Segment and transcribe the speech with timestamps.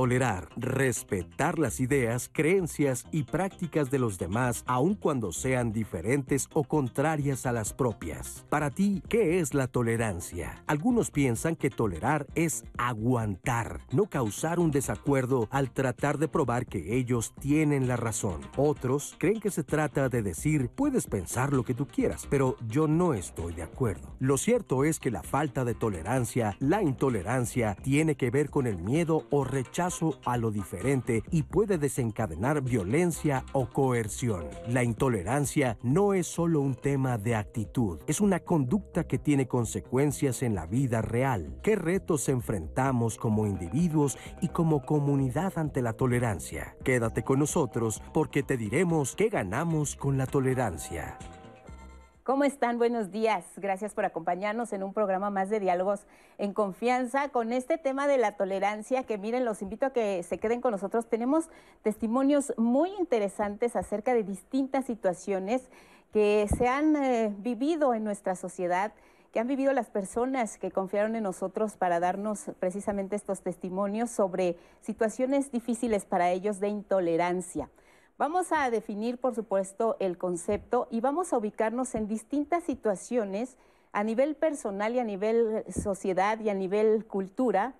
[0.00, 6.64] Tolerar, respetar las ideas, creencias y prácticas de los demás, aun cuando sean diferentes o
[6.64, 8.46] contrarias a las propias.
[8.48, 10.64] Para ti, ¿qué es la tolerancia?
[10.66, 16.96] Algunos piensan que tolerar es aguantar, no causar un desacuerdo al tratar de probar que
[16.96, 18.40] ellos tienen la razón.
[18.56, 22.88] Otros creen que se trata de decir, puedes pensar lo que tú quieras, pero yo
[22.88, 24.16] no estoy de acuerdo.
[24.18, 28.78] Lo cierto es que la falta de tolerancia, la intolerancia, tiene que ver con el
[28.78, 29.89] miedo o rechazo
[30.24, 34.46] a lo diferente y puede desencadenar violencia o coerción.
[34.68, 40.42] La intolerancia no es solo un tema de actitud, es una conducta que tiene consecuencias
[40.42, 41.58] en la vida real.
[41.62, 46.76] ¿Qué retos enfrentamos como individuos y como comunidad ante la tolerancia?
[46.84, 51.18] Quédate con nosotros porque te diremos qué ganamos con la tolerancia.
[52.30, 52.78] ¿Cómo están?
[52.78, 53.44] Buenos días.
[53.56, 56.06] Gracias por acompañarnos en un programa más de diálogos
[56.38, 60.38] en confianza con este tema de la tolerancia que miren, los invito a que se
[60.38, 61.08] queden con nosotros.
[61.08, 61.48] Tenemos
[61.82, 65.68] testimonios muy interesantes acerca de distintas situaciones
[66.12, 68.92] que se han eh, vivido en nuestra sociedad
[69.32, 74.56] que han vivido las personas que confiaron en nosotros para darnos precisamente estos testimonios sobre
[74.80, 77.70] situaciones difíciles para ellos de intolerancia.
[78.20, 83.56] Vamos a definir, por supuesto, el concepto y vamos a ubicarnos en distintas situaciones
[83.92, 87.72] a nivel personal y a nivel sociedad y a nivel cultura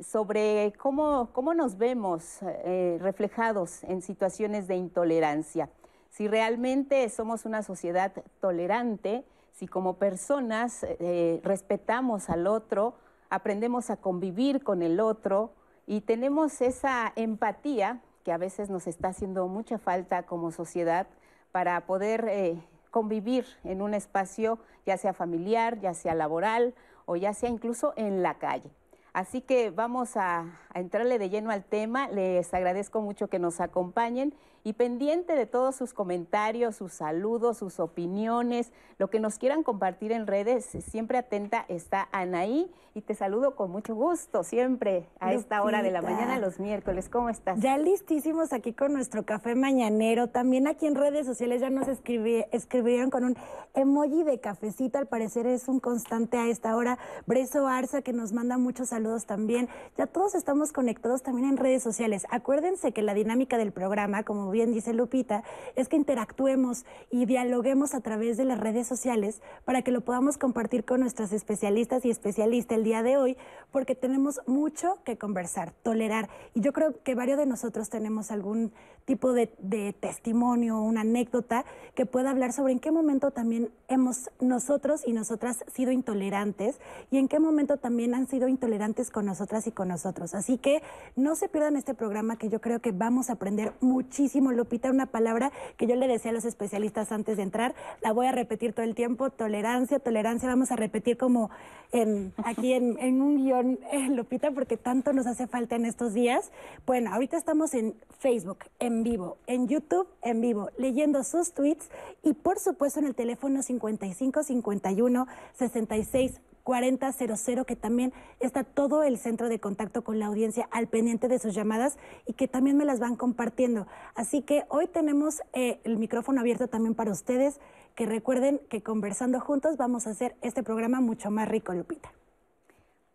[0.00, 5.68] sobre cómo, cómo nos vemos eh, reflejados en situaciones de intolerancia.
[6.10, 12.94] Si realmente somos una sociedad tolerante, si como personas eh, respetamos al otro,
[13.30, 15.50] aprendemos a convivir con el otro
[15.88, 21.06] y tenemos esa empatía que a veces nos está haciendo mucha falta como sociedad
[21.52, 26.74] para poder eh, convivir en un espacio, ya sea familiar, ya sea laboral
[27.06, 28.70] o ya sea incluso en la calle.
[29.12, 32.08] Así que vamos a, entrarle de lleno al tema.
[32.08, 34.34] Les agradezco mucho que nos acompañen
[34.68, 40.12] y pendiente de todos sus comentarios, sus saludos, sus opiniones, lo que nos quieran compartir
[40.12, 45.62] en redes, siempre atenta está Anaí y te saludo con mucho gusto siempre a esta
[45.62, 47.08] hora de la mañana los miércoles.
[47.08, 47.60] ¿Cómo estás?
[47.60, 50.30] Ya listísimos aquí con nuestro café mañanero.
[50.30, 53.36] También aquí en redes sociales ya nos escribieron con un
[53.74, 54.98] emoji de cafecito.
[54.98, 56.98] Al parecer es un constante a esta hora.
[57.24, 59.68] Breso Arza que nos manda muchos saludos también.
[59.96, 62.26] Ya todos estamos conectados también en redes sociales.
[62.30, 65.42] Acuérdense que la dinámica del programa, como bien dice Lupita,
[65.76, 70.38] es que interactuemos y dialoguemos a través de las redes sociales para que lo podamos
[70.38, 73.36] compartir con nuestras especialistas y especialistas el día de hoy,
[73.70, 76.28] porque tenemos mucho que conversar, tolerar.
[76.54, 78.72] Y yo creo que varios de nosotros tenemos algún
[79.08, 81.64] tipo de, de testimonio, una anécdota
[81.94, 86.78] que pueda hablar sobre en qué momento también hemos nosotros y nosotras sido intolerantes
[87.10, 90.34] y en qué momento también han sido intolerantes con nosotras y con nosotros.
[90.34, 90.82] Así que
[91.16, 94.52] no se pierdan este programa que yo creo que vamos a aprender muchísimo.
[94.52, 98.26] Lupita, una palabra que yo le decía a los especialistas antes de entrar, la voy
[98.26, 101.48] a repetir todo el tiempo, tolerancia, tolerancia, vamos a repetir como
[101.92, 106.50] en, aquí en, un guion, eh, Lupita, porque tanto nos hace falta en estos días.
[106.86, 111.88] Bueno, ahorita estamos en Facebook en vivo, en YouTube en vivo, leyendo sus tweets
[112.22, 119.16] y por supuesto en el teléfono 55 51 66 4000, que también está todo el
[119.16, 122.84] centro de contacto con la audiencia al pendiente de sus llamadas y que también me
[122.84, 123.86] las van compartiendo.
[124.14, 127.58] Así que hoy tenemos eh, el micrófono abierto también para ustedes,
[127.94, 132.12] que recuerden que conversando juntos vamos a hacer este programa mucho más rico, Lupita.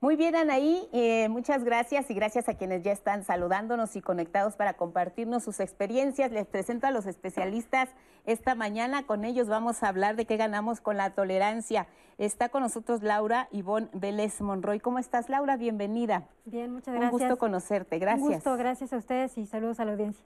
[0.03, 4.57] Muy bien, Anaí, eh, muchas gracias y gracias a quienes ya están saludándonos y conectados
[4.57, 6.29] para compartirnos sus experiencias.
[6.29, 7.87] Les presento a los especialistas
[8.25, 9.07] esta mañana.
[9.07, 11.87] Con ellos vamos a hablar de qué ganamos con la tolerancia.
[12.17, 14.81] Está con nosotros Laura Ivonne Vélez Monroy.
[14.81, 15.55] ¿Cómo estás, Laura?
[15.55, 16.27] Bienvenida.
[16.43, 17.13] Bien, muchas gracias.
[17.13, 17.97] Un gusto conocerte.
[17.97, 18.27] Gracias.
[18.27, 20.25] Un gusto, gracias a ustedes y saludos a la audiencia.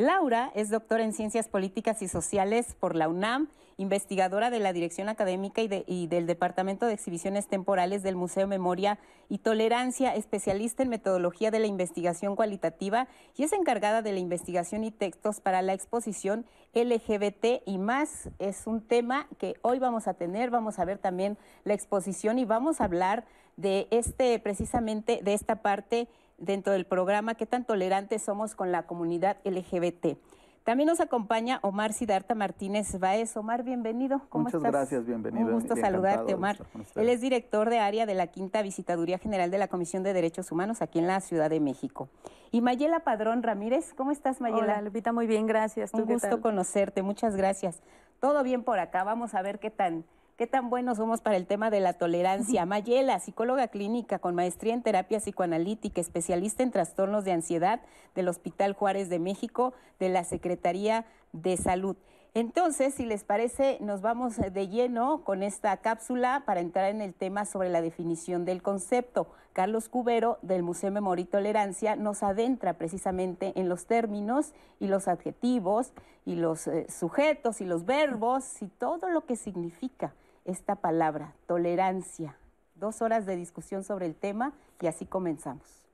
[0.00, 5.10] Laura es doctora en Ciencias Políticas y Sociales por la UNAM, investigadora de la Dirección
[5.10, 8.98] Académica y, del Departamento de Exhibiciones Temporales del Museo Memoria
[9.28, 14.84] y Tolerancia, especialista en metodología de la investigación cualitativa y es encargada de la investigación
[14.84, 18.30] y textos para la exposición LGBT y más.
[18.38, 22.46] Es un tema que hoy vamos a tener, vamos a ver también la exposición y
[22.46, 23.26] vamos a hablar
[23.58, 26.08] de este, precisamente de esta parte
[26.40, 30.18] dentro del programa qué tan tolerantes somos con la comunidad LGBT.
[30.64, 33.34] También nos acompaña Omar Sidarta Martínez Baez.
[33.36, 34.20] Omar, bienvenido.
[34.28, 35.46] ¿Cómo Muchas gracias, bienvenido.
[35.46, 36.58] Un gusto saludarte, Omar.
[36.96, 40.52] Él es director de área de la Quinta Visitaduría General de la Comisión de Derechos
[40.52, 42.08] Humanos aquí en la Ciudad de México.
[42.50, 44.74] Y Mayela Padrón Ramírez, ¿cómo estás, Mayela?
[44.74, 45.94] Hola, Lupita, muy bien, gracias.
[45.94, 47.80] Un gusto conocerte, muchas gracias.
[48.20, 50.04] Todo bien por acá, vamos a ver qué tan
[50.40, 52.64] ¿Qué tan buenos somos para el tema de la tolerancia?
[52.64, 57.82] Mayela, psicóloga clínica con maestría en terapia psicoanalítica, especialista en trastornos de ansiedad
[58.14, 61.04] del Hospital Juárez de México, de la Secretaría
[61.34, 61.94] de Salud.
[62.32, 67.12] Entonces, si les parece, nos vamos de lleno con esta cápsula para entrar en el
[67.12, 69.26] tema sobre la definición del concepto.
[69.52, 75.06] Carlos Cubero, del Museo Memoria y Tolerancia, nos adentra precisamente en los términos y los
[75.06, 75.92] adjetivos
[76.24, 80.14] y los eh, sujetos y los verbos y todo lo que significa
[80.50, 82.36] esta palabra, tolerancia.
[82.74, 85.86] Dos horas de discusión sobre el tema y así comenzamos.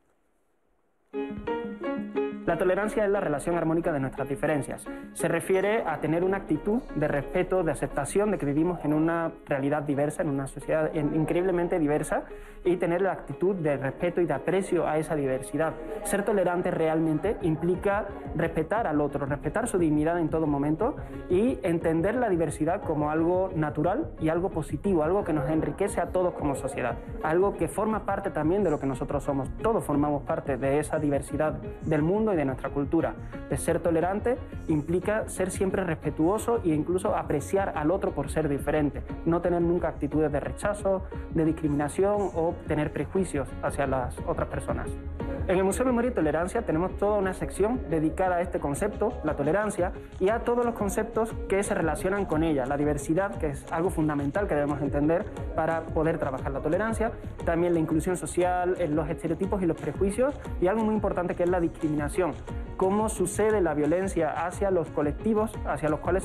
[2.46, 4.84] La tolerancia es la relación armónica de nuestras diferencias.
[5.14, 9.32] Se refiere a tener una actitud de respeto, de aceptación de que vivimos en una
[9.46, 12.22] realidad diversa, en una sociedad increíblemente diversa,
[12.66, 15.74] y tener la actitud de respeto y de aprecio a esa diversidad.
[16.04, 20.96] Ser tolerante realmente implica respetar al otro, respetar su dignidad en todo momento
[21.30, 26.06] y entender la diversidad como algo natural y algo positivo, algo que nos enriquece a
[26.06, 29.48] todos como sociedad, algo que forma parte también de lo que nosotros somos.
[29.62, 31.52] Todos formamos parte de esa diversidad
[31.82, 33.14] del mundo de nuestra cultura.
[33.50, 34.36] De ser tolerante
[34.68, 39.88] implica ser siempre respetuoso e incluso apreciar al otro por ser diferente, no tener nunca
[39.88, 44.88] actitudes de rechazo, de discriminación o tener prejuicios hacia las otras personas.
[45.48, 49.12] En el Museo de Memoria y Tolerancia tenemos toda una sección dedicada a este concepto,
[49.22, 53.50] la tolerancia, y a todos los conceptos que se relacionan con ella, la diversidad, que
[53.50, 55.24] es algo fundamental que debemos entender
[55.54, 57.12] para poder trabajar la tolerancia,
[57.44, 61.48] también la inclusión social, los estereotipos y los prejuicios, y algo muy importante que es
[61.48, 62.25] la discriminación,
[62.76, 66.24] cómo sucede la violencia hacia los colectivos hacia los cuales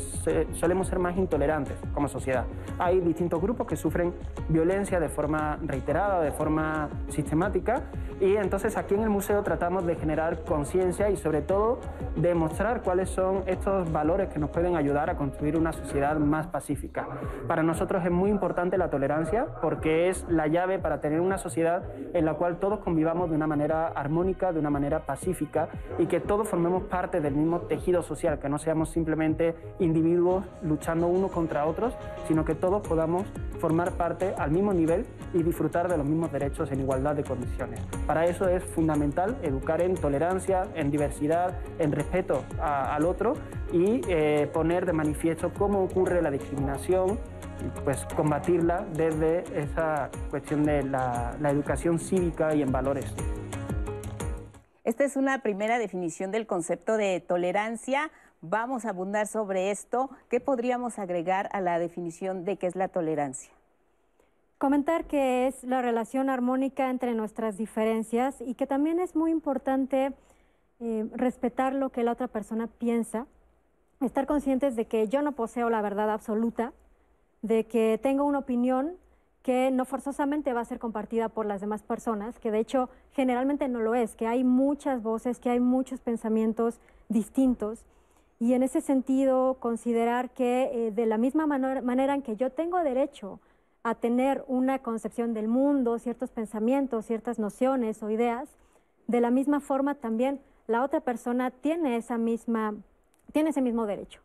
[0.53, 2.45] solemos ser más intolerantes como sociedad.
[2.77, 4.13] Hay distintos grupos que sufren
[4.49, 7.83] violencia de forma reiterada, de forma sistemática,
[8.19, 11.79] y entonces aquí en el museo tratamos de generar conciencia y sobre todo
[12.15, 16.47] de mostrar cuáles son estos valores que nos pueden ayudar a construir una sociedad más
[16.47, 17.07] pacífica.
[17.47, 21.83] Para nosotros es muy importante la tolerancia porque es la llave para tener una sociedad
[22.13, 26.19] en la cual todos convivamos de una manera armónica, de una manera pacífica y que
[26.19, 31.65] todos formemos parte del mismo tejido social, que no seamos simplemente individuos luchando unos contra
[31.65, 31.93] otros,
[32.27, 33.25] sino que todos podamos
[33.59, 37.79] formar parte al mismo nivel y disfrutar de los mismos derechos en igualdad de condiciones.
[38.07, 43.33] Para eso es fundamental educar en tolerancia, en diversidad, en respeto al otro
[43.71, 47.19] y eh, poner de manifiesto cómo ocurre la discriminación,
[47.83, 53.13] pues combatirla desde esa cuestión de la educación cívica y en valores.
[54.83, 58.09] Esta es una primera definición del concepto de tolerancia.
[58.41, 60.09] Vamos a abundar sobre esto.
[60.27, 63.51] ¿Qué podríamos agregar a la definición de qué es la tolerancia?
[64.57, 70.13] Comentar que es la relación armónica entre nuestras diferencias y que también es muy importante
[70.79, 73.27] eh, respetar lo que la otra persona piensa,
[74.01, 76.73] estar conscientes de que yo no poseo la verdad absoluta,
[77.43, 78.97] de que tengo una opinión
[79.43, 83.67] que no forzosamente va a ser compartida por las demás personas, que de hecho generalmente
[83.67, 86.79] no lo es, que hay muchas voces, que hay muchos pensamientos
[87.09, 87.85] distintos.
[88.39, 92.79] Y en ese sentido, considerar que eh, de la misma manera en que yo tengo
[92.83, 93.39] derecho
[93.83, 98.49] a tener una concepción del mundo, ciertos pensamientos, ciertas nociones o ideas,
[99.07, 102.75] de la misma forma también la otra persona tiene, esa misma,
[103.31, 104.21] tiene ese mismo derecho.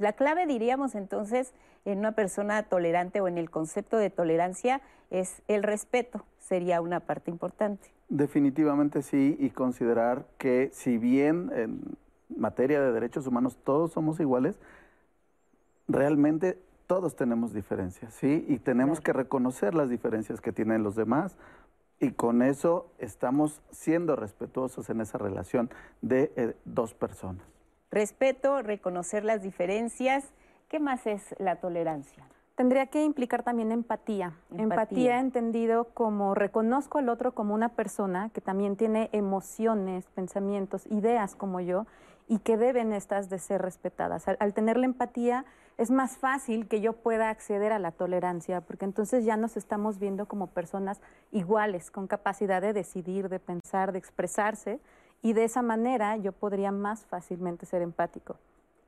[0.00, 1.52] La clave, diríamos entonces,
[1.84, 4.80] en una persona tolerante o en el concepto de tolerancia
[5.10, 7.92] es el respeto, sería una parte importante.
[8.08, 11.98] Definitivamente sí, y considerar que si bien en
[12.34, 14.58] materia de derechos humanos todos somos iguales,
[15.86, 18.46] realmente todos tenemos diferencias, ¿sí?
[18.48, 21.36] Y tenemos que reconocer las diferencias que tienen los demás
[22.00, 25.68] y con eso estamos siendo respetuosos en esa relación
[26.00, 27.59] de eh, dos personas.
[27.90, 30.24] Respeto, reconocer las diferencias.
[30.68, 32.24] ¿Qué más es la tolerancia?
[32.54, 34.34] Tendría que implicar también empatía.
[34.50, 34.62] empatía.
[34.62, 41.34] Empatía entendido como reconozco al otro como una persona que también tiene emociones, pensamientos, ideas
[41.34, 41.86] como yo
[42.28, 44.28] y que deben estas de ser respetadas.
[44.28, 45.44] Al, tener la empatía
[45.78, 49.98] es más fácil que yo pueda acceder a la tolerancia, porque entonces ya nos estamos
[49.98, 51.00] viendo como personas
[51.32, 54.78] iguales, con capacidad de decidir, de pensar, de expresarse
[55.22, 58.36] y de esa manera yo podría más fácilmente ser empático.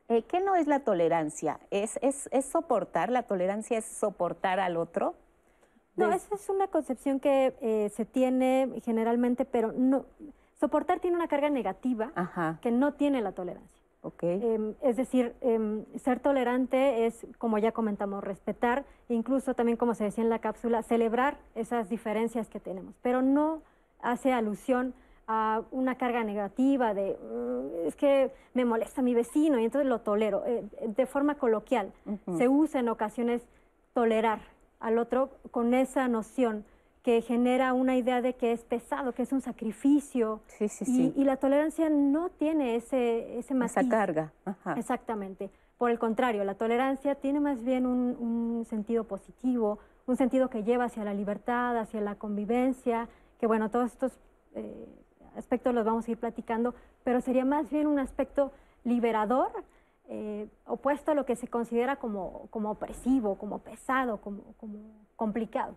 [0.09, 1.61] Eh, ¿Qué no es la tolerancia?
[1.71, 3.11] ¿Es, es, soportar?
[3.11, 5.15] ¿La tolerancia es soportar al otro?
[5.97, 10.07] No, esa es una concepción que eh, se tiene generalmente, pero no.
[10.59, 13.83] Soportar tiene una carga negativa que no tiene la tolerancia.
[14.05, 14.41] Okay.
[14.43, 20.05] Em, es decir, em, ser tolerante es, como ya comentamos, respetar, incluso también, como se
[20.05, 23.63] decía en la cápsula, celebrar esas diferencias que tenemos, pero no
[24.01, 24.93] hace alusión
[25.35, 30.01] a una carga negativa de mm, es que me molesta mi vecino y entonces lo
[30.01, 30.45] tolero.
[30.47, 31.93] Eh, de forma coloquial,
[32.37, 33.43] se usa en ocasiones
[33.95, 34.41] tolerar
[34.79, 36.67] al otro con esa noción
[37.03, 40.41] que genera una idea de que es pesado, que es un sacrificio.
[40.47, 41.13] Sí, sí, sí.
[41.17, 43.79] Y, la tolerancia no tiene ese, ese matiz.
[43.79, 44.33] Esa carga.
[44.77, 45.51] Exactamente.
[45.79, 50.85] Por el contrario, la tolerancia tiene más bien un, sentido positivo, un sentido que lleva
[50.85, 53.09] hacia la libertad, hacia la convivencia,
[53.41, 54.13] que bueno, todos estos
[54.55, 54.87] eh,
[55.37, 56.75] aspectos los vamos a ir platicando,
[57.05, 58.53] pero sería más bien un aspecto
[58.85, 59.53] liberador
[60.09, 64.79] eh, opuesto a lo que se considera como, como opresivo, como pesado, como, como
[65.17, 65.75] complicado.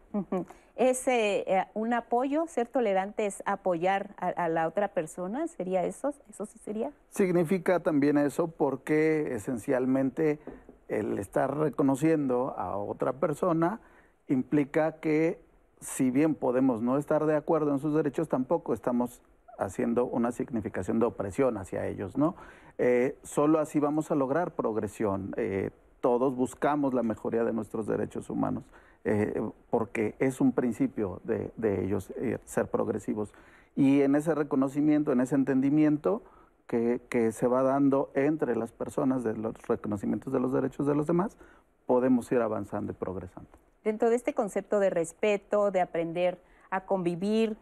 [0.75, 2.47] ¿Es eh, eh, un apoyo?
[2.47, 5.47] ¿Ser tolerante es apoyar a, la otra persona?
[5.47, 6.13] ¿Sería eso?
[6.29, 6.91] ¿Eso sí sería?
[7.09, 10.39] Significa también eso porque esencialmente
[10.87, 13.79] el estar reconociendo a otra persona
[14.27, 15.39] implica que
[15.79, 19.21] si bien podemos no estar de acuerdo en sus derechos, tampoco estamos
[19.57, 22.35] haciendo una significación de opresión hacia ellos, ¿no?
[22.77, 25.33] Eh, solo así vamos a lograr progresión.
[25.37, 25.71] Eh,
[26.01, 28.63] todos buscamos la mejoría de nuestros derechos humanos,
[29.03, 31.51] eh, porque es un principio de,
[31.83, 32.13] ellos
[32.45, 33.33] ser progresivos.
[33.75, 36.21] Y en ese reconocimiento, en ese entendimiento
[36.67, 40.95] que, que se va dando entre las personas de los reconocimientos de los derechos de
[40.95, 41.37] los demás,
[41.85, 43.49] podemos ir avanzando y progresando.
[43.83, 47.57] Dentro de este concepto de respeto, de aprender a convivir,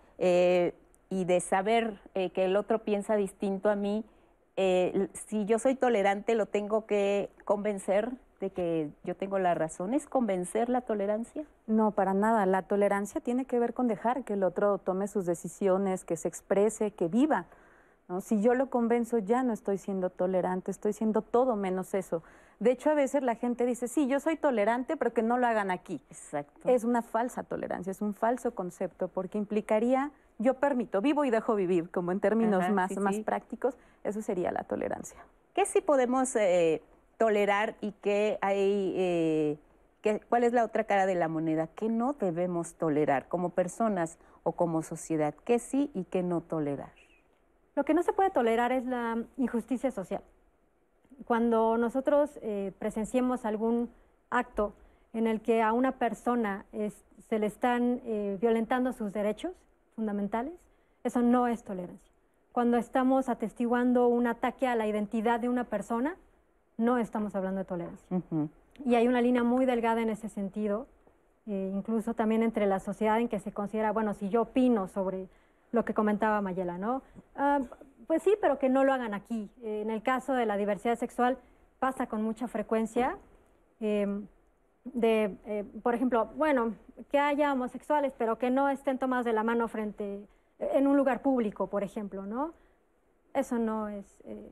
[1.14, 4.04] y de saber eh, que el otro piensa distinto a mí,
[4.56, 9.94] eh, si yo soy tolerante, lo tengo que convencer de que yo tengo la razón.
[9.94, 11.46] ¿Es convencer la tolerancia?
[11.68, 12.46] No, para nada.
[12.48, 16.28] La tolerancia tiene que ver con dejar que el otro tome sus decisiones, que se
[16.28, 17.46] exprese, que viva.
[18.22, 22.22] Si yo lo convenzo, ya no estoy siendo tolerante, estoy siendo todo menos eso.
[22.60, 25.48] De hecho, a veces la gente dice, sí, yo soy tolerante, pero que no lo
[25.48, 26.02] hagan aquí.
[26.10, 26.70] Exacto.
[26.70, 30.12] Es una falsa tolerancia, es un falso concepto, porque implicaría
[30.44, 34.64] yo permito, vivo y dejo vivir, como en términos más, más prácticos, eso sería la
[34.64, 35.18] tolerancia.
[35.54, 36.82] ¿Qué sí podemos eh,
[37.18, 39.58] tolerar y qué hay, eh,
[40.02, 41.68] qué, cuál es la otra cara de la moneda?
[41.68, 45.34] ¿Qué no debemos tolerar como personas o como sociedad?
[45.46, 46.92] ¿Qué sí y qué no tolerar?
[47.76, 50.22] Lo que no se puede tolerar es la injusticia social.
[51.26, 53.90] Cuando nosotros eh, presenciemos algún
[54.30, 54.74] acto
[55.14, 56.66] en el que a una persona
[57.30, 58.02] se le están
[58.42, 59.54] violentando sus derechos,
[59.94, 60.54] fundamentales,
[61.04, 62.12] eso no es tolerancia.
[62.52, 66.16] Cuando estamos atestiguando un ataque a la identidad de una persona,
[66.78, 68.22] no estamos hablando de tolerancia.
[68.86, 70.88] Y hay una línea muy delgada en ese sentido,
[71.48, 75.28] eh, incluso también entre la sociedad en que se considera, bueno, si yo opino sobre
[75.72, 77.02] lo que comentaba Mayela, ¿no?
[77.36, 77.60] Ah,
[78.08, 79.50] pues sí, pero que no lo hagan aquí.
[79.62, 81.38] en el caso de la diversidad sexual
[81.80, 83.18] pasa con mucha frecuencia.
[83.80, 84.28] Em,
[84.86, 86.76] de, eh, por ejemplo, bueno,
[87.10, 90.28] que haya homosexuales, pero que no estén tomados de la mano frente,
[90.60, 92.54] en un lugar público, por ejemplo, ¿no?
[93.34, 94.52] Eso no es, eh,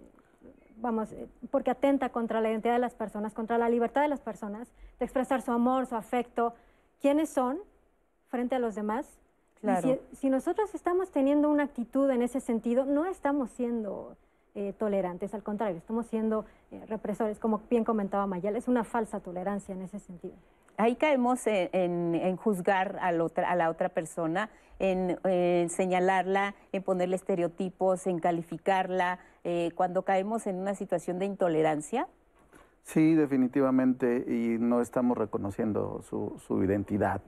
[0.77, 4.21] vamos, eh, porque atenta contra la identidad de las personas, contra la libertad de las
[4.21, 6.53] personas, de expresar su amor, su afecto,
[7.00, 7.59] quiénes son
[8.27, 9.19] frente a los demás.
[9.59, 10.00] Claro.
[10.13, 14.17] si, nosotros estamos teniendo una actitud en ese sentido, no estamos siendo
[14.55, 19.20] eh, tolerantes, al contrario, estamos siendo eh, represores, como bien comentaba Mayal, es una falsa
[19.20, 20.36] tolerancia en ese sentido.
[20.77, 25.20] Ahí caemos en, juzgar a otra, a la otra persona, en,
[25.70, 32.08] señalarla, en ponerle estereotipos, en calificarla, eh, cuando caemos en una situación de intolerancia.
[32.83, 37.21] Sí, definitivamente, y no estamos reconociendo su, su identidad,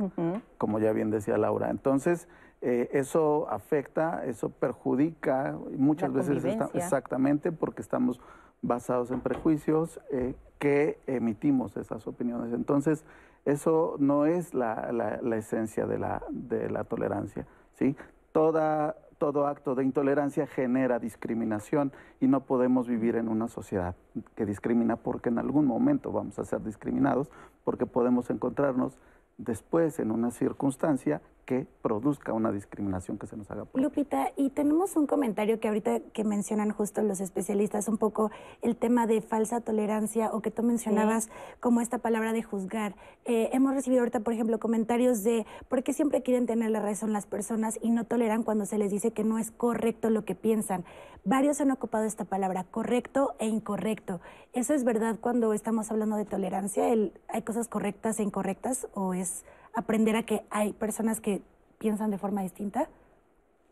[0.57, 1.69] como ya bien decía Laura.
[1.69, 2.27] Entonces,
[2.61, 6.43] eh, eso afecta, eso perjudica, muchas veces
[6.73, 8.19] exactamente porque estamos
[8.61, 12.53] basados en prejuicios eh, que emitimos esas opiniones.
[12.53, 13.05] Entonces,
[13.45, 17.45] eso no es la, la, esencia de la, de la tolerancia.
[17.73, 17.95] ¿sí?
[18.31, 23.95] Toda, todo acto de intolerancia genera discriminación y no podemos vivir en una sociedad
[24.35, 27.31] que discrimina porque en algún momento vamos a ser discriminados,
[27.63, 28.99] porque podemos encontrarnos
[29.37, 33.65] después en una circunstancia que produzca una discriminación que se nos haga.
[33.65, 38.31] Por Lupita, y tenemos un comentario que ahorita que mencionan justo los especialistas, un poco
[38.61, 42.95] el tema de falsa tolerancia o que tú mencionabas como esta palabra de juzgar.
[43.25, 47.13] Eh, hemos recibido ahorita, por ejemplo, comentarios de por qué siempre quieren tener la razón
[47.13, 50.35] las personas y no toleran cuando se les dice que no es correcto lo que
[50.35, 50.85] piensan.
[51.25, 54.19] Varios han ocupado esta palabra, correcto e incorrecto.
[54.51, 56.83] ¿Eso es verdad cuando estamos hablando de tolerancia?
[57.29, 61.41] ¿Hay cosas correctas e incorrectas o es aprender a que hay personas que
[61.77, 62.87] piensan de forma distinta?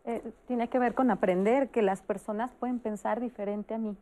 [0.03, 3.95] Eh, tiene que ver con aprender que las personas pueden pensar diferente a mí,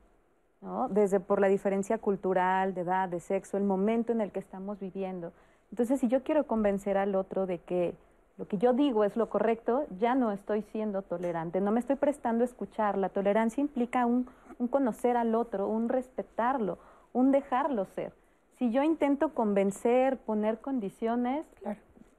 [0.61, 0.87] ¿no?
[0.89, 4.79] Desde por la diferencia cultural, de edad, de sexo, el momento en el que estamos
[4.79, 5.33] viviendo.
[5.71, 7.93] Entonces, si yo quiero convencer al otro de que
[8.37, 11.97] lo que yo digo es lo correcto, ya no estoy siendo tolerante, no me estoy
[11.97, 12.97] prestando a escuchar.
[12.97, 14.25] La tolerancia implica un
[14.69, 16.77] conocer al otro, un respetarlo,
[17.11, 18.13] un dejarlo ser.
[18.59, 21.45] Si yo intento convencer, poner condiciones,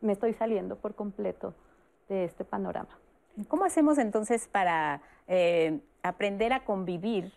[0.00, 1.54] me estoy saliendo por completo
[2.08, 2.98] de este panorama.
[3.48, 7.32] ¿Cómo hacemos entonces para eh, aprender a convivir?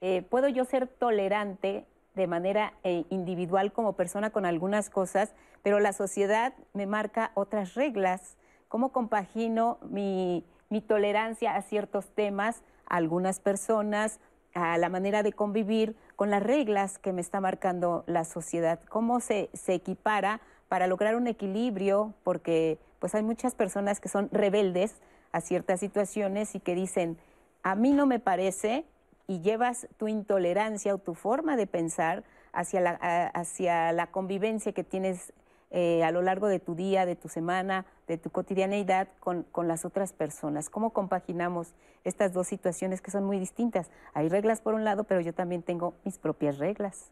[0.00, 5.80] Eh, ¿Puedo yo ser tolerante de manera eh, individual como persona con algunas cosas, pero
[5.80, 8.36] la sociedad me marca otras reglas?
[8.68, 10.44] ¿Cómo compagino mi,
[10.86, 14.20] tolerancia a ciertos temas, a algunas personas,
[14.54, 18.80] a la manera de convivir con las reglas que me está marcando la sociedad?
[18.88, 22.14] ¿Cómo se equipara para lograr un equilibrio?
[22.22, 24.94] Porque pues hay muchas personas que son rebeldes
[25.32, 27.18] a ciertas situaciones y que dicen,
[27.62, 28.84] a mí no me parece
[29.26, 32.90] y llevas tu intolerancia o tu forma de pensar hacia la,
[33.34, 35.32] hacia la convivencia que tienes
[35.70, 39.66] eh, a lo largo de tu día, de tu semana, de tu cotidianeidad con, con,
[39.66, 40.70] las otras personas.
[40.70, 43.90] ¿Cómo compaginamos estas dos situaciones que son muy distintas?
[44.14, 47.10] Hay reglas por un lado, pero yo también tengo mis propias reglas.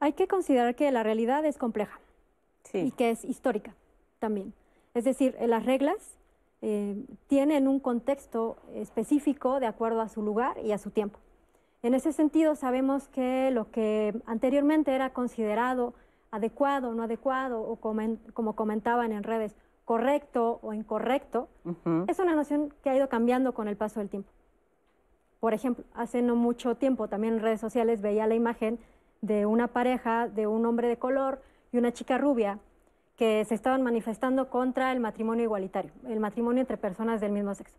[0.00, 2.00] Hay que considerar que la realidad es compleja
[2.72, 3.74] y que es histórica
[4.18, 4.52] también.
[4.94, 6.16] Es decir, las reglas
[6.62, 11.18] eh, tienen un contexto específico de acuerdo a su lugar y a su tiempo.
[11.82, 15.94] En ese sentido, sabemos que lo que anteriormente era considerado
[16.30, 19.54] adecuado o no adecuado, o como comentaban en redes,
[19.84, 21.48] correcto o incorrecto,
[22.08, 24.30] es una noción que ha ido cambiando con el paso del tiempo.
[25.38, 28.80] Por ejemplo, hace no mucho tiempo también en redes sociales veía la imagen
[29.20, 31.40] de una pareja de un hombre de color
[31.76, 32.58] y una chica rubia
[33.16, 37.76] que se estaban manifestando contra el matrimonio igualitario, el matrimonio entre personas del mismo sexo.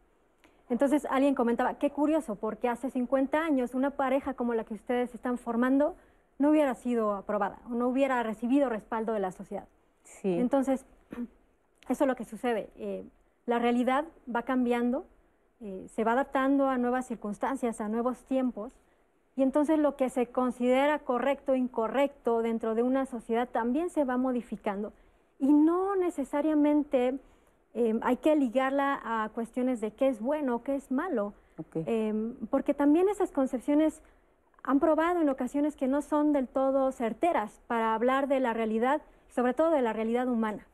[0.70, 5.16] Entonces alguien comentaba, qué curioso, porque hace 50 años una pareja como la que ustedes
[5.16, 5.96] están formando
[6.38, 9.68] no hubiera sido aprobada o no hubiera recibido respaldo de la sociedad.
[10.04, 10.32] Sí.
[10.38, 10.86] Entonces,
[11.89, 12.69] eso es lo que sucede.
[12.76, 13.04] Eh,
[13.48, 15.08] la realidad va cambiando,
[15.60, 18.74] eh, se va adaptando a nuevas circunstancias, a nuevos tiempos,
[19.38, 24.04] y entonces lo que se considera correcto o incorrecto dentro de una sociedad también se
[24.04, 24.93] va modificando.
[25.38, 27.19] Y no necesariamente
[27.76, 31.34] em, hay que ligarla a cuestiones de qué es bueno, qué es malo,
[31.76, 34.02] em, porque también esas concepciones
[34.63, 39.04] han probado en ocasiones que no son del todo certeras para hablar de la realidad,
[39.30, 40.65] sobre todo de la realidad humana.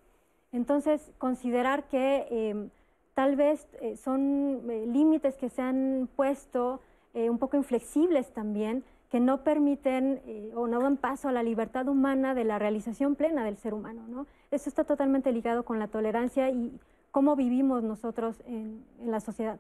[0.54, 2.70] Entonces, considerar que em,
[3.14, 6.80] tal vez eh, son eh, límites que se han puesto
[7.14, 11.44] eh, un poco inflexibles también, que no permiten eh, o no dan paso a la
[11.44, 14.06] libertad humana de la realización plena del ser humano.
[14.08, 14.26] ¿no?
[14.50, 16.80] Eso está totalmente ligado con la tolerancia y
[17.12, 19.60] cómo vivimos nosotros en, la sociedad.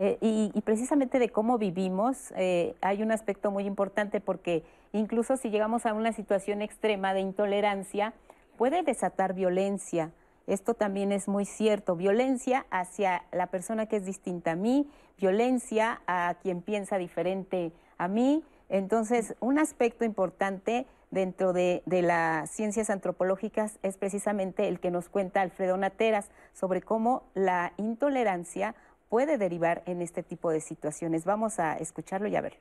[0.00, 2.32] Eh, y, precisamente de cómo vivimos
[2.80, 8.14] hay un aspecto muy importante porque incluso si llegamos a una situación extrema de intolerancia,
[8.56, 10.10] puede desatar violencia.
[10.46, 16.02] Esto también es muy cierto, violencia hacia la persona que es distinta a mí, violencia
[16.06, 23.78] a quien piensa diferente a mí, entonces, un aspecto importante dentro de, las ciencias antropológicas
[23.82, 28.74] es precisamente el que nos cuenta Alfredo Nateras sobre cómo la intolerancia
[29.10, 31.26] puede derivar en este tipo de situaciones.
[31.26, 32.60] Vamos a escucharlo y a verlo.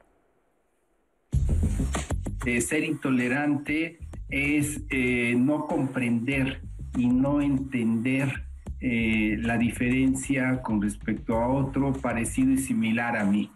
[2.60, 6.62] Ser intolerante es eh, no comprender
[6.96, 8.44] y no entender
[8.80, 13.52] eh, la diferencia con respecto a otro parecido y similar a mí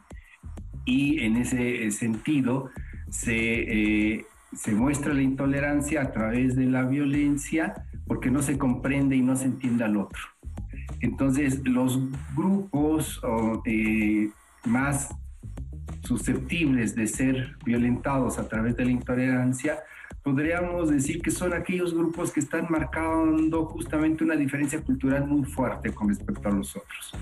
[0.86, 2.70] y en ese sentido
[3.28, 4.24] eh,
[4.56, 7.74] se, muestra la intolerancia a través de la violencia
[8.08, 10.22] porque no se comprende y no se entiende al otro.
[11.02, 12.00] Entonces los
[12.36, 13.20] grupos
[13.66, 14.30] eh,
[14.66, 15.10] más
[16.04, 19.80] susceptibles de ser violentados a través de la intolerancia,
[20.26, 25.94] podríamos decir que son aquellos grupos que están marcando justamente una diferencia cultural muy fuerte
[25.94, 27.14] con respecto a los otros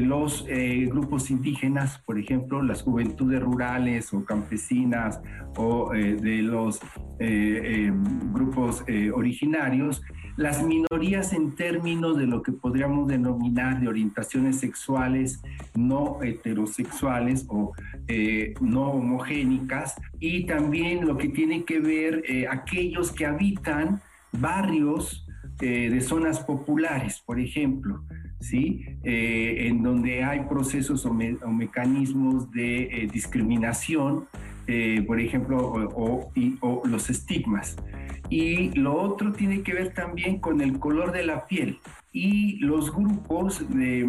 [0.00, 5.20] los eh, grupos indígenas, por ejemplo, las juventudes rurales o campesinas
[5.56, 6.80] o eh, de los
[7.18, 10.02] eh, em, grupos originarios,
[10.36, 15.42] las minorías en términos de lo que podríamos denominar de orientaciones sexuales
[15.74, 17.72] no heterosexuales o
[18.60, 24.00] no homogénicas, y también lo que tiene que ver aquellos que habitan
[24.32, 25.26] barrios
[25.58, 28.02] de zonas populares, por ejemplo,
[28.42, 28.84] ¿sí?
[29.04, 34.26] Eh, en donde hay procesos o, mecanismos de eh, discriminación,
[34.66, 37.76] eh, por ejemplo, o, los estigmas.
[38.28, 41.78] Y lo otro tiene que ver también con el color de la piel.
[42.12, 44.04] Y los grupos, me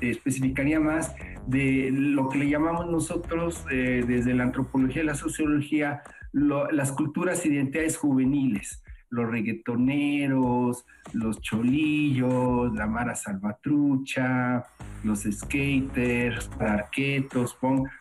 [0.00, 1.14] especificaría más
[1.46, 7.96] de lo que le llamamos nosotros desde la antropología y la sociología, las culturas identidades
[7.96, 14.64] juveniles los reggaetoneros, los cholillos, la Mara Salvatrucha,
[15.04, 17.56] los skaters, arquetos,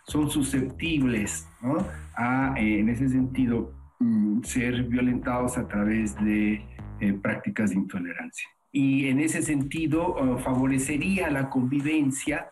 [0.06, 1.78] son susceptibles, ¿no?
[2.16, 6.66] A, eh, en ese sentido, mm, ser violentados a través de
[7.00, 8.48] eh, prácticas de intolerancia.
[8.72, 12.52] Y en ese sentido eh, favorecería la convivencia,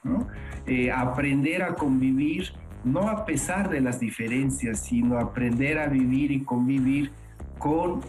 [0.93, 2.51] aprender a convivir
[2.85, 7.11] no a pesar de las diferencias, sino aprender a vivir y convivir
[7.57, 8.01] con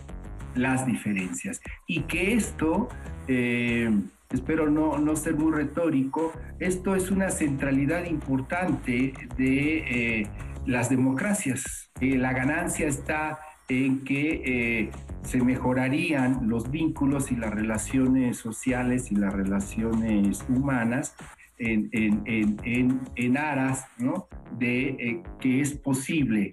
[0.57, 1.61] las diferencias.
[1.87, 2.89] Y que esto,
[3.27, 10.29] espero no, no, ser muy retórico, esto es una centralidad importante de
[10.67, 11.91] las democracias.
[12.01, 13.39] la ganancia está
[13.69, 14.91] en que eh,
[15.23, 21.17] se mejorarían los vínculos y las relaciones sociales y las relaciones humanas
[21.59, 24.29] en, en, aras ¿no?
[24.59, 26.51] de eh, que es posible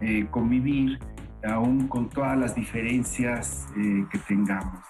[0.00, 0.98] eh, convivir
[1.44, 4.80] aún con todas las diferencias que tengamos.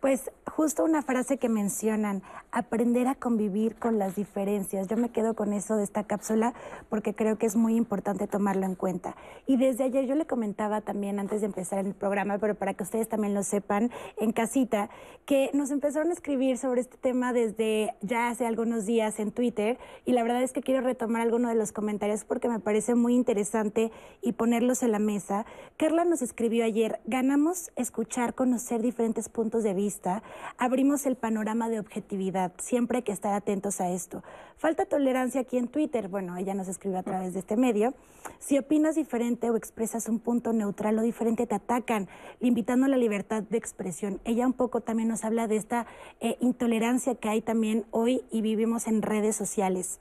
[0.00, 2.22] Pues justo una frase que mencionan,
[2.54, 4.88] aprender a convivir con las diferencias.
[4.88, 6.54] Yo me quedo con eso de esta cápsula
[6.88, 9.16] porque creo que es muy importante tomarlo en cuenta.
[9.46, 12.84] Y desde ayer yo le comentaba también antes de empezar el programa, pero para que
[12.84, 14.88] ustedes también lo sepan en casita,
[15.26, 19.78] que nos empezaron a escribir sobre este tema desde ya hace algunos días en Twitter
[20.04, 23.14] y la verdad es que quiero retomar alguno de los comentarios porque me parece muy
[23.14, 23.90] interesante
[24.22, 25.44] y ponerlos en la mesa.
[25.76, 30.22] Carla nos escribió ayer, ganamos escuchar, conocer diferentes puntos de vista
[30.58, 32.43] abrimos el panorama de objetividad.
[32.58, 34.22] Siempre hay que estar atentos a esto.
[34.56, 36.08] Falta tolerancia aquí en Twitter.
[36.08, 37.94] Bueno, ella nos escribe a través de este medio.
[38.38, 42.08] Si opinas diferente o expresas un punto neutral o diferente, te atacan,
[42.40, 44.20] limitando la libertad de expresión.
[44.24, 45.86] Ella un poco también nos habla de esta
[46.20, 50.00] eh, intolerancia que hay también hoy y vivimos en redes sociales.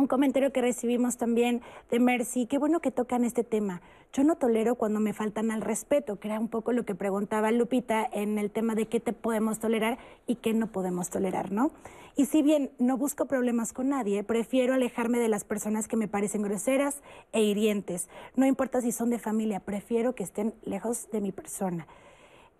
[0.00, 1.60] Un comentario que recibimos también
[1.90, 3.82] de Mercy, qué bueno que tocan este tema.
[4.14, 7.50] Yo no tolero cuando me faltan al respeto, que era un poco lo que preguntaba
[7.50, 11.70] Lupita en el tema de qué te podemos tolerar y qué no podemos tolerar, ¿no?
[12.16, 16.08] Y si bien no busco problemas con nadie, prefiero alejarme de las personas que me
[16.08, 18.08] parecen groseras e hirientes.
[18.36, 21.86] No importa si son de familia, prefiero que estén lejos de mi persona.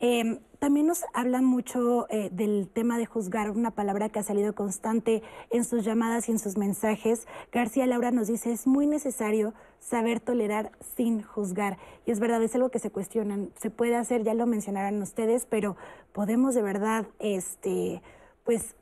[0.03, 4.55] Em, también nos habla mucho eh, del tema de juzgar, una palabra que ha salido
[4.55, 7.27] constante en sus llamadas y en sus mensajes.
[7.53, 11.77] García Laura nos dice, es muy necesario saber tolerar sin juzgar.
[12.07, 13.51] Y es verdad, es algo que se cuestionan.
[13.61, 15.77] Se puede hacer, ya lo mencionarán ustedes, pero
[16.13, 18.01] podemos de verdad, este,
[18.45, 18.75] pues,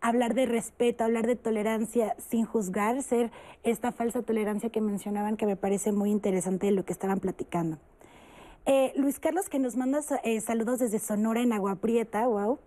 [0.00, 3.30] hablar de respeto, hablar de tolerancia sin juzgar, ser
[3.62, 7.78] esta falsa tolerancia que mencionaban, que me parece muy interesante de lo que estaban platicando.
[8.68, 12.58] Eh, Luis Carlos, que nos manda eh, saludos desde Sonora en Agua Prieta, wow.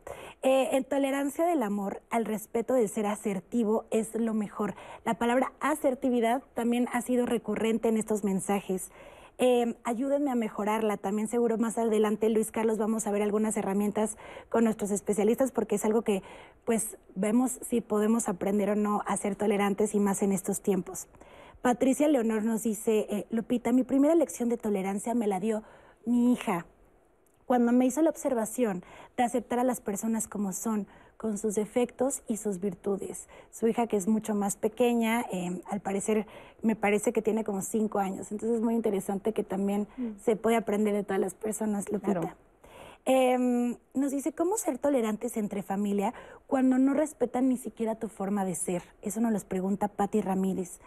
[0.41, 4.75] Eh, en tolerancia del amor, al respeto de ser asertivo es lo mejor.
[5.03, 8.91] La palabra asertividad también ha sido recurrente en estos mensajes.
[9.83, 10.95] ayúdenme a mejorarla.
[10.95, 14.15] También seguro más adelante, Luis Carlos, vamos a ver algunas herramientas
[14.47, 16.23] con nuestros especialistas porque es algo que
[16.63, 21.07] pues vemos si podemos aprender o no a ser tolerantes y más en estos tiempos.
[21.61, 25.63] Patricia Leonor nos dice, Lupita, mi primera lección de tolerancia me la dio
[26.05, 26.65] mi hija,
[27.45, 28.83] cuando me hizo la observación
[29.17, 30.87] de aceptar a las personas como son,
[31.19, 33.27] con sus defectos y sus virtudes.
[33.51, 36.25] Su hija, que es mucho más pequeña, em, al parecer,
[36.61, 38.31] me parece que tiene como cinco años.
[38.31, 40.11] Entonces es muy interesante que también mm.
[40.23, 42.37] se puede aprender de todas las personas, Lupita.
[43.03, 46.13] Em, nos dice, ¿cómo ser tolerantes entre familia
[46.47, 48.83] cuando no respetan ni siquiera tu forma de ser?
[49.01, 50.79] Eso nos lo pregunta Patti Ramírez.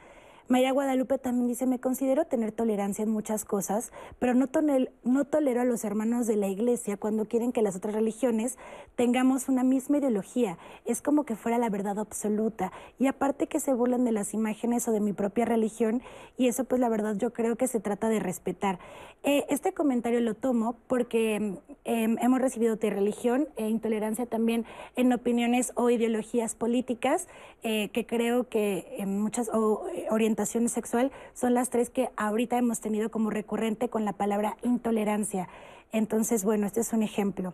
[0.48, 5.64] María Guadalupe también dice, me considero tener tolerancia en muchas cosas, pero no, tolero a
[5.64, 8.58] los hermanos de la iglesia cuando quieren que las otras religiones
[8.96, 10.58] tengamos una misma ideología.
[10.84, 12.72] Es como que fuera la verdad absoluta.
[12.98, 16.02] Y aparte que se burlan de las imágenes o de mi propia religión,
[16.36, 18.78] y eso pues la verdad yo creo que se trata de respetar.
[19.24, 24.64] Eh, este comentario lo tomo porque em, hemos recibido de religión e intolerancia también
[24.96, 27.28] en opiniones o ideologías políticas,
[27.62, 32.56] eh, que creo que en muchas o, eh, orientación sexual son las tres que ahorita
[32.56, 35.48] hemos tenido como recurrente con la palabra intolerancia.
[35.92, 37.52] Entonces, bueno, este es un ejemplo.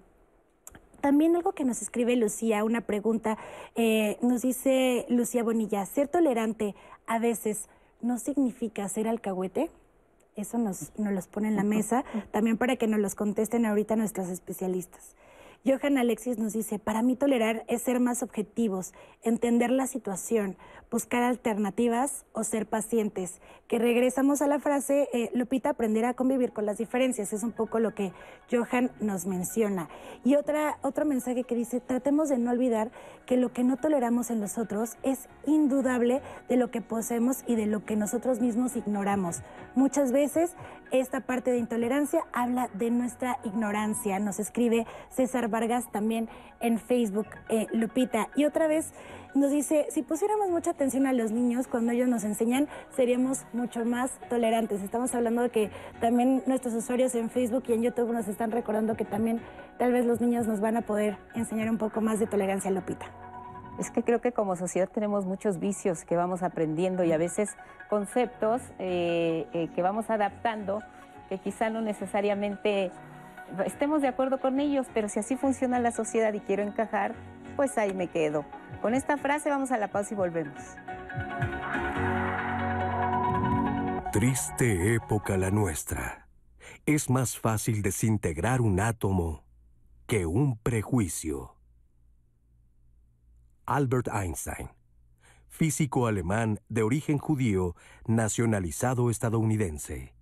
[1.00, 3.36] También algo que nos escribe Lucía, una pregunta,
[3.74, 7.68] eh, nos dice Lucía Bonilla, ser tolerante a veces
[8.00, 9.70] no significa ser alcahuete.
[10.36, 13.96] Eso nos, nos los pone en la mesa, también para que nos los contesten ahorita
[13.96, 15.16] nuestros especialistas.
[15.66, 18.92] Johan Alexis nos dice, para mí tolerar es ser más objetivos,
[19.22, 20.56] entender la situación,
[20.90, 23.40] buscar alternativas o ser pacientes.
[23.66, 27.52] Que regresamos a la frase, eh, Lupita, aprender a convivir con las diferencias, es un
[27.52, 28.12] poco lo que
[28.50, 29.88] Johan nos menciona.
[30.24, 32.90] Y otra, otro mensaje que dice, tratemos de no olvidar
[33.26, 37.56] que lo que no toleramos en los otros es indudable de lo que poseemos y
[37.56, 39.42] de lo que nosotros mismos ignoramos.
[39.74, 40.52] Muchas veces
[40.90, 44.18] esta parte de intolerancia habla de nuestra ignorancia.
[44.18, 46.28] Nos escribe César Vargas también
[46.60, 48.28] en Facebook, eh, Lupita.
[48.34, 48.92] Y otra vez
[49.34, 53.84] nos dice, si pusiéramos mucha atención a los niños cuando ellos nos enseñan, seríamos mucho
[53.84, 54.82] más tolerantes.
[54.82, 55.70] Estamos hablando de que
[56.00, 59.40] también nuestros usuarios en Facebook y en YouTube nos están recordando que también
[59.78, 63.27] tal vez los niños nos van a poder enseñar un poco más de tolerancia, Lupita.
[63.78, 67.56] Es que creo que como sociedad tenemos muchos vicios que vamos aprendiendo y a veces
[67.88, 70.82] conceptos eh, eh, que vamos adaptando
[71.28, 72.90] que quizá no necesariamente
[73.66, 77.14] estemos de acuerdo con ellos, pero si así funciona la sociedad y quiero encajar,
[77.56, 78.44] pues ahí me quedo.
[78.82, 80.62] Con esta frase vamos a la pausa y volvemos.
[84.12, 86.28] Triste época la nuestra.
[86.86, 89.44] Es más fácil desintegrar un átomo
[90.06, 91.57] que un prejuicio.
[93.68, 94.70] Albert Einstein,
[95.46, 97.76] físico alemán de origen judío,
[98.06, 100.14] nacionalizado estadounidense.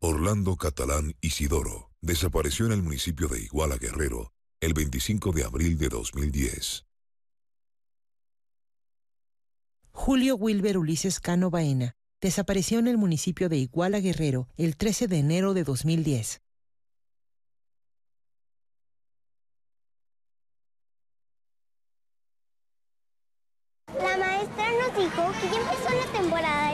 [0.00, 5.88] Orlando Catalán Isidoro desapareció en el municipio de Iguala Guerrero el 25 de abril de
[5.88, 6.84] 2010.
[9.96, 15.18] Julio Wilber Ulises Cano Baena desapareció en el municipio de Iguala Guerrero el 13 de
[15.18, 16.42] enero de 2010.
[23.86, 26.73] La maestra nos dijo que ya empezó la temporada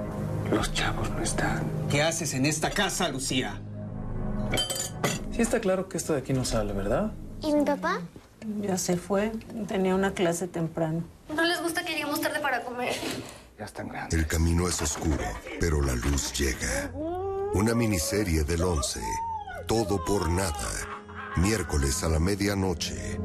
[0.51, 1.63] Los chavos no están.
[1.89, 3.59] ¿Qué haces en esta casa, Lucía?
[5.31, 7.11] Sí está claro que esto de aquí no sale, ¿verdad?
[7.41, 8.01] ¿Y mi papá?
[8.61, 9.31] Ya se fue.
[9.67, 11.03] Tenía una clase temprano.
[11.33, 12.93] ¿No les gusta que lleguemos tarde para comer?
[13.57, 14.19] Ya están grandes.
[14.19, 15.23] El camino es oscuro,
[15.59, 16.91] pero la luz llega.
[17.53, 18.99] Una miniserie del 11.
[19.67, 20.69] Todo por nada.
[21.37, 23.19] Miércoles a la medianoche.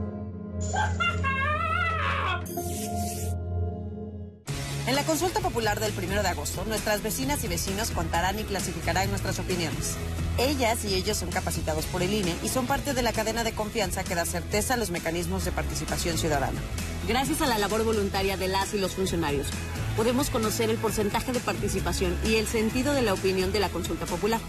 [4.87, 9.11] En la consulta popular del 1 de agosto, nuestras vecinas y vecinos contarán y clasificarán
[9.11, 9.97] nuestras opiniones.
[10.39, 13.53] Ellas y ellos son capacitados por el INE y son parte de la cadena de
[13.53, 16.61] confianza que da certeza a los mecanismos de participación ciudadana.
[17.09, 19.49] Gracias a la labor voluntaria de las y los funcionarios,
[19.97, 24.07] podemos conocer el porcentaje de participación y el sentido de la opinión de la consulta
[24.07, 24.41] popular.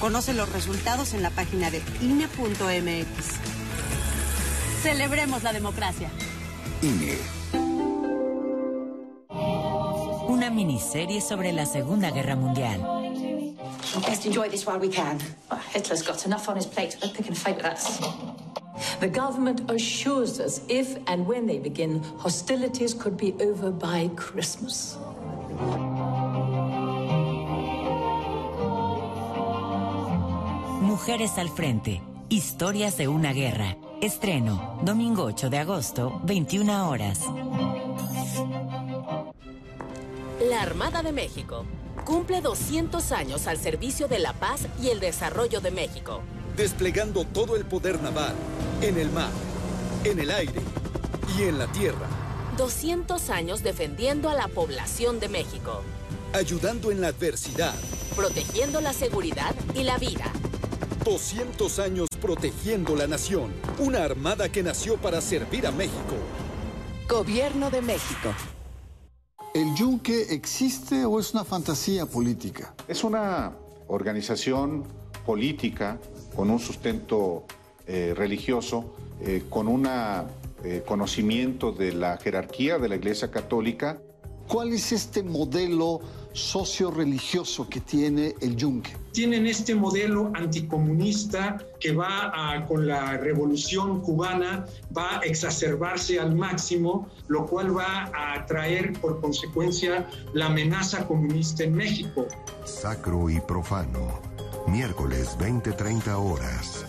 [0.00, 3.06] Conoce los resultados en la página de INE.mx.
[4.82, 6.10] Celebremos la democracia.
[6.82, 7.39] INE.
[10.30, 12.80] Una miniserie sobre la Segunda Guerra Mundial.
[14.06, 15.18] Best enjoy this while we can.
[15.50, 17.98] Well, Hitler's got enough on his plate to pick and fight with us.
[19.00, 24.96] The government assures us if and when they begin, hostilities could be over by Christmas.
[30.80, 32.00] Mujeres al frente.
[32.28, 33.76] Historias de una guerra.
[34.00, 37.26] Estreno, domingo 8 de agosto, 21 horas.
[40.40, 41.66] La Armada de México
[42.06, 46.22] cumple 200 años al servicio de la paz y el desarrollo de México.
[46.56, 48.34] Desplegando todo el poder naval,
[48.80, 49.28] en el mar,
[50.02, 50.62] en el aire
[51.36, 52.08] y en la tierra.
[52.56, 55.82] 200 años defendiendo a la población de México.
[56.32, 57.74] Ayudando en la adversidad.
[58.16, 60.32] Protegiendo la seguridad y la vida.
[61.04, 63.52] 200 años protegiendo la nación.
[63.78, 66.16] Una armada que nació para servir a México.
[67.06, 68.32] Gobierno de México.
[69.60, 72.72] ¿El yunque existe o es una fantasía política?
[72.88, 73.52] Es una
[73.88, 74.84] organización
[75.26, 75.98] política
[76.34, 77.44] con un sustento
[77.86, 84.00] eh, religioso, eh, con un eh, conocimiento de la jerarquía de la Iglesia Católica.
[84.50, 86.00] ¿Cuál es este modelo
[86.32, 88.90] socio-religioso que tiene el yunque?
[89.12, 96.34] Tienen este modelo anticomunista que va a, con la revolución cubana, va a exacerbarse al
[96.34, 102.26] máximo, lo cual va a traer por consecuencia la amenaza comunista en México.
[102.64, 104.20] Sacro y profano.
[104.66, 106.84] Miércoles 20-30 horas.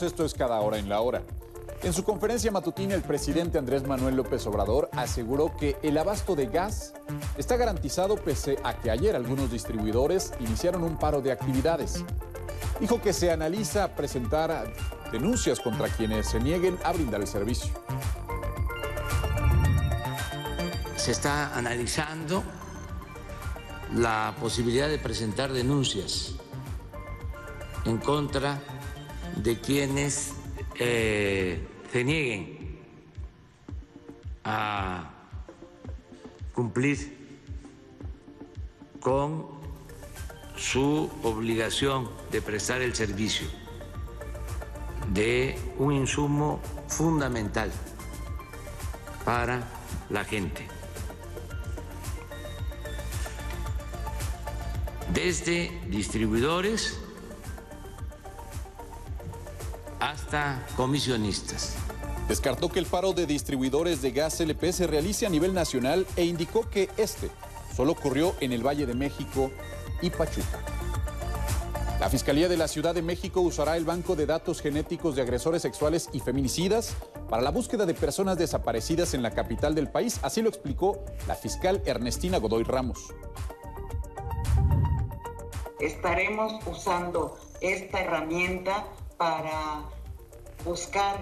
[0.00, 1.22] Esto es Cada Hora en la Hora.
[1.82, 6.46] En su conferencia matutina, el presidente Andrés Manuel López Obrador aseguró que el abasto de
[6.46, 6.94] gas
[7.36, 12.04] está garantizado pese a que ayer algunos distribuidores iniciaron un paro de actividades.
[12.80, 14.72] Dijo que se analiza presentar
[15.12, 17.70] denuncias contra quienes se nieguen a brindar el servicio.
[20.96, 22.42] Se está analizando
[23.94, 26.32] la posibilidad de presentar denuncias
[27.84, 28.58] en contra
[29.36, 30.32] de quienes
[30.78, 32.78] eh, se nieguen
[34.44, 35.10] a
[36.54, 37.16] cumplir
[39.00, 39.46] con
[40.56, 43.46] su obligación de prestar el servicio
[45.12, 47.70] de un insumo fundamental
[49.24, 49.68] para
[50.08, 50.66] la gente.
[55.12, 57.01] Desde distribuidores
[60.02, 61.76] hasta comisionistas.
[62.26, 66.24] Descartó que el paro de distribuidores de gas LP se realice a nivel nacional e
[66.24, 67.30] indicó que este
[67.76, 69.52] solo ocurrió en el Valle de México
[70.00, 70.58] y Pachuca.
[72.00, 75.62] La Fiscalía de la Ciudad de México usará el banco de datos genéticos de agresores
[75.62, 76.96] sexuales y feminicidas
[77.30, 81.36] para la búsqueda de personas desaparecidas en la capital del país, así lo explicó la
[81.36, 83.14] fiscal Ernestina Godoy Ramos.
[85.78, 88.84] Estaremos usando esta herramienta
[89.22, 89.84] para
[90.64, 91.14] buscar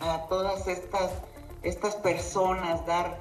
[0.00, 1.10] a todas estas,
[1.62, 3.18] estas personas, dar,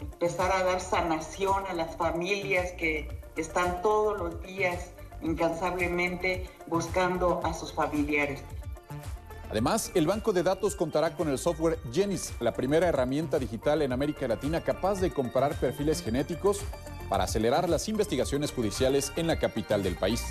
[0.00, 7.54] empezar a dar sanación a las familias que están todos los días incansablemente buscando a
[7.54, 8.42] sus familiares.
[9.48, 13.92] Además, el banco de datos contará con el software Genis, la primera herramienta digital en
[13.92, 16.62] América Latina capaz de comparar perfiles genéticos
[17.08, 20.24] para acelerar las investigaciones judiciales en la capital del país.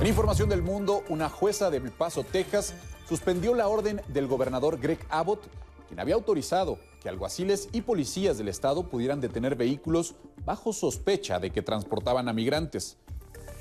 [0.00, 2.74] En información del mundo, una jueza de El Paso, Texas,
[3.08, 5.46] suspendió la orden del gobernador Greg Abbott,
[5.86, 11.50] quien había autorizado que alguaciles y policías del estado pudieran detener vehículos bajo sospecha de
[11.50, 12.96] que transportaban a migrantes.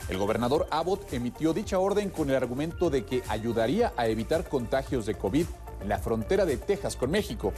[0.10, 5.06] El gobernador Abbott emitió dicha orden con el argumento de que ayudaría a evitar contagios
[5.06, 5.46] de COVID
[5.82, 7.54] en la frontera de Texas con México,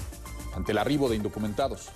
[0.53, 1.89] ante el arribo de indocumentados.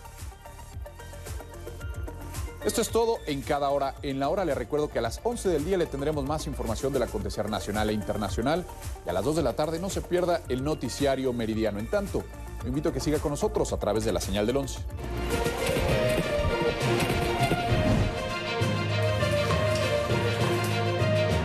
[2.65, 3.95] Esto es todo en cada hora.
[4.01, 6.91] En la hora le recuerdo que a las 11 del día le tendremos más información
[6.91, 8.65] del acontecer nacional e internacional
[9.05, 11.79] y a las 2 de la tarde no se pierda el noticiario meridiano.
[11.79, 12.21] En tanto,
[12.61, 14.81] lo invito a que siga con nosotros a través de la señal del 11.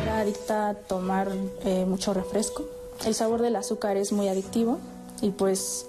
[0.03, 1.31] Era adicta a tomar
[1.65, 2.65] eh, mucho refresco.
[3.07, 4.81] El sabor del azúcar es muy adictivo
[5.23, 5.87] y pues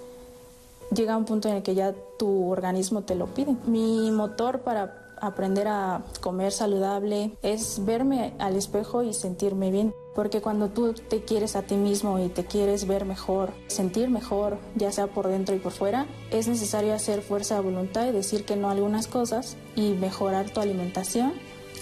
[0.91, 3.55] llega un punto en el que ya tu organismo te lo pide.
[3.65, 9.93] Mi motor para aprender a comer saludable es verme al espejo y sentirme bien.
[10.13, 14.58] Porque cuando tú te quieres a ti mismo y te quieres ver mejor, sentir mejor,
[14.75, 18.45] ya sea por dentro y por fuera, es necesario hacer fuerza de voluntad y decir
[18.45, 21.34] que no a algunas cosas y mejorar tu alimentación.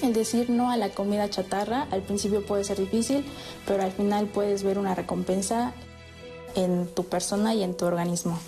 [0.02, 3.24] El decir no a la comida chatarra al principio puede ser difícil,
[3.68, 5.74] pero al final puedes ver una recompensa
[6.56, 8.40] en tu persona y en tu organismo.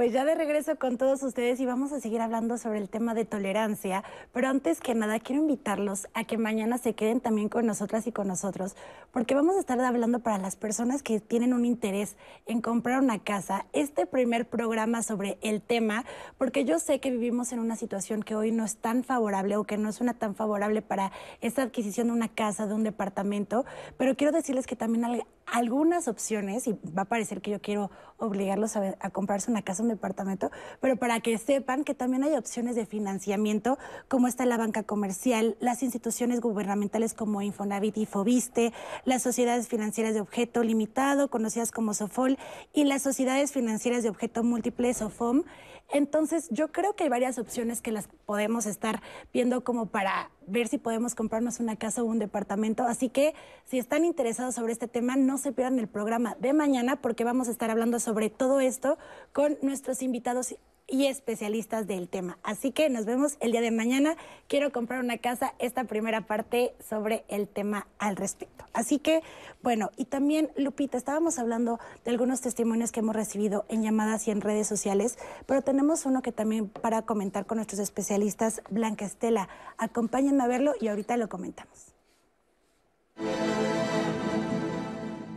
[0.00, 3.12] Pues ya de regreso con todos ustedes y vamos a seguir hablando sobre el tema
[3.12, 7.66] de tolerancia, pero antes que nada quiero invitarlos a que mañana se queden también con
[7.66, 8.76] nosotras y con nosotros,
[9.12, 13.18] porque vamos a estar hablando para las personas que tienen un interés en comprar una
[13.18, 16.06] casa, este primer programa sobre el tema,
[16.38, 19.64] porque yo sé que vivimos en una situación que hoy no es tan favorable o
[19.64, 21.12] que no es una tan favorable para
[21.42, 23.66] esta adquisición de una casa, de un departamento,
[23.98, 27.90] pero quiero decirles que también hay algunas opciones, y va a parecer que yo quiero
[28.20, 30.50] obligarlos a, comprarse una casa, departamento,
[30.80, 35.56] pero para que sepan que también hay opciones de financiamiento, como está la banca comercial,
[35.60, 38.72] las instituciones gubernamentales como Infonavit y Fobiste,
[39.04, 42.38] las sociedades financieras de objeto limitado, conocidas como SOFOL,
[42.72, 45.44] y las sociedades financieras de objeto múltiple, SOFOM.
[45.92, 50.68] Entonces, yo creo que hay varias opciones que las podemos estar viendo como para ver
[50.68, 52.84] si podemos comprarnos una casa o un departamento.
[52.84, 53.34] Así que,
[53.64, 57.48] si están interesados sobre este tema, no se pierdan el programa de mañana porque vamos
[57.48, 58.98] a estar hablando sobre todo esto
[59.32, 60.54] con nuestros invitados
[60.90, 62.38] y especialistas del tema.
[62.42, 64.16] Así que nos vemos el día de mañana.
[64.48, 68.64] Quiero comprar una casa, esta primera parte sobre el tema al respecto.
[68.72, 69.22] Así que,
[69.62, 74.30] bueno, y también, Lupita, estábamos hablando de algunos testimonios que hemos recibido en llamadas y
[74.30, 79.48] en redes sociales, pero tenemos uno que también para comentar con nuestros especialistas, Blanca Estela.
[79.78, 81.94] Acompáñenme a verlo y ahorita lo comentamos.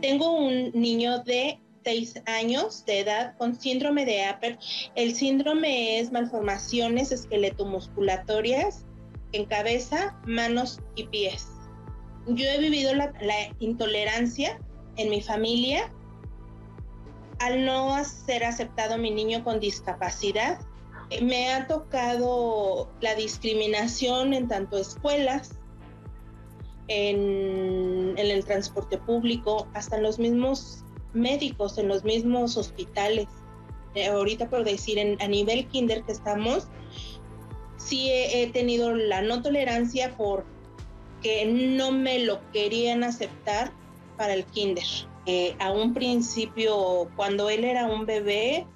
[0.00, 4.60] Tengo un niño de 6 años de edad con síndrome de Apert.
[4.94, 8.86] El síndrome es malformaciones esqueletomusculatorias
[9.32, 11.46] en cabeza, manos y pies.
[12.26, 14.58] Yo he vivido la, la intolerancia
[14.96, 15.92] en mi familia
[17.38, 20.58] al no ser aceptado mi niño con discapacidad.
[21.20, 25.58] Me ha tocado la discriminación en tanto escuelas,
[26.88, 30.83] en, en el transporte público, hasta en los mismos
[31.14, 33.28] médicos, en los mismos hospitales.
[33.94, 36.68] Eh, ahorita por decir, en, a nivel kinder que estamos,
[37.76, 43.72] sí he, tenido la no tolerancia porque no me lo querían aceptar
[44.16, 44.84] para el kinder.
[45.26, 48.66] Eh, a un principio, cuando él era un bebé,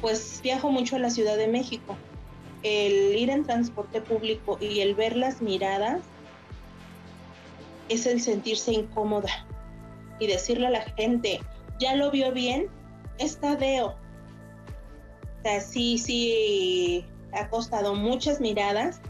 [0.00, 1.96] pues viajo mucho a la Ciudad de México.
[2.62, 6.00] El ir en transporte público y el ver las miradas
[7.88, 9.46] es el sentirse incómoda
[10.18, 11.40] y decirle a la gente,
[11.78, 12.68] ya lo vio bien,
[13.18, 13.88] está Deo.
[13.88, 19.00] O sea, sí, sí, ha costado muchas miradas.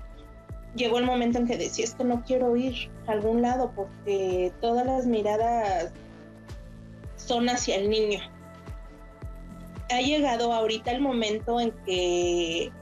[0.74, 4.52] Llegó el momento en que decía, es que no quiero ir a algún lado porque
[4.60, 5.92] todas las miradas
[7.16, 8.20] son hacia el niño.
[9.90, 12.72] Ha llegado ahorita el momento en que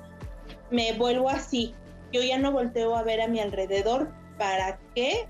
[0.70, 1.74] me vuelvo así.
[2.12, 4.10] Yo ya no volteo a ver a mi alrededor.
[4.38, 5.28] ¿Para qué?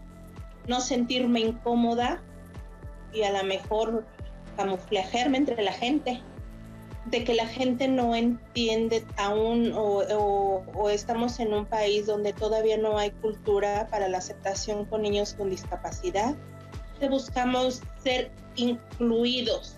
[0.68, 2.22] No sentirme incómoda
[3.12, 4.04] y a lo mejor
[4.56, 6.20] camuflajearme entre la gente,
[7.06, 12.32] de que la gente no entiende aún o, o, o, estamos en un país donde
[12.32, 16.34] todavía no hay cultura para la aceptación con niños con discapacidad.
[17.10, 19.76] Buscamos ser incluidos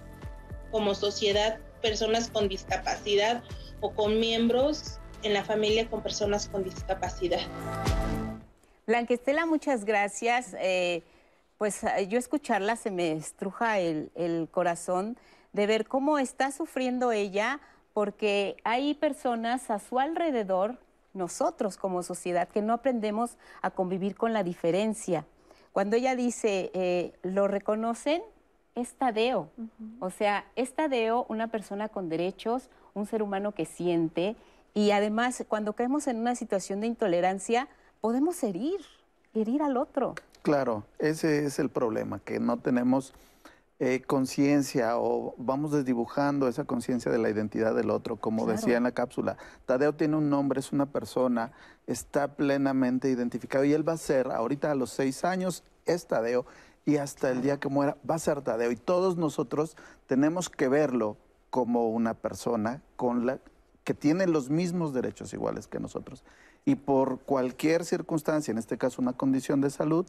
[0.70, 3.42] como sociedad, personas con discapacidad
[3.80, 7.40] o con miembros en la familia con personas con discapacidad.
[8.86, 10.54] Blanquestela, muchas gracias.
[10.60, 11.02] Eh,
[11.64, 15.16] pues yo escucharla se me estruja el, el corazón
[15.54, 17.58] de ver cómo está sufriendo ella,
[17.94, 20.76] porque hay personas a su alrededor,
[21.14, 25.24] nosotros como sociedad, que no aprendemos a convivir con la diferencia.
[25.72, 28.20] Cuando ella dice, eh, lo reconocen,
[28.74, 29.48] es Tadeo.
[29.56, 29.96] Uh -huh.
[30.00, 34.36] O sea, es Tadeo una persona con derechos, un ser humano que siente,
[34.74, 37.68] y además cuando caemos en una situación de intolerancia,
[38.02, 38.80] podemos herir,
[39.32, 40.14] herir al otro.
[40.44, 43.14] Claro, ese es el problema, que no tenemos
[43.78, 48.60] eh, conciencia o vamos desdibujando esa conciencia de la identidad del otro, como claro.
[48.60, 49.38] decía en la cápsula.
[49.64, 51.52] Tadeo tiene un nombre, es una persona,
[51.86, 56.44] está plenamente identificado y él va a ser, ahorita a los seis años, es Tadeo
[56.84, 58.70] y hasta el día que muera va a ser Tadeo.
[58.70, 59.78] Y todos nosotros
[60.08, 61.16] tenemos que verlo
[61.48, 63.38] como una persona con la,
[63.82, 66.22] que tiene los mismos derechos iguales que nosotros.
[66.66, 70.06] Y por cualquier circunstancia, en este caso una condición de salud,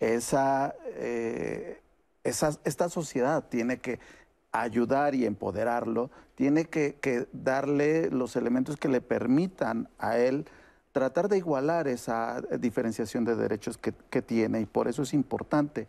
[0.00, 0.74] esa...
[0.86, 1.80] Eh,
[2.24, 4.00] esa, esta sociedad tiene que
[4.50, 10.46] ayudar y empoderarlo, tiene que, darle los elementos que le permitan a él
[10.92, 15.88] tratar de igualar esa diferenciación de derechos que tiene y por eso es importante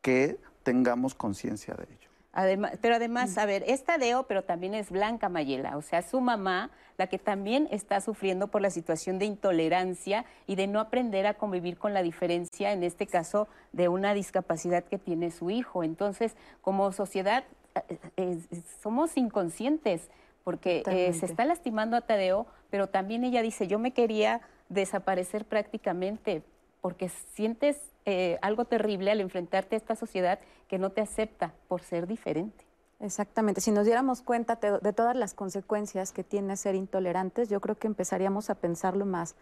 [0.00, 2.05] que tengamos conciencia de ello.
[2.36, 6.20] Además, pero además, a ver, es Tadeo, pero también es Blanca Mayela, o sea, su
[6.20, 11.26] mamá, la que también está sufriendo por la situación de intolerancia y de no aprender
[11.26, 15.82] a convivir con la diferencia, en este caso, de una discapacidad que tiene su hijo.
[15.82, 17.44] Entonces, como sociedad,
[17.88, 18.38] eh, eh,
[18.82, 20.10] somos inconscientes,
[20.44, 25.46] porque eh, se está lastimando a Tadeo, pero también ella dice, yo me quería desaparecer
[25.46, 26.42] prácticamente,
[26.82, 27.78] porque sientes
[28.08, 30.38] eh, algo terrible al enfrentarte a esta sociedad
[30.68, 32.64] que no te acepta por ser diferente.
[33.00, 33.60] Exactamente.
[33.60, 37.88] Si nos diéramos cuenta de, todas las consecuencias que tiene ser intolerantes, yo creo que
[37.88, 39.34] empezaríamos a pensarlo más,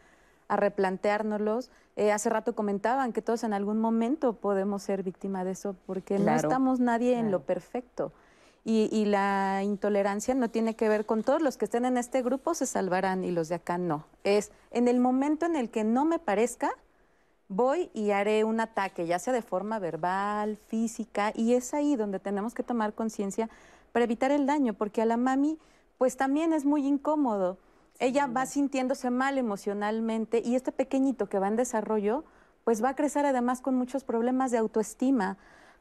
[0.48, 1.70] a replanteárnoslos.
[1.96, 6.16] Eh, hace rato comentaban que todos en algún momento podemos ser víctima de eso, porque
[6.16, 7.26] claro, no estamos nadie claro.
[7.26, 8.12] en lo perfecto.
[8.66, 12.22] Y, y, la intolerancia no tiene que ver con todos los que estén en este
[12.22, 14.06] grupo se salvarán y los de acá no.
[14.24, 16.70] Es en el momento en el que no me parezca,
[17.49, 22.18] voy y haré un ataque, ya sea de forma verbal, física, y es ahí donde
[22.18, 23.49] tenemos que tomar conciencia
[23.92, 25.59] para evitar el daño, porque a la mami
[25.99, 27.59] pues también es muy incómodo.
[27.95, 32.24] Sí, Ella va sintiéndose mal emocionalmente y este pequeñito que va en desarrollo
[32.64, 35.36] pues va a crecer además con muchos problemas de autoestima,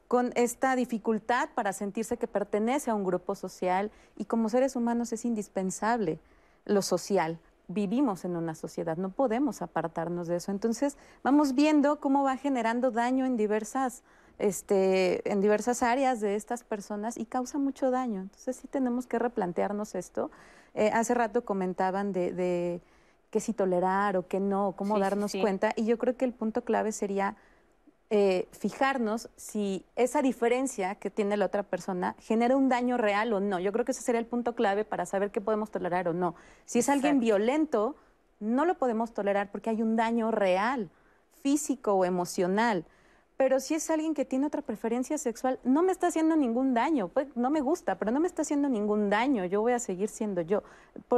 [0.06, 5.12] con esta dificultad para sentirse que pertenece a un grupo social y como seres humanos
[5.12, 6.20] es indispensable
[6.66, 7.38] lo social,
[7.68, 10.50] vivimos en una sociedad, no podemos apartarnos de eso.
[10.50, 14.02] Entonces, vamos viendo cómo va generando daño en diversas,
[14.38, 18.20] este, en diversas áreas de estas personas y causa mucho daño.
[18.20, 20.30] Entonces, sí tenemos que replantearnos esto.
[20.74, 22.80] Eh, hace rato comentaban de, de
[23.30, 25.40] qué si tolerar o qué no, cómo sí, darnos sí.
[25.40, 27.36] cuenta, y yo creo que el punto clave sería
[28.10, 33.40] eh, fijarnos si esa diferencia que tiene la otra persona genera un daño real o
[33.40, 33.58] no.
[33.58, 36.34] Yo creo que ese sería el punto clave para saber qué podemos tolerar o no.
[36.66, 37.96] Si es alguien violento,
[38.40, 40.90] no lo podemos tolerar porque hay un daño real,
[41.42, 42.84] físico o emocional.
[43.36, 47.08] Pero si es alguien que tiene otra preferencia sexual, no me está haciendo ningún daño.
[47.08, 49.44] Pues no me gusta, pero no me está haciendo ningún daño.
[49.44, 50.62] Yo voy a seguir siendo yo.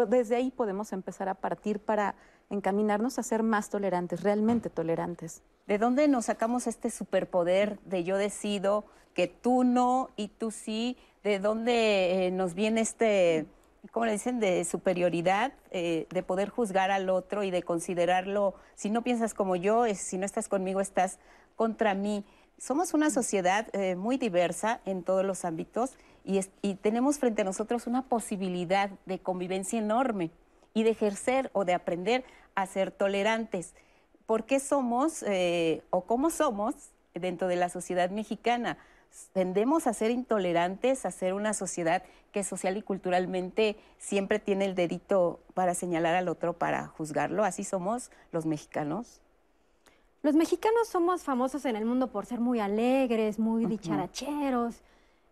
[0.09, 2.15] desde ahí podemos empezar a partir para
[2.51, 5.43] encaminarnos a ser más tolerantes, realmente tolerantes.
[5.67, 8.85] ¿De dónde nos sacamos este superpoder de yo decido
[9.15, 10.97] que tú no y tú sí?
[11.25, 13.47] ¿De dónde eh, nos viene este,
[13.91, 18.91] ¿cómo le dicen?, de superioridad, eh, de poder juzgar al otro y de considerarlo, si
[18.91, 21.19] no piensas como yo, si no estás conmigo, estás
[21.57, 22.25] contra mí.
[22.59, 27.87] Somos una sociedad eh, muy diversa en todos los ámbitos y tenemos frente a nosotros
[27.87, 30.33] una posibilidad de convivencia enorme
[30.77, 32.23] y de ejercer o de aprender
[32.55, 33.73] a ser tolerantes.
[34.27, 36.75] ¿Por qué somos eh, o cómo somos
[37.15, 38.77] dentro de la sociedad mexicana?
[39.33, 44.75] Tendemos a ser intolerantes, a ser una sociedad que social y culturalmente siempre tiene el
[44.75, 47.43] dedito para señalar al otro, para juzgarlo.
[47.43, 49.23] Así somos los mexicanos.
[50.23, 54.75] Los mexicanos somos famosos en el mundo por ser muy alegres, muy dicharacheros.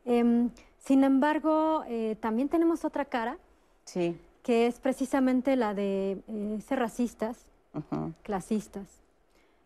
[0.06, 3.36] Em, sin embargo, eh, también tenemos otra cara.
[3.84, 7.46] Sí que es precisamente la de eh, ser racistas,
[8.22, 9.00] clasistas.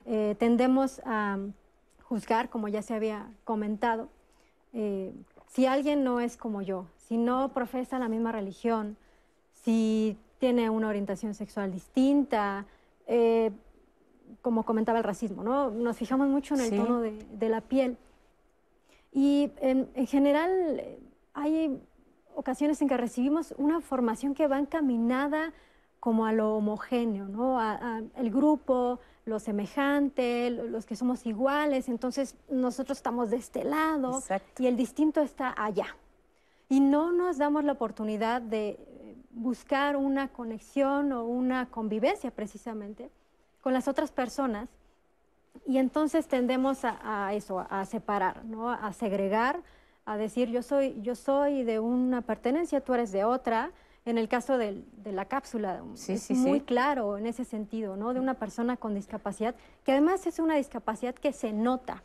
[0.06, 1.36] Eh, tendemos a
[2.04, 4.08] juzgar, como ya se había comentado,
[4.72, 5.12] eh,
[5.48, 8.96] si alguien no es como yo, si no profesa la misma religión,
[9.52, 12.64] si tiene una orientación sexual distinta,
[14.42, 15.70] como comentaba el racismo, ¿no?
[15.70, 17.96] Nos fijamos mucho en el tono de, la piel.
[19.12, 20.82] Y en, en general
[21.34, 21.80] hay
[22.38, 25.52] ocasiones en que recibimos una formación que va encaminada
[25.98, 27.58] como a lo homogéneo, ¿no?
[27.58, 34.22] A, el grupo, lo semejante, los que somos iguales, entonces nosotros estamos de este lado
[34.56, 35.96] y el distinto está allá.
[36.68, 38.78] Y no nos damos la oportunidad de
[39.32, 43.10] buscar una conexión o una convivencia precisamente
[43.62, 44.68] con las otras personas
[45.66, 48.70] y entonces tendemos a, a eso, a separar, ¿no?
[48.70, 49.60] a segregar,
[50.08, 53.72] a decir yo soy, yo soy de una pertenencia, tú eres de otra.
[54.06, 58.14] En el caso de la cápsula, es muy claro en ese sentido, ¿no?
[58.14, 59.54] De una persona con discapacidad,
[59.84, 62.02] que además es una discapacidad que se nota.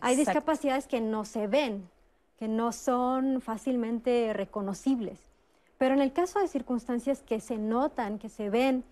[0.00, 1.90] Hay discapacidades que no se ven,
[2.38, 5.18] que no son fácilmente reconocibles.
[5.76, 8.82] Pero en el caso de circunstancias que se notan, que se ven,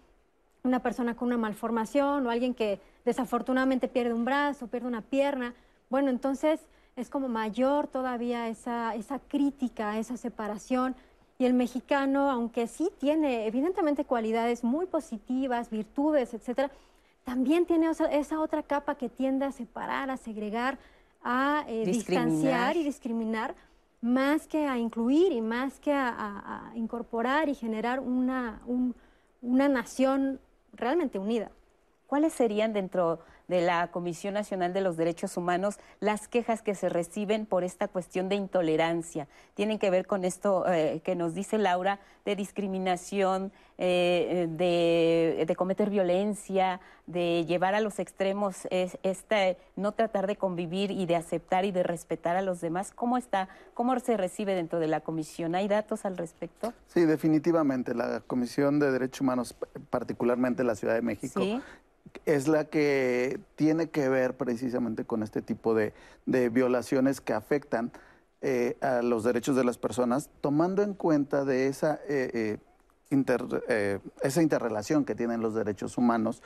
[0.64, 5.54] una persona con una malformación o alguien que desafortunadamente pierde un brazo, pierde una pierna,
[5.88, 6.60] bueno, entonces
[6.96, 10.94] es como mayor todavía esa, esa crítica, esa separación.
[11.38, 16.70] Y el mexicano, aunque sí tiene evidentemente cualidades muy positivas, virtudes, etcétera,
[17.24, 20.78] también tiene esa, otra capa que tiende a separar, a segregar,
[21.22, 23.54] a eh, distanciar y discriminar,
[24.00, 28.60] más que a incluir y más que a, incorporar y generar una,
[29.40, 30.38] una nación
[30.74, 31.50] realmente unida.
[32.06, 36.88] ¿Cuáles serían dentro de la Comisión Nacional de los Derechos Humanos las quejas que se
[36.88, 39.28] reciben por esta cuestión de intolerancia.
[39.54, 45.90] Tienen que ver con esto eh, que nos dice Laura de discriminación, eh, de, cometer
[45.90, 51.72] violencia, de llevar a los extremos este, no tratar de convivir y de aceptar y
[51.72, 52.92] de respetar a los demás.
[52.92, 53.48] ¿Cómo está?
[53.74, 55.54] ¿Cómo se recibe dentro de la comisión?
[55.54, 56.72] ¿Hay datos al respecto?
[56.86, 57.94] Sí, definitivamente.
[57.94, 59.54] La Comisión de Derechos Humanos,
[59.90, 61.40] particularmente la Ciudad de México,
[62.26, 65.92] es la que tiene que ver precisamente con este tipo de,
[66.26, 67.92] violaciones que afectan
[68.40, 72.58] eh, a los derechos de las personas, tomando en cuenta de esa, eh,
[73.10, 76.42] eh, esa interrelación que tienen los derechos humanos.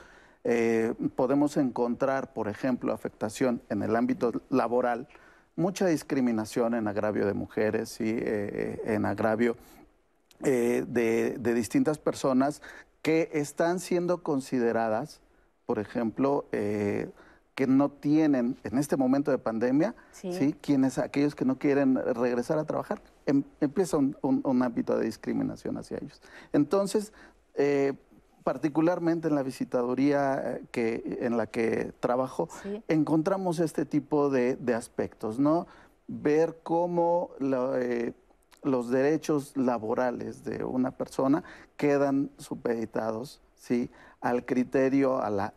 [1.16, 5.09] podemos encontrar, por ejemplo, afectación en el ámbito laboral,
[5.56, 9.56] mucha discriminación en agravio de mujeres y en agravio
[10.40, 12.62] de, de distintas personas
[13.02, 15.20] que están siendo consideradas
[15.69, 17.11] por ejemplo, eh,
[17.55, 20.57] que no tienen en este momento de pandemia, sí.
[20.62, 25.99] Quienes, aquellos que no quieren regresar a trabajar, em, empieza un, ámbito de discriminación hacia
[25.99, 26.23] ellos.
[26.55, 27.12] Entonces,
[27.55, 27.93] eh,
[28.45, 32.49] particularmente en la visitaduría eh, que, en la que trabajo,
[32.89, 35.66] encontramos este tipo de, aspectos, ¿no?
[36.07, 41.45] Ver cómo los derechos laborales de una persona
[41.77, 43.91] quedan supeditados ¿sí?
[44.21, 45.55] Al criterio, a la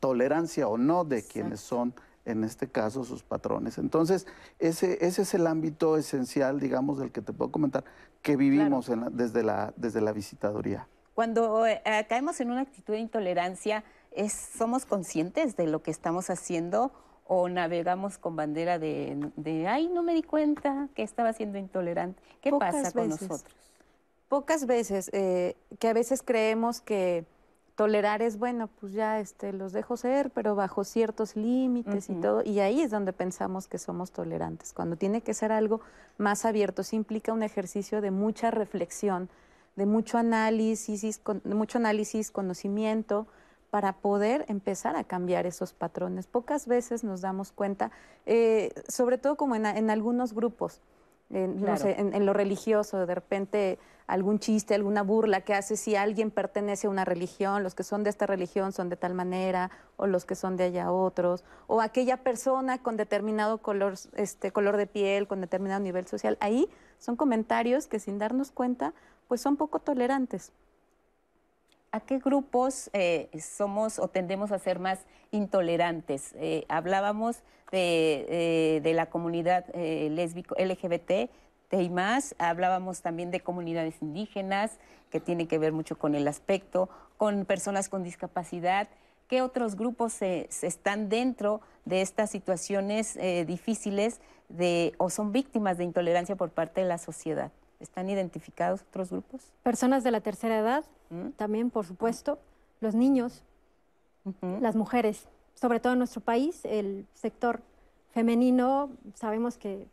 [0.00, 3.78] tolerancia o no de quienes son, en este caso, sus patrones.
[3.78, 4.26] Entonces,
[4.58, 7.84] ese, ese es el ámbito esencial, digamos, del que te puedo comentar,
[8.22, 10.86] que vivimos desde, la, desde la visitaduría.
[11.14, 13.82] Cuando eh, caemos en una actitud de intolerancia,
[14.12, 16.92] es, ¿somos conscientes de lo que estamos haciendo
[17.28, 22.20] o navegamos con bandera de, de ay, no me di cuenta que estaba siendo intolerante.
[22.40, 23.44] ¿Qué pasa con nosotros?
[24.28, 27.26] Pocas veces, eh, que a veces creemos que
[27.78, 32.42] tolerar es bueno, pues ya este, los dejo ser, pero bajo ciertos límites y todo,
[32.44, 34.72] y ahí es donde pensamos que somos tolerantes.
[34.72, 35.80] Cuando tiene que ser algo
[36.16, 39.28] más abierto, implica un ejercicio de mucha reflexión,
[39.76, 43.28] de mucho análisis, de mucho análisis, conocimiento,
[43.70, 46.26] para poder empezar a cambiar esos patrones.
[46.26, 47.92] Pocas veces nos damos cuenta,
[48.26, 50.80] eh, sobre todo como en, algunos grupos,
[51.30, 53.78] no sé, en, lo religioso, de repente
[54.08, 58.02] algún chiste, alguna burla que hace si alguien pertenece a una religión, los que son
[58.02, 61.82] de esta religión son de tal manera, o los que son de allá otros, o
[61.82, 66.38] aquella persona con determinado color, este, color de piel, con determinado nivel social.
[66.40, 68.94] Ahí son comentarios que sin darnos cuenta,
[69.28, 70.52] pues son poco tolerantes.
[71.92, 75.00] ¿A qué grupos eh, somos o tendemos a ser más
[75.30, 76.32] intolerantes?
[76.36, 77.42] Eh, hablábamos
[77.72, 81.30] de, eh, la comunidad lésbico LGBT,
[81.70, 84.78] y más, hablábamos también de comunidades indígenas,
[85.10, 88.88] que tiene que ver mucho con el aspecto, con personas con discapacidad.
[89.28, 95.84] ¿Qué otros grupos se, están dentro de estas situaciones difíciles de, o son víctimas de
[95.84, 97.52] intolerancia por parte de la sociedad?
[97.80, 99.52] ¿Están identificados otros grupos?
[99.62, 101.30] Personas de la tercera edad, ¿Mm?
[101.36, 102.38] también, por supuesto,
[102.80, 103.42] los niños,
[104.60, 107.60] las mujeres, sobre todo en nuestro país, el sector
[108.12, 109.86] femenino, sabemos que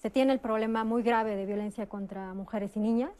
[0.00, 3.10] se tiene el problema muy grave de violencia contra mujeres y niñas,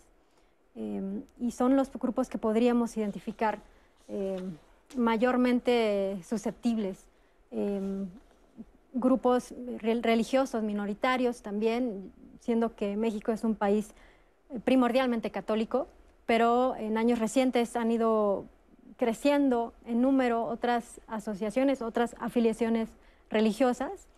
[0.76, 3.58] em, y son los grupos que podríamos identificar
[4.08, 4.56] em,
[4.96, 7.04] mayormente susceptibles.
[7.50, 8.06] Em,
[8.94, 12.10] grupos religiosos minoritarios también,
[12.40, 13.90] siendo que México es un país
[14.50, 15.88] eh, primordialmente católico,
[16.26, 18.46] pero en años recientes han ido
[18.96, 22.88] creciendo en número otras asociaciones, otras afiliaciones
[23.30, 24.08] religiosas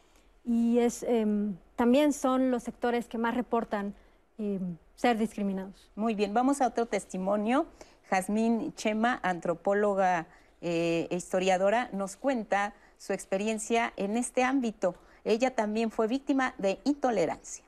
[0.44, 3.94] y es, em, también son los sectores que más reportan
[4.38, 5.90] em, ser discriminados.
[5.94, 7.66] Muy bien, vamos a otro testimonio.
[8.08, 10.26] Jazmín Chema, antropóloga
[10.62, 14.94] e historiadora, nos cuenta su experiencia en este ámbito.
[15.24, 17.64] Ella también fue víctima de intolerancia.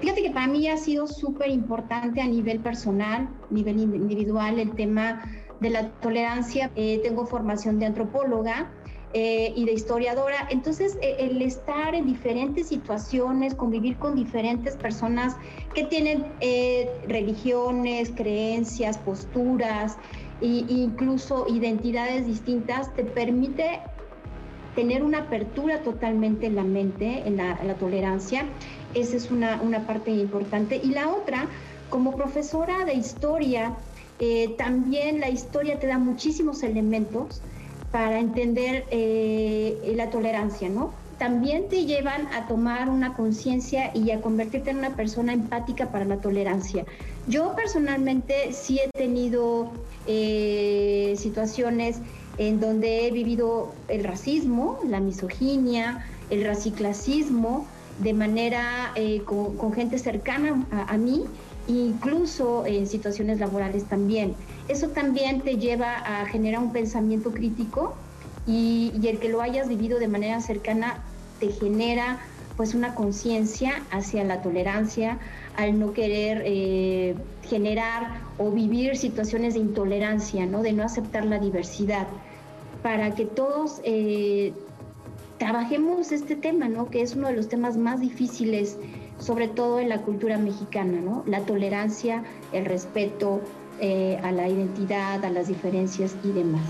[0.00, 4.74] Fíjate que para mí ha sido súper importante a nivel personal, a nivel individual, el
[4.74, 5.24] tema
[5.60, 6.70] de la tolerancia.
[6.76, 8.70] Eh, tengo formación de antropóloga
[9.18, 10.46] eh, y de historiadora.
[10.50, 15.36] Entonces, eh, el estar en diferentes situaciones, convivir con diferentes personas
[15.74, 16.26] que tienen
[17.08, 19.96] religiones, creencias, posturas
[20.42, 23.80] e incluso identidades distintas, te permite
[24.74, 28.44] tener una apertura totalmente en la mente, en la, tolerancia.
[28.92, 30.78] Esa es una, parte importante.
[30.84, 31.46] Y la otra,
[31.88, 33.74] como profesora de historia,
[34.20, 37.40] eh, también la historia te da muchísimos elementos
[37.96, 40.92] para entender eh, la tolerancia, ¿no?
[41.16, 46.04] También te llevan a tomar una conciencia y a convertirte en una persona empática para
[46.04, 46.84] la tolerancia.
[47.26, 49.70] Yo personalmente sí he tenido
[50.06, 52.00] eh, situaciones
[52.36, 57.66] en donde he vivido el racismo, la misoginia, el raciclasismo
[58.00, 61.24] de manera eh, con, gente cercana a, mí,
[61.66, 64.34] incluso en situaciones laborales también.
[64.68, 67.94] Eso también te lleva a generar un pensamiento crítico
[68.46, 71.02] y, el que lo hayas vivido de manera cercana
[71.40, 72.18] te genera
[72.56, 75.18] pues una conciencia hacia la tolerancia,
[75.56, 80.62] al no querer eh, generar o vivir situaciones de intolerancia, ¿no?
[80.62, 82.06] de no aceptar la diversidad
[82.82, 84.52] para que todos eh,
[85.38, 86.88] trabajemos este tema, ¿no?
[86.88, 88.78] Que es uno de los temas más difíciles,
[89.18, 91.24] sobre todo en la cultura mexicana, ¿no?
[91.26, 93.40] La tolerancia, el respeto
[93.80, 96.64] eh, a la identidad, a las diferencias y demás.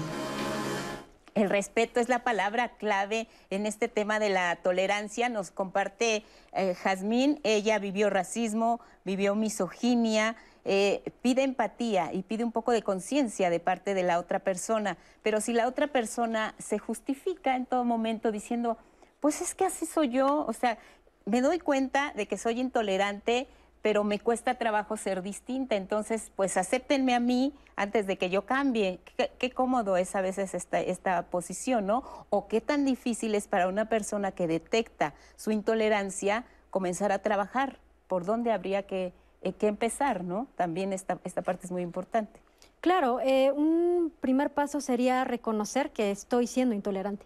[1.35, 5.29] El respeto es la palabra clave en este tema de la tolerancia.
[5.29, 12.53] Nos comparte eh, Jazmín, ella vivió racismo, vivió misoginia, eh, pide empatía y pide un
[12.53, 16.79] poco de conciencia de parte de la otra persona, pero si la otra persona se
[16.79, 18.77] justifica en todo momento diciendo,
[19.21, 20.79] pues es que así soy yo, o sea,
[21.25, 23.47] me doy cuenta de que soy intolerante,
[23.83, 28.47] pero me cuesta trabajo ser distinta, entonces pues acéptenme a mí antes de que yo
[28.47, 29.01] cambie.
[29.39, 32.03] Qué, cómodo es a veces esta, esta posición, ¿no?
[32.31, 37.79] O qué tan difícil es para una persona que detecta su intolerancia comenzar a trabajar,
[38.09, 39.13] por dónde habría que
[39.47, 40.49] eh, que empezar, ¿no?
[40.57, 42.41] También esta, esta parte es muy importante.
[42.81, 47.25] Claro, eh, un primer paso sería reconocer que estoy siendo intolerante.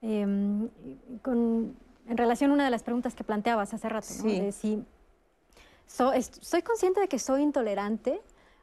[0.00, 0.70] Em,
[1.26, 1.76] en
[2.16, 4.82] relación a una de las preguntas que planteabas hace rato, de si
[5.90, 8.20] soy consciente de que soy intolerante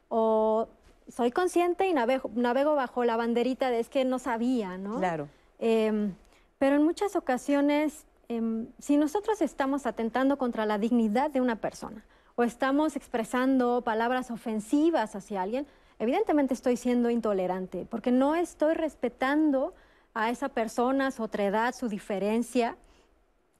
[0.08, 0.68] o
[1.08, 4.98] soy consciente y navego, navego, bajo la banderita de es que no sabía, ¿no?
[4.98, 5.28] Claro.
[5.58, 6.14] Em,
[6.58, 12.04] pero en muchas ocasiones, em, si nosotros estamos atentando contra la dignidad de una persona
[12.36, 15.66] o estamos expresando palabras ofensivas hacia alguien,
[15.98, 19.74] evidentemente estoy siendo intolerante porque no estoy respetando
[20.14, 22.76] a esa persona, su otra edad, su diferencia.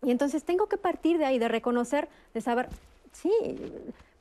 [0.02, 2.68] Y entonces tengo que partir de ahí, de reconocer, de saber,
[3.12, 3.32] sí,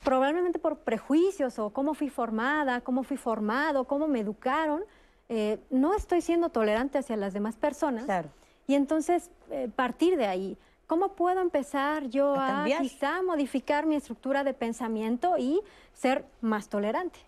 [0.04, 4.84] probablemente por prejuicios o cómo fui formada, cómo fui formado, cómo me educaron,
[5.30, 8.06] eh, no estoy siendo tolerante hacia las demás personas.
[8.06, 8.30] Claro.
[8.68, 10.58] Y entonces eh, partir de ahí.
[10.88, 15.60] ¿Cómo puedo empezar yo a, quizá modificar mi estructura de pensamiento y
[15.94, 17.20] ser más tolerante?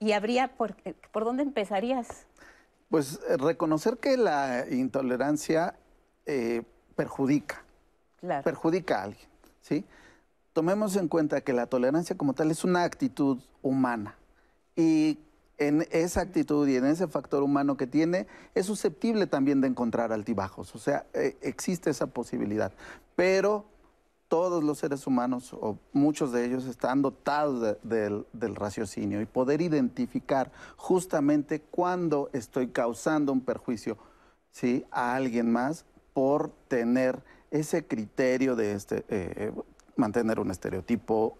[0.00, 2.26] ¿Y habría por, eh, por dónde empezarías?
[2.90, 5.76] Pues reconocer que la intolerancia
[6.96, 7.62] perjudica,
[8.42, 9.28] perjudica a alguien,
[9.60, 9.84] ¿sí?
[10.54, 14.16] Tomemos en cuenta que la tolerancia como tal es una actitud humana
[14.76, 15.18] y
[15.58, 20.12] en esa actitud y en ese factor humano que tiene, es susceptible también de encontrar
[20.12, 20.74] altibajos.
[20.74, 22.72] O sea, eh, existe esa posibilidad.
[23.16, 23.64] Pero
[24.28, 28.24] todos los seres humanos, o muchos de ellos, están dotados del,
[28.54, 33.98] raciocinio y poder identificar justamente cuando estoy causando un perjuicio
[34.50, 34.86] ¿sí?
[34.92, 39.52] a alguien más por tener ese criterio de este, eh,
[39.96, 41.36] mantener un estereotipo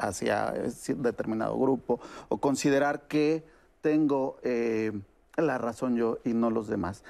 [0.00, 0.54] hacia
[0.96, 3.44] determinado grupo o considerar que
[3.80, 4.92] tengo eh,
[5.36, 7.04] la razón yo y no los demás.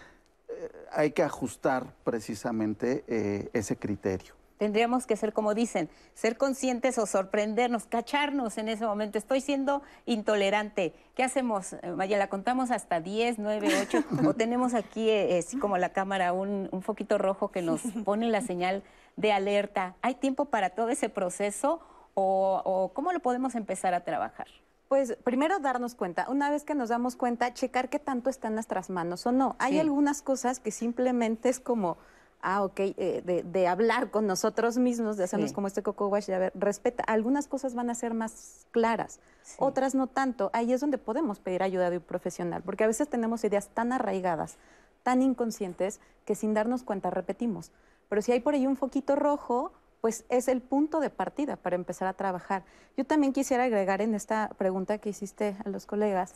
[0.49, 4.34] Eh, hay que ajustar precisamente eh, ese criterio.
[4.59, 9.18] Tendríamos que ser, como dicen, ser conscientes o sorprendernos, cacharnos en ese momento.
[9.18, 10.95] Estoy siendo intolerante.
[11.14, 11.76] ¿Qué hacemos?
[11.97, 14.05] Maya, ¿la contamos hasta 10, 9, 8?
[14.28, 18.40] ¿O tenemos aquí, así como la cámara, un, un foquito rojo que nos pone la
[18.40, 18.84] señal
[19.16, 19.96] de alerta?
[20.02, 21.80] ¿Hay tiempo para todo ese proceso
[22.14, 24.46] o, cómo lo podemos empezar a trabajar?
[24.88, 28.54] Pues primero darnos cuenta, una vez que nos damos cuenta, checar qué tanto está en
[28.54, 29.56] nuestras manos o no.
[29.58, 31.96] Hay algunas cosas que simplemente es como,
[32.42, 36.34] ah, ok, eh, de, hablar con nosotros mismos, de hacernos como este coco wash, de
[36.34, 37.02] a ver, respeta.
[37.04, 39.20] Algunas cosas van a ser más claras,
[39.58, 40.50] otras no tanto.
[40.52, 43.92] Ahí es donde podemos pedir ayuda de un profesional, porque a veces tenemos ideas tan
[43.92, 44.58] arraigadas,
[45.02, 47.72] tan inconscientes, que sin darnos cuenta repetimos.
[48.14, 51.74] Pero si hay por ahí un foquito rojo, pues es el punto de partida para
[51.74, 52.62] empezar a trabajar.
[52.96, 56.32] Yo también quisiera agregar en esta pregunta que hiciste a los colegas,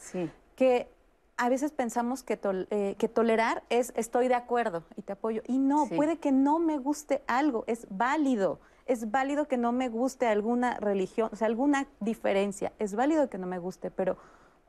[0.57, 0.89] que
[1.37, 2.37] a veces pensamos que,
[2.71, 5.43] eh, que, tolerar es estoy de acuerdo y te apoyo.
[5.47, 8.59] Y no, puede que no me guste algo, es válido.
[8.87, 12.73] Es válido que no me guste alguna religión, o sea, alguna diferencia.
[12.81, 14.17] Es válido que no me guste, pero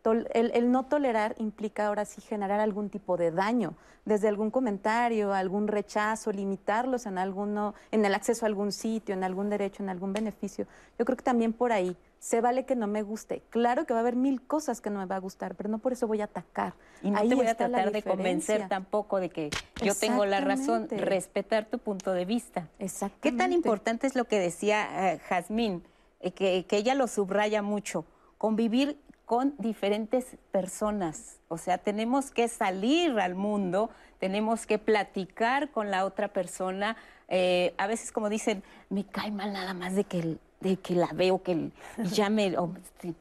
[0.03, 3.73] el, no tolerar implica ahora sí generar algún tipo de daño,
[4.05, 9.23] desde algún comentario, algún rechazo, limitarlos en alguno, en el acceso a algún sitio, en
[9.23, 10.65] algún derecho, en algún beneficio.
[10.97, 13.41] Yo creo que también por ahí se vale que no me guste.
[13.49, 15.79] Claro que va a haber mil cosas que no me va a gustar, pero no
[15.79, 16.73] por eso voy a atacar.
[17.01, 19.49] Y no te voy a tratar de convencer tampoco de que
[19.83, 22.67] yo tengo la razón, respetar tu punto de vista.
[22.79, 23.21] Exactamente.
[23.21, 25.83] ¿Qué tan importante es lo que decía eh, Jazmín,
[26.19, 28.05] eh, que, que ella lo subraya mucho?
[28.37, 28.97] Convivir
[29.29, 31.37] con diferentes personas.
[31.49, 36.97] O sea, tenemos que salir al mundo, tenemos que platicar con la otra persona.
[37.27, 41.11] Eh, a veces, como dicen, me cae mal nada más de que, de que la
[41.13, 41.69] veo, que
[42.11, 42.55] ya me,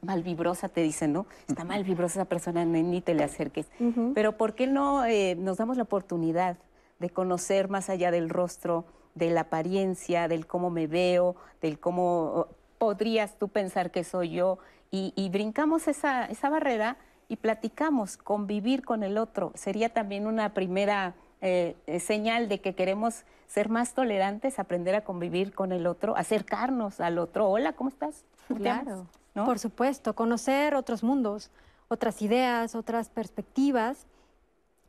[0.01, 1.27] mal vibrosa, te dicen, ¿no?
[1.47, 3.67] Está mal vibrosa esa persona, ni te le acerques.
[4.15, 6.57] Pero ¿por qué no eh, nos damos la oportunidad
[6.97, 12.47] de conocer más allá del rostro, de la apariencia, del cómo me veo, del cómo
[12.79, 14.57] podrías tú pensar que soy yo?
[14.91, 19.51] Y, brincamos esa, esa barrera y platicamos, convivir con el otro.
[19.55, 25.03] Sería también una primera eh, eh, señal de que queremos ser más tolerantes, aprender a
[25.03, 27.47] convivir con el otro, acercarnos al otro.
[27.47, 28.25] Hola, ¿cómo estás?
[28.57, 31.51] Claro, por supuesto, conocer otros mundos,
[31.87, 34.07] otras ideas, otras perspectivas,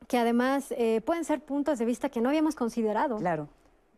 [0.08, 3.18] que además eh, pueden ser puntos de vista que no habíamos considerado.
[3.18, 3.48] Claro.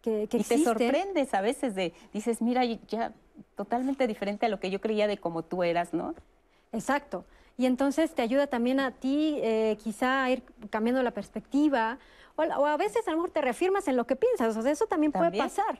[0.03, 3.13] Que, que y te sorprendes a veces de, dices, mira, ya
[3.55, 6.15] totalmente diferente a lo que yo creía de cómo tú eras, ¿no?
[6.73, 7.25] Exacto.
[7.57, 11.99] Y entonces te ayuda también a ti eh, quizá a ir cambiando la perspectiva
[12.37, 14.87] o, a veces a lo mejor te reafirmas en lo que piensas, o sea, eso
[14.87, 15.79] también, puede pasar,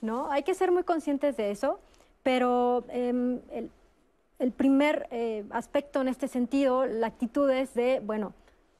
[0.00, 0.30] ¿no?
[0.30, 1.80] Hay que ser muy conscientes de eso,
[2.22, 3.40] pero em,
[4.38, 8.34] el, primer eh, aspecto en este sentido, la actitud es de, bueno,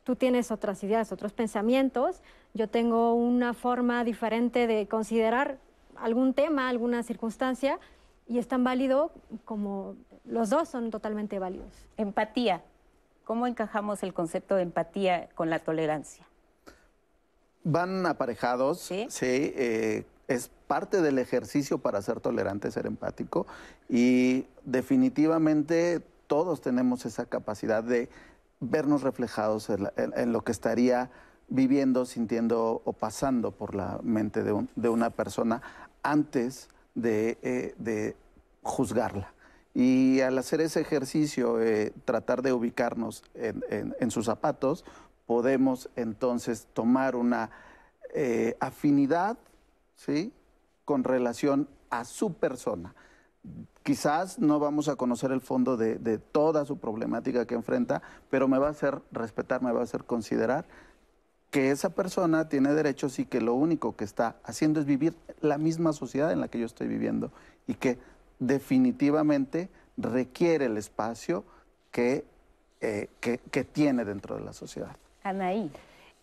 [0.05, 2.23] tú tienes otras ideas, otros pensamientos,
[2.55, 5.59] yo tengo una forma diferente de considerar
[5.97, 7.79] algún tema, alguna circunstancia,
[8.27, 9.13] y es tan válido
[9.45, 11.73] como los dos son totalmente válidos.
[11.97, 12.63] Empatía.
[13.25, 16.27] ¿Cómo encajamos el concepto de empatía con la tolerancia?
[17.65, 19.07] Van aparejados, sí.
[19.23, 23.47] Eh, es parte del ejercicio para ser tolerante, ser empático
[23.89, 28.09] y definitivamente todos tenemos esa capacidad de
[28.61, 31.11] vernos reflejados en, lo que estaría
[31.49, 35.63] viviendo, sintiendo o pasando por la mente de, una persona
[36.03, 38.17] antes de, de,
[38.63, 39.33] juzgarla.
[39.75, 41.59] Y al hacer ese ejercicio,
[42.05, 44.85] tratar de ubicarnos en, sus zapatos,
[45.27, 47.51] podemos entonces tomar una
[48.61, 49.37] afinidad,
[49.97, 50.33] ¿sí?
[50.85, 52.95] Con relación a su persona.
[53.83, 58.59] Quizás no vamos a conocer el fondo de, toda su problemática que enfrenta, pero me
[58.59, 60.67] va a hacer respetar, me va a hacer considerar
[61.55, 65.57] que esa persona tiene derechos y que lo único que está haciendo es vivir la
[65.57, 67.31] misma sociedad en la que yo estoy viviendo
[67.69, 67.97] y que
[68.41, 71.45] definitivamente requiere el espacio
[71.93, 72.25] que,
[72.81, 74.97] eh, que, que tiene dentro de la sociedad.
[75.23, 75.71] Anaí.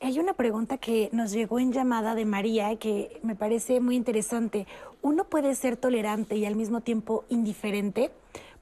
[0.02, 4.68] Hay una pregunta que nos llegó en llamada de María que me parece muy interesante.
[5.02, 8.12] ¿Uno puede ser tolerante y al mismo tiempo indiferente?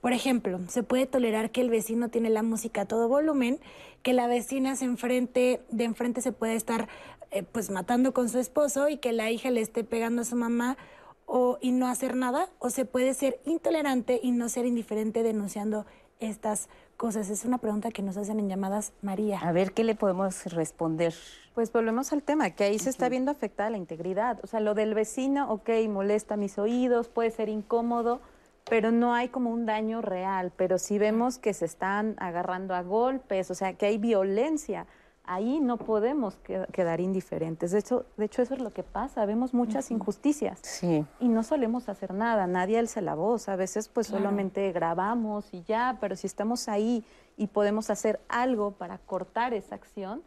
[0.02, 3.60] Por ejemplo, se puede tolerar que el vecino tiene la música a todo volumen,
[4.02, 6.88] que la vecina se enfrente, de enfrente se puede estar
[7.32, 10.36] eh, pues matando con su esposo y que la hija le esté pegando a su
[10.36, 10.78] mamá
[11.26, 15.86] o, y no hacer nada, o se puede ser intolerante y no ser indiferente denunciando
[16.20, 17.30] estas cosas?
[17.30, 19.40] Es una pregunta que nos hacen en llamadas María.
[19.40, 21.14] A ver, ¿qué le podemos responder?
[21.54, 24.40] Pues volvemos al tema, que ahí se está viendo afectada la integridad.
[24.44, 28.22] O sea, lo del vecino, ok, molesta mis oídos, puede ser incómodo,
[28.70, 30.52] pero no hay como un daño real.
[30.56, 34.86] Pero si vemos que se están agarrando a golpes, o sea, que hay violencia
[35.30, 36.40] ahí no podemos
[36.72, 37.72] quedar indiferentes.
[37.72, 39.26] De hecho, de hecho, eso es lo que pasa.
[39.28, 41.06] Vemos muchas injusticias sí.
[41.20, 42.48] y no solemos hacer nada.
[42.48, 43.48] Nadie alza la voz.
[43.48, 45.98] A veces, pues solamente grabamos y ya.
[46.02, 47.06] Pero si estamos ahí
[47.38, 50.24] y podemos hacer algo para cortar esa acción,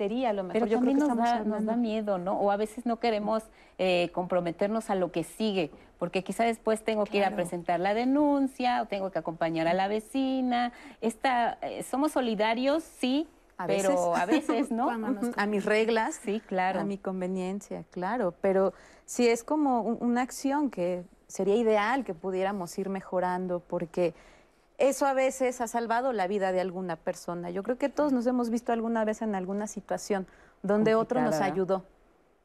[0.00, 0.62] sería lo mejor.
[0.62, 2.40] Pero también nos, da, nos, da, miedo, ¿no?
[2.40, 3.42] O a veces no queremos
[3.76, 7.92] eh, comprometernos a lo que sigue, porque quizá después tengo que ir a presentar la
[7.92, 10.72] denuncia o tengo que acompañar a la vecina.
[11.02, 13.28] Esta, eh, somos solidarios, sí,
[13.66, 14.88] pero a veces, ¿no?
[15.36, 16.80] a mis reglas, sí, claro.
[16.80, 18.32] a mi conveniencia, claro.
[18.40, 18.72] Pero
[19.04, 24.14] sí es como una acción que sería ideal que pudiéramos ir mejorando porque
[24.80, 27.50] eso a veces ha salvado la vida de alguna persona.
[27.50, 30.26] Yo creo que todos nos hemos visto alguna vez en alguna situación
[30.62, 31.84] donde otro nos ayudó.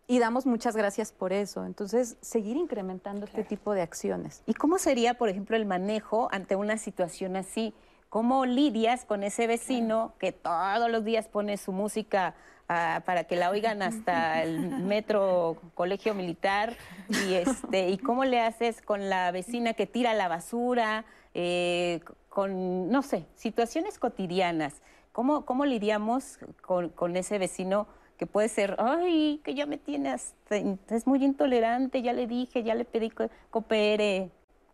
[0.08, 1.66] Y damos muchas gracias por eso.
[1.66, 4.44] Entonces, seguir incrementando este tipo de acciones.
[4.46, 7.74] ¿Y cómo sería, por ejemplo, el manejo ante una situación así?
[8.10, 12.36] ¿Cómo lidias con ese vecino que todos los días pone su música
[12.70, 16.76] ah, para que la oigan hasta el metro colegio militar?
[17.10, 21.06] Y, este, ¿y cómo le haces con la vecina que tira la basura?
[21.34, 22.00] Eh,
[22.36, 24.82] con, no sé, situaciones cotidianas.
[25.14, 31.08] ¿Cómo, cómo lidiamos con, ese vecino que puede ser, ay, que ya me tienes, es
[31.08, 34.32] muy intolerante, ya le dije, ya le pedí que coopere?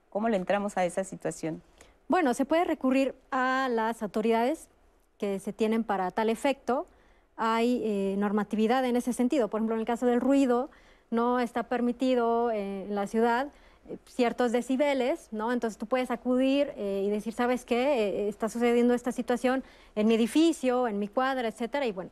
[0.10, 1.62] ¿Cómo le entramos a esa situación?
[2.08, 4.68] Bueno, se puede recurrir a las autoridades
[5.20, 6.88] que se tienen para tal efecto.
[7.38, 9.50] Hay eh, normatividad en ese sentido.
[9.50, 10.72] Por ejemplo, en el caso del ruido,
[11.12, 13.50] no está permitido eh, en la ciudad
[14.06, 15.52] ciertos decibeles, ¿no?
[15.52, 18.28] Entonces tú puedes acudir y decir, ¿sabes qué?
[18.30, 19.64] está sucediendo esta situación
[19.96, 22.12] en mi edificio, en mi cuadra, etcétera, y bueno,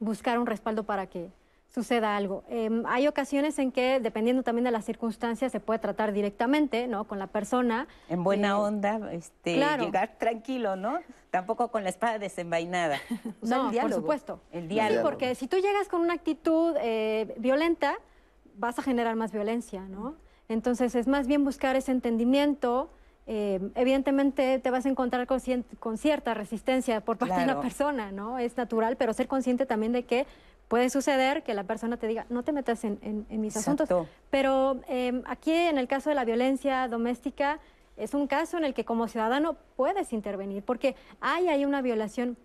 [0.00, 1.30] buscar un respaldo para que
[1.68, 2.44] suceda algo.
[2.48, 7.04] Em, hay ocasiones en que, dependiendo también de las circunstancias, se puede tratar directamente, ¿no?
[7.04, 7.86] Con la persona.
[8.08, 10.98] En buena eh, onda, este, llegar tranquilo, ¿no?
[11.30, 12.98] Tampoco con la espada desenvainada.
[13.42, 14.40] no, por supuesto.
[14.50, 15.02] El diálogo.
[15.02, 17.96] porque si tú llegas con una actitud eh, violenta,
[18.56, 20.16] vas a generar más violencia, ¿no?
[20.48, 22.90] Entonces es más bien buscar ese entendimiento.
[23.26, 25.40] Em, evidentemente te vas a encontrar con,
[25.78, 28.38] con, cierta resistencia por parte de la persona, ¿no?
[28.38, 30.26] Es natural, pero ser consciente también de que
[30.68, 33.88] Puede suceder que la persona te diga, no te metas en, mis asuntos.
[34.30, 37.58] Pero em, aquí, en el caso de la violencia doméstica,
[37.96, 42.36] es un caso en el que como ciudadano puedes intervenir, porque hay, hay una violación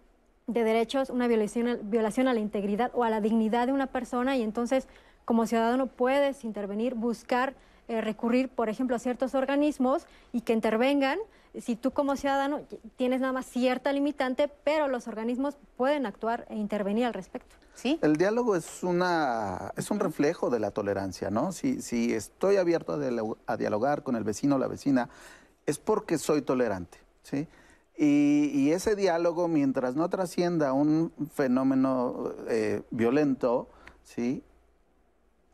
[0.47, 4.38] de derechos, una violación, violación a la integridad o a la dignidad de una persona
[4.38, 4.88] y entonces
[5.26, 7.54] como ciudadano puedes intervenir, buscar
[7.88, 11.19] eh, recurrir, por ejemplo, a ciertos organismos y que intervengan.
[11.59, 12.61] Si tú como ciudadano
[12.95, 17.55] tienes nada más cierta limitante, pero los organismos pueden actuar e intervenir al respecto.
[17.75, 17.99] ¿Sí?
[18.01, 21.51] El diálogo es, una, es un reflejo de la tolerancia, ¿no?
[21.51, 22.99] Si, si estoy abierto
[23.47, 25.09] a, dialogar con el vecino o la vecina,
[25.65, 27.47] es porque soy tolerante, ¿sí?
[27.97, 33.67] Y, ese diálogo, mientras no trascienda un fenómeno eh, violento,
[34.03, 34.43] ¿sí?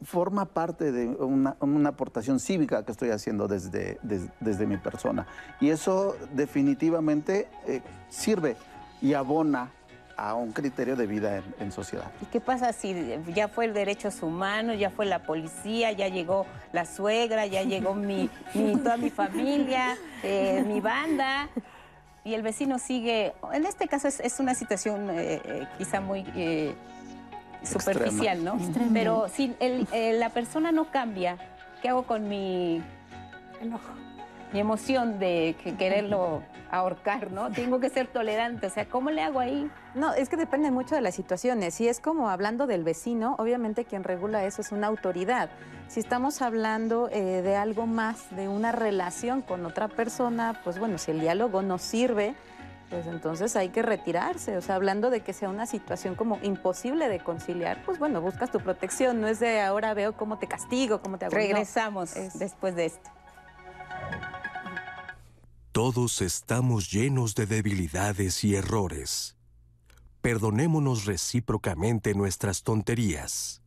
[0.04, 1.56] Forma parte de una,
[1.90, 5.28] aportación cívica que estoy haciendo desde, desde, mi persona.
[5.60, 8.56] Y eso definitivamente eh, sirve
[9.02, 9.72] y abona
[10.16, 12.12] a un criterio de vida en, sociedad.
[12.22, 12.94] ¿Y qué pasa si
[13.34, 17.94] ya fue el derechos humanos, ya fue la policía, ya llegó la suegra, ya llegó
[17.94, 18.30] mi,
[18.84, 21.50] toda mi familia, eh, mi banda?
[22.26, 26.26] Y el vecino sigue, en este caso es, una situación eh, quizá muy
[27.64, 28.58] superficial, ¿no?
[28.94, 29.56] Pero si
[29.92, 31.38] la persona no cambia,
[31.82, 32.82] ¿qué hago con mi
[33.62, 33.94] enojo?
[34.52, 36.42] Mi emoción de quererlo
[36.72, 37.52] ahorcar, ¿no?
[37.52, 39.70] Tengo que ser tolerante, o sea, ¿cómo le hago ahí?
[39.96, 41.76] No, es que depende mucho de las situaciones.
[41.76, 45.50] Si es como hablando del vecino, obviamente quien regula eso es una autoridad.
[45.88, 50.98] Si estamos hablando eh, de algo más, de una relación con otra persona, pues bueno,
[50.98, 52.36] si el diálogo no sirve,
[52.90, 54.58] pues entonces hay que retirarse.
[54.58, 58.52] O sea, hablando de que sea una situación como imposible de conciliar, pues bueno, buscas
[58.52, 59.22] tu protección.
[59.22, 61.36] No es de ahora veo cómo te castigo, cómo te hago.
[61.36, 63.10] Regresamos después de esto.
[65.72, 69.38] Todos estamos llenos de debilidades y errores.
[70.22, 73.62] Perdonémonos recíprocamente nuestras tonterías.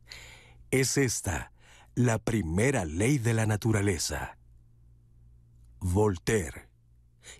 [0.69, 1.51] Es esta
[1.95, 4.37] la primera ley de la naturaleza.
[5.79, 6.67] Voltaire,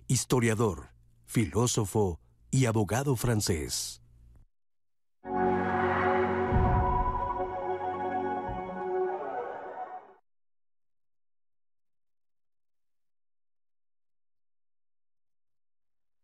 [0.06, 0.93] historiador,
[1.34, 2.20] filósofo
[2.52, 4.00] y abogado francés.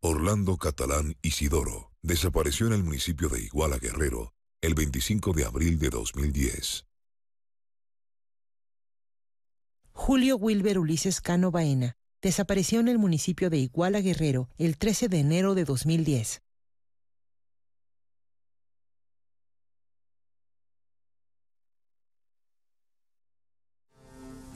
[0.01, 5.91] Orlando Catalán Isidoro desapareció en el municipio de Iguala Guerrero el 25 de abril de
[5.91, 6.87] 2010.
[9.91, 15.21] Julio Wilber Ulises Cano Baena desapareció en el municipio de Iguala Guerrero el 13 de
[15.21, 16.43] enero de 2010.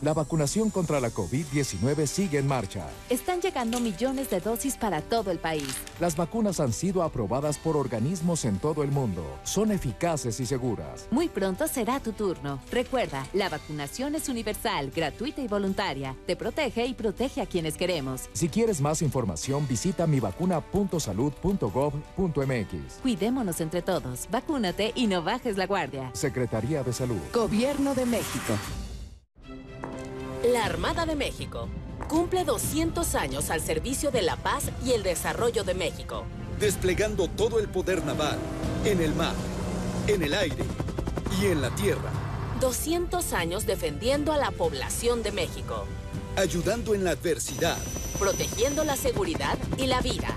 [0.04, 2.86] La vacunación contra la COVID-19 sigue en marcha.
[3.08, 5.74] Están llegando millones de dosis para todo el país.
[5.98, 9.24] Las vacunas han sido aprobadas por organismos en todo el mundo.
[9.44, 11.08] Son eficaces y seguras.
[11.10, 12.60] Muy pronto será tu turno.
[12.70, 16.14] Recuerda, la vacunación es universal, gratuita y voluntaria.
[16.26, 18.28] Te protege y protege a quienes queremos.
[18.34, 23.00] Si quieres más información, visita mivacuna.salud.gov.mx.
[23.00, 24.28] Cuidémonos entre todos.
[24.30, 26.10] Vacúnate y no bajes la guardia.
[26.12, 27.22] Secretaría de Salud.
[27.32, 28.52] Gobierno de México.
[30.44, 31.68] La Armada de México
[32.08, 36.24] cumple 200 años al servicio de la paz y el desarrollo de México.
[36.60, 38.38] Desplegando todo el poder naval,
[38.84, 39.34] en el mar,
[40.06, 40.64] en el aire
[41.40, 42.10] y en la tierra.
[42.60, 45.86] 200 años defendiendo a la población de México.
[46.36, 47.78] Ayudando en la adversidad.
[48.18, 50.34] Protegiendo la seguridad y la vida.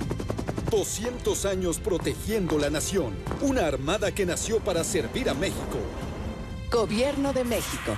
[0.71, 3.13] 200 años protegiendo la nación.
[3.41, 5.79] Una armada que nació para servir a México.
[6.71, 7.95] Gobierno de México.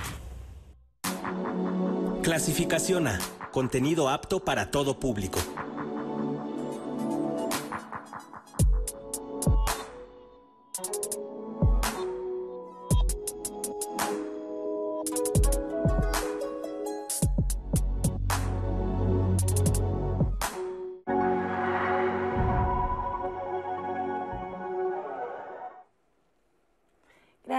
[2.22, 3.18] Clasificación A.
[3.50, 5.38] Contenido apto para todo público.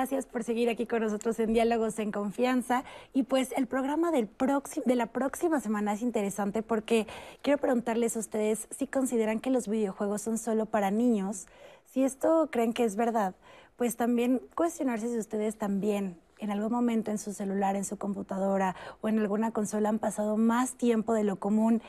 [0.02, 2.84] Gracias por seguir aquí con nosotros en Diálogos en Confianza.
[3.14, 4.28] Y pues el programa del
[4.84, 7.06] de la próxima semana es interesante porque
[7.44, 11.46] quiero preguntarles a ustedes si consideran que los videojuegos son solo para niños.
[11.86, 13.36] Si esto creen que es verdad,
[13.76, 18.76] pues también cuestionarse si ustedes también en algún momento en su celular, en su computadora
[19.02, 21.84] o en alguna consola han pasado más tiempo de lo común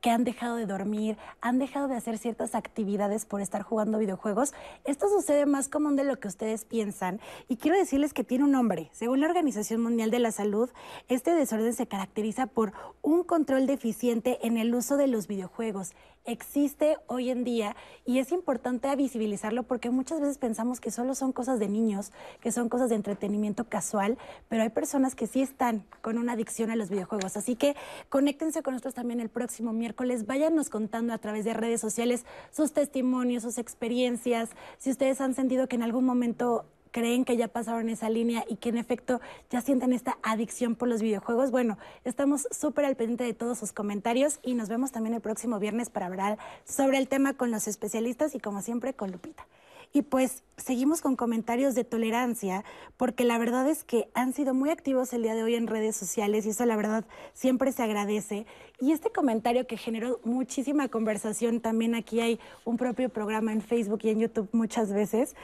[0.00, 4.52] que han dejado de dormir, han dejado de hacer ciertas actividades por estar jugando videojuegos.
[4.84, 8.52] Esto sucede más común de lo que ustedes piensan y quiero decirles que tiene un
[8.52, 8.90] nombre.
[8.92, 10.70] Según la Organización Mundial de la Salud,
[11.08, 12.72] este desorden se caracteriza por
[13.02, 15.92] un control deficiente en el uso de los videojuegos
[16.28, 17.74] existe hoy en día
[18.04, 22.52] y es importante visibilizarlo porque muchas veces pensamos que solo son cosas de niños, que
[22.52, 24.18] son cosas de entretenimiento casual,
[24.48, 27.38] pero hay personas que sí están con una adicción a los videojuegos.
[27.38, 27.76] Así que
[28.10, 32.72] conéctense con nosotros también el próximo miércoles, váyanos contando a través de redes sociales sus
[32.72, 36.66] testimonios, sus experiencias, si ustedes han sentido que en algún momento
[36.98, 39.20] creen que ya pasaron esa línea y que en efecto
[39.50, 41.52] ya sienten esta adicción por los videojuegos.
[41.52, 45.60] Bueno, estamos súper al pendiente de todos sus comentarios y nos vemos también el próximo
[45.60, 49.46] viernes para hablar sobre el tema con los especialistas y como siempre con Lupita.
[49.92, 52.64] Y pues seguimos con comentarios de tolerancia,
[52.96, 55.96] porque la verdad es que han sido muy activos el día de hoy en redes
[55.96, 58.46] sociales y eso la verdad siempre se agradece.
[58.80, 64.00] Y este comentario que generó muchísima conversación, también aquí hay un propio programa en Facebook
[64.02, 65.34] y en YouTube muchas veces.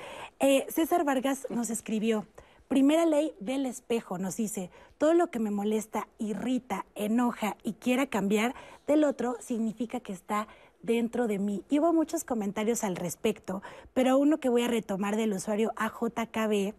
[0.41, 2.27] Eh, César Vargas nos escribió.
[2.69, 8.07] Primera ley del espejo nos dice, todo lo que me molesta, irrita, enoja y quiera
[8.07, 8.55] cambiar
[8.87, 10.49] del otro significa que está
[10.85, 11.65] dentro de mí.
[11.69, 13.63] Y hubo muchos comentarios al respecto,
[13.93, 16.75] pero uno que voy a retomar del usuario AJKB,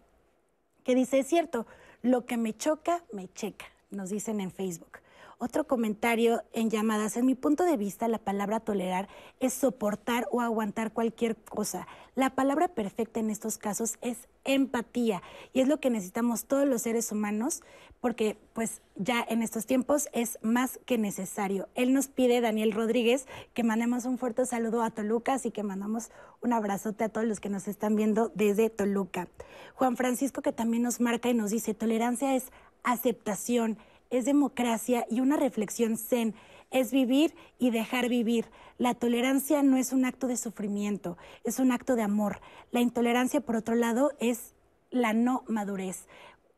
[0.84, 1.66] que dice, es cierto,
[2.02, 5.00] lo que me choca, me checa, nos dicen en Facebook.
[5.38, 7.18] Otro comentario en llamadas.
[7.18, 9.10] En mi punto de vista, la palabra tolerar
[9.40, 11.88] es soportar o aguantar cualquier cosa.
[12.16, 15.22] La palabra perfecta en estos casos es empatía
[15.52, 17.62] y es lo que necesitamos todos los seres humanos
[18.00, 21.68] porque pues ya en estos tiempos es más que necesario.
[21.76, 26.12] Él nos pide, Daniel Rodríguez, que mandemos un fuerte saludo a Toluca, así que mandamos
[26.42, 29.28] un abrazote a todos los que nos están viendo desde Toluca.
[29.74, 32.52] Juan Francisco que también nos marca y nos dice, tolerancia es
[32.84, 33.78] aceptación,
[34.10, 36.36] es democracia y una reflexión zen,
[36.72, 38.46] es vivir y dejar vivir.
[38.78, 42.42] La tolerancia no es un acto de sufrimiento, es un acto de amor.
[42.72, 44.54] La intolerancia, por otro lado, es
[44.92, 46.08] la no madurez.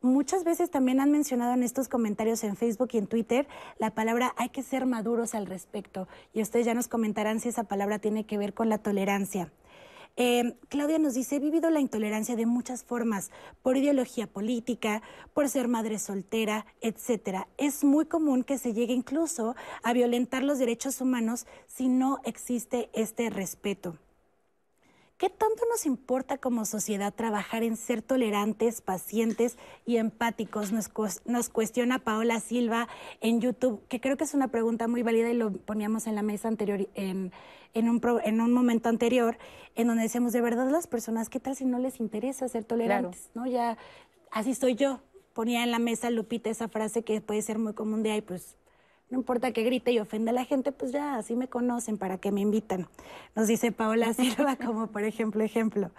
[0.02, 3.48] Muchas veces también han mencionado en estos comentarios en Facebook y en Twitter
[3.80, 6.08] la palabra hay que ser maduros al respecto.
[6.34, 9.52] Y ustedes ya nos comentarán si esa palabra tiene que ver con la tolerancia.
[10.20, 13.30] Eh, Claudia nos dice, he vivido la intolerancia de muchas formas,
[13.62, 15.04] por ideología política,
[15.34, 17.48] por ser madre soltera, etcétera.
[17.58, 22.90] Es muy común que se llegue incluso a violentar los derechos humanos si no existe
[22.94, 23.96] este respeto.
[25.18, 30.72] ¿Qué tanto nos importa como sociedad trabajar en ser tolerantes, pacientes y empáticos?
[30.72, 30.92] Nos,
[31.26, 32.88] nos, cuestiona Paola Silva
[33.20, 36.22] en YouTube, que creo que es una pregunta muy válida y lo poníamos en la
[36.22, 37.32] mesa anterior, en,
[37.74, 39.40] en, un, en un momento anterior,
[39.74, 43.32] en donde decíamos, de verdad las personas, ¿qué tal si no les interesa ser tolerantes?
[43.34, 43.48] ¿No?
[43.48, 43.76] Ya,
[44.30, 45.02] así soy yo.
[45.34, 48.56] Ponía en la mesa Lupita esa frase que puede ser muy común de, ahí, pues
[49.10, 52.18] no importa que grite y ofenda a la gente, pues ya así me conocen, para
[52.18, 52.88] que me invitan.
[53.36, 55.92] Nos dice Paola Silva como por ejemplo, ejemplo.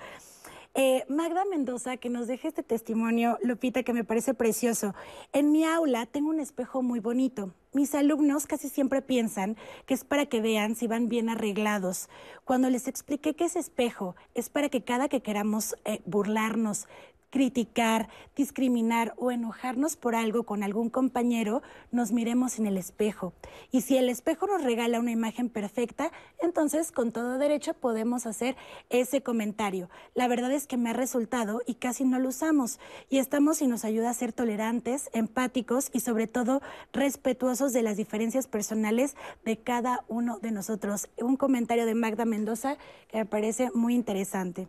[0.75, 4.95] Eh, Magda Mendoza, que nos deje este testimonio, Lupita, que me parece precioso.
[5.33, 7.53] En mi aula tengo un espejo muy bonito.
[7.73, 9.57] Mis alumnos casi siempre piensan
[9.87, 12.09] que es para que vean si van bien arreglados.
[12.45, 16.87] Cuando les expliqué que ese espejo es para que cada que queramos eh, burlarnos,
[17.31, 23.33] criticar, discriminar o enojarnos por algo con algún compañero, nos miremos en el espejo.
[23.71, 26.11] Y si el espejo nos regala una imagen perfecta,
[26.41, 28.57] entonces con todo derecho podemos hacer
[28.91, 29.89] ese comentario.
[30.15, 32.79] La verdad es que me ha resultado y casi no lo usamos.
[33.11, 36.63] Y estamos y nos ayuda a ser tolerantes, empáticos y sobre todo
[36.93, 41.09] respetuosos de las diferencias personales de cada uno de nosotros.
[41.19, 42.77] Un comentario de Magda Mendoza
[43.09, 44.69] que me parece muy interesante.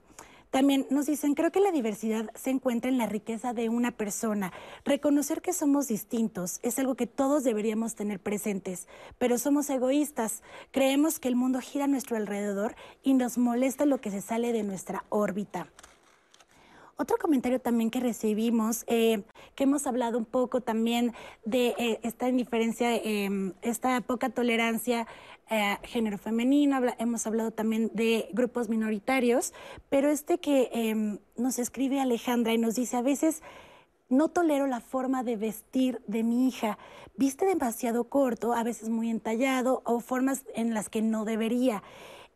[0.52, 4.52] También nos dicen, creo que la diversidad se encuentra en la riqueza de una persona.
[4.84, 8.88] Reconocer que somos distintos es algo que todos deberíamos tener presentes,
[9.20, 10.42] pero somos egoístas.
[10.72, 14.52] Creemos que el mundo gira a nuestro alrededor y nos molesta lo que se sale
[14.52, 15.68] de nuestra órbita.
[17.02, 19.24] Otro comentario también que recibimos, eh,
[19.56, 21.14] que hemos hablado un poco también
[21.46, 25.08] de eh, esta indiferencia, eh, esta poca tolerancia
[25.50, 29.54] a género femenino, hemos hablado también de grupos minoritarios,
[29.90, 33.42] pero este que em, nos escribe Alejandra y nos dice a veces...
[34.12, 36.80] No tolero la forma de vestir de mi hija.
[37.16, 41.84] Viste demasiado corto, a veces muy entallado o formas en las que no debería.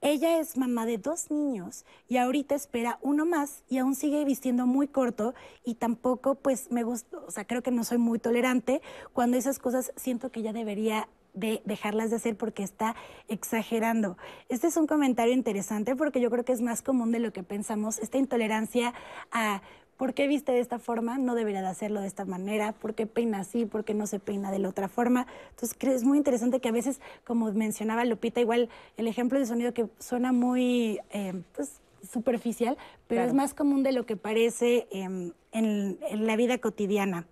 [0.03, 4.67] Ella es mamá de dos niños y ahorita espera uno más y aún sigue vistiendo
[4.67, 5.33] muy corto
[5.63, 8.81] y tampoco pues me gusta, o sea, creo que no soy muy tolerante
[9.13, 12.95] cuando esas cosas siento que ya debería de dejarlas de hacer porque está
[13.27, 14.17] exagerando.
[14.49, 17.43] Este es un comentario interesante porque yo creo que es más común de lo que
[17.43, 18.93] pensamos, esta intolerancia
[19.31, 19.61] a
[19.97, 21.17] ¿Por qué viste de esta forma?
[21.17, 22.73] No debería de hacerlo de esta manera.
[22.73, 23.65] ¿Por qué peina así?
[23.65, 25.27] ¿Por qué no se peina de la otra forma?
[25.51, 29.73] Entonces, es muy interesante que a veces, como mencionaba Lupita, igual el ejemplo de sonido
[29.73, 31.79] que suena muy eh, pues,
[32.11, 32.75] superficial,
[33.07, 37.27] pero es más común de lo que parece em, en la vida cotidiana.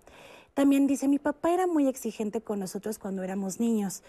[0.54, 4.02] También dice, mi papá era muy exigente con nosotros cuando éramos niños,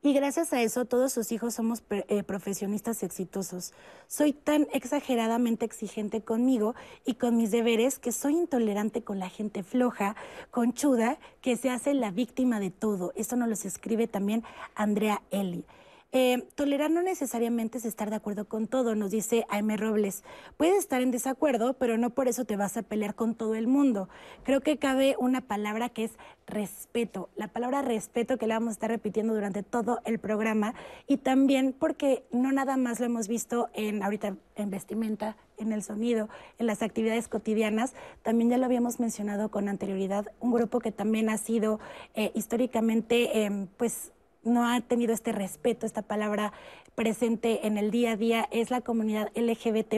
[0.00, 3.72] y gracias a eso todos sus hijos somos eh, profesionistas exitosos.
[4.06, 9.64] Soy tan exageradamente exigente conmigo y con mis deberes que soy intolerante con la gente
[9.64, 10.14] floja,
[10.52, 13.12] conchuda, que se hace la víctima de todo.
[13.16, 14.44] Esto nos lo escribe también
[14.76, 15.64] Andrea Eli.
[16.10, 20.24] Eh, tolerar no necesariamente es estar de acuerdo con todo, nos dice Aime Robles.
[20.56, 23.66] Puedes estar en desacuerdo, pero no por eso te vas a pelear con todo el
[23.66, 24.08] mundo.
[24.42, 26.12] Creo que cabe una palabra que es
[26.46, 27.28] respeto.
[27.36, 30.74] La palabra respeto que la vamos a estar repitiendo durante todo el programa
[31.06, 35.82] y también porque no nada más lo hemos visto en ahorita en vestimenta, en el
[35.82, 40.90] sonido, en las actividades cotidianas, también ya lo habíamos mencionado con anterioridad, un grupo que
[40.90, 41.80] también ha sido
[42.14, 44.12] eh, históricamente em, pues
[44.48, 46.52] no ha tenido este respeto, esta palabra
[46.94, 49.94] presente en el día a día es la comunidad LGBT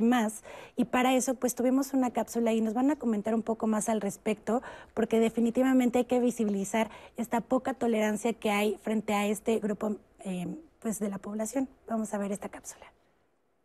[0.77, 3.89] y para eso pues tuvimos una cápsula y nos van a comentar un poco más
[3.89, 4.62] al respecto
[4.93, 10.47] porque definitivamente hay que visibilizar esta poca tolerancia que hay frente a este grupo eh,
[10.81, 11.68] pues de la población.
[11.89, 12.86] Vamos a ver esta cápsula.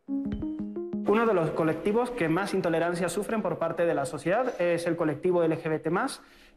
[0.08, 4.96] Uno de los colectivos que más intolerancia sufren por parte de la sociedad es el
[4.96, 5.88] colectivo LGBT+.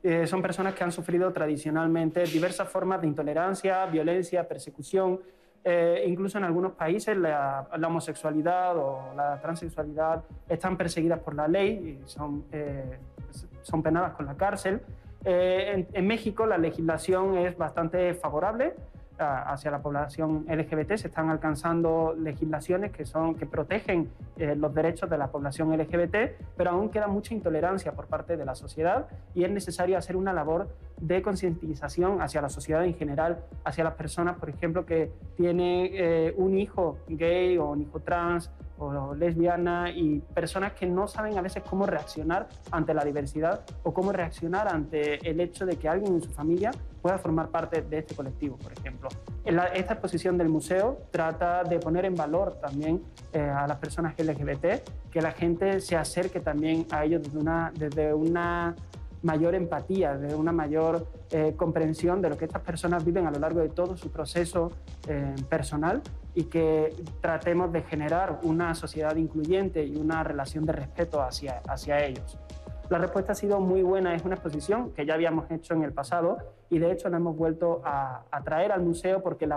[0.01, 5.19] Eh, son personas que han sufrido tradicionalmente diversas formas de intolerancia, violencia, persecución.
[5.63, 11.99] Eh, incluso en algunos países la, homosexualidad o la transexualidad están perseguidas por la ley
[12.01, 12.97] y son, eh,
[13.61, 14.81] son penadas con la cárcel.
[15.25, 18.73] En, en México la legislación es bastante favorable
[19.19, 20.95] hacia la población LGBT.
[20.95, 26.15] Se están alcanzando legislaciones que, son, que protegen eh, los derechos de la población LGBT,
[26.55, 30.33] pero aún queda mucha intolerancia por parte de la sociedad y es necesario hacer una
[30.33, 30.69] labor
[30.99, 36.33] de concientización hacia la sociedad en general, hacia las personas, por ejemplo, que tienen eh,
[36.37, 41.41] un hijo gay o un hijo trans o lesbiana y personas que no saben a
[41.41, 46.15] veces cómo reaccionar ante la diversidad o cómo reaccionar ante el hecho de que alguien
[46.15, 49.09] en su familia pueda formar parte de este colectivo, por ejemplo.
[49.45, 53.01] esta exposición del museo trata de poner en valor también
[53.33, 57.71] eh, a las personas LGBT, que la gente se acerque también a ellos desde una,
[57.75, 58.75] desde una
[59.21, 63.39] mayor empatía, de una mayor eh, comprensión de lo que estas personas viven a lo
[63.39, 64.71] largo de todo su proceso
[65.07, 66.01] eh, personal
[66.39, 72.05] y que tratemos de generar una sociedad incluyente y una relación de respeto hacia, hacia
[72.05, 72.39] ellos.
[72.89, 75.91] La respuesta ha sido muy buena, es una exposición que ya habíamos hecho en el
[75.91, 76.37] pasado
[76.69, 79.49] y de hecho la hemos vuelto a, traer al museo porque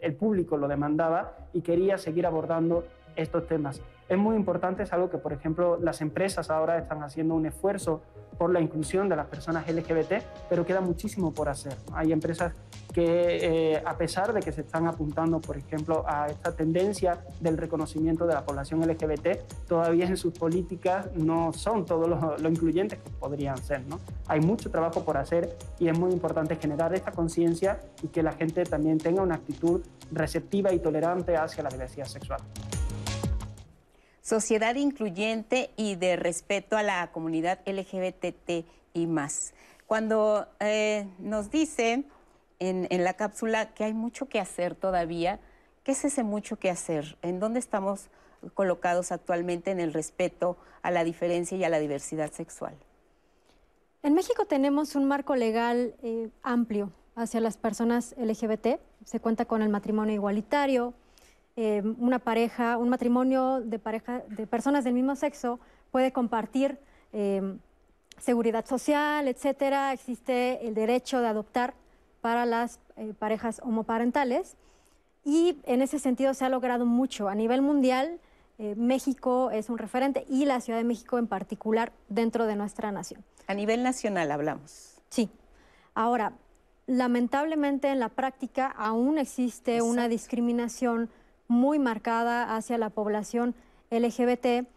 [0.00, 2.84] el público lo demandaba y quería seguir abordando
[3.16, 3.80] estos temas.
[4.08, 8.00] Es muy importante, es algo que, por ejemplo, las empresas ahora están haciendo un esfuerzo
[8.38, 11.76] por la inclusión de las personas LGBT, pero queda muchísimo por hacer.
[11.92, 12.54] Hay empresas
[12.94, 17.58] que, eh, a pesar de que se están apuntando, por ejemplo, a esta tendencia del
[17.58, 23.10] reconocimiento de la población LGBT, todavía en sus políticas no son todos lo, incluyentes que
[23.10, 23.82] podrían ser.
[24.26, 28.32] Hay mucho trabajo por hacer y es muy importante generar esta conciencia y que la
[28.32, 29.82] gente también tenga una actitud
[30.12, 32.40] receptiva y tolerante hacia la diversidad sexual
[34.28, 39.54] sociedad incluyente y de respeto a la comunidad LGBT y más.
[39.86, 42.04] Cuando eh, nos dice
[42.58, 45.40] en, la cápsula que hay mucho que hacer todavía,
[45.82, 47.16] ¿qué es ese mucho que hacer?
[47.22, 48.10] ¿En dónde estamos
[48.52, 52.74] colocados actualmente en el respeto a la diferencia y a la diversidad sexual?
[54.02, 58.78] En México tenemos un marco legal eh, amplio hacia las personas LGBT.
[59.06, 60.92] Se cuenta con el matrimonio igualitario,
[61.60, 65.58] eh, una pareja, un matrimonio de, pareja, de personas del mismo sexo
[65.90, 66.78] puede compartir
[67.12, 67.56] eh,
[68.16, 69.92] seguridad social, etcétera.
[69.92, 71.74] Existe el derecho de adoptar
[72.20, 74.54] para las eh, parejas homoparentales
[75.24, 77.28] y en ese sentido se ha logrado mucho.
[77.28, 78.20] A nivel mundial,
[78.76, 83.24] México es un referente y la Ciudad de México en particular dentro de nuestra nación.
[83.48, 85.00] A nivel nacional hablamos.
[85.10, 85.28] Sí.
[85.94, 86.34] Ahora,
[86.86, 91.10] lamentablemente en la práctica aún existe una discriminación
[91.48, 93.54] muy marcada hacia la población
[93.90, 94.68] LGBT,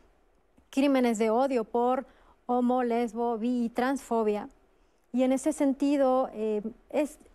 [0.69, 2.06] crímenes de odio por
[2.45, 4.49] homo, lesbo, bi y transfobia.
[5.14, 6.61] Y en ese sentido, eh,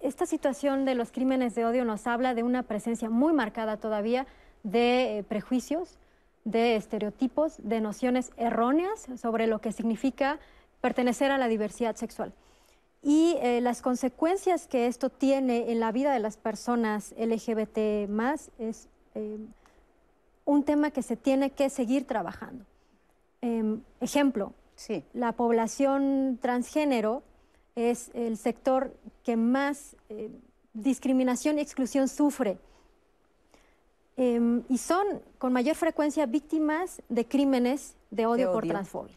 [0.01, 4.27] esta situación de los crímenes de odio nos habla de una presencia muy marcada todavía
[4.63, 5.99] de eh, prejuicios,
[6.45, 10.39] de estereotipos, de nociones erróneas sobre lo que significa
[10.81, 12.33] pertenecer a la diversidad sexual.
[13.03, 18.51] Y eh, las consecuencias que esto tiene en la vida de las personas LGBT más
[18.59, 19.39] es eh,
[20.45, 22.65] un tema que se tiene que seguir trabajando.
[23.41, 25.03] Em, ejemplo, sí.
[25.15, 27.23] la población transgénero
[27.75, 28.95] es el sector
[29.25, 30.31] que más eh,
[30.75, 32.59] discriminación y exclusión sufre.
[34.19, 39.17] Em, y son con mayor frecuencia víctimas de crímenes de odio, por transfobia.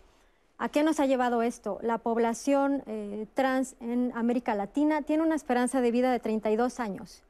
[0.57, 1.79] ¿A qué nos ha llevado esto?
[1.81, 7.23] La población eh, trans en América Latina tiene una esperanza de vida de 32 años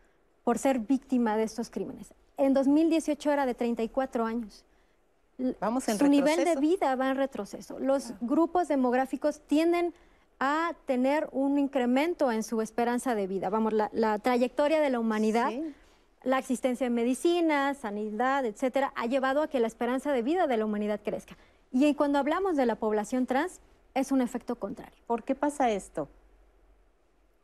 [0.43, 4.65] por ser víctima de estos crímenes en 2018 era de 34 años.
[5.59, 7.79] Vamos en Su nivel de vida va en retroceso.
[7.79, 9.93] Los grupos demográficos tienden
[10.39, 13.49] a tener un incremento en su esperanza de vida.
[13.49, 15.51] Vamos, la, trayectoria de la humanidad,
[16.23, 20.57] la existencia de medicina, sanidad, etcétera, ha llevado a que la esperanza de vida de
[20.57, 21.37] la humanidad crezca.
[21.71, 23.59] Y cuando hablamos de la población trans,
[23.93, 24.97] es un efecto contrario.
[25.07, 26.09] ¿Por qué pasa esto?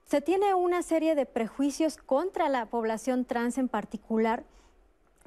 [0.06, 4.44] Se tiene una serie de prejuicios contra la población trans en particular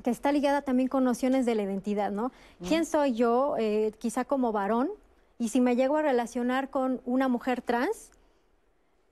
[0.03, 2.31] que está ligada también con nociones de la identidad, ¿no?
[2.67, 4.91] ¿Quién soy yo, eh, quizá como varón?
[5.39, 8.11] Y si me llego a relacionar con una mujer trans,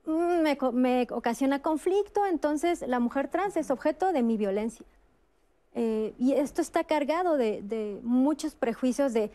[0.05, 4.85] mm, me, ocasiona conflicto, entonces la mujer trans es objeto de mi violencia.
[5.75, 9.29] Eh, y esto está cargado de, muchos prejuicios de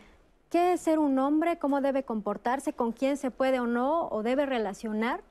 [0.49, 4.23] qué es ser un hombre, cómo debe comportarse, con quién se puede o no, o
[4.23, 5.21] debe relacionar.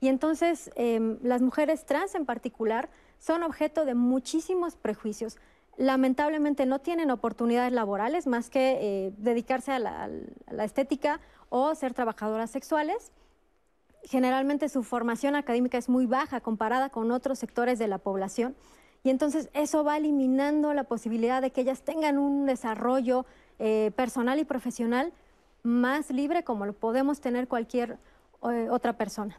[0.00, 2.88] Y entonces em, las mujeres trans en particular
[3.18, 5.38] son objeto de muchísimos prejuicios
[5.78, 10.10] lamentablemente no tienen oportunidades laborales más que eh, dedicarse a la,
[10.64, 13.12] estética o ser trabajadoras sexuales.
[14.02, 18.56] Generalmente su formación académica es muy baja comparada con otros sectores de la población
[19.04, 23.24] y entonces eso va eliminando la posibilidad de que ellas tengan un desarrollo
[23.60, 25.12] eh, personal y profesional
[25.62, 27.98] más libre como lo podemos tener cualquier
[28.50, 29.38] eh, otra persona.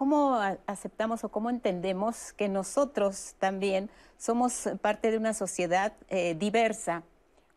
[0.00, 7.02] ¿Cómo aceptamos o cómo entendemos que nosotros también somos parte de una sociedad eh, diversa,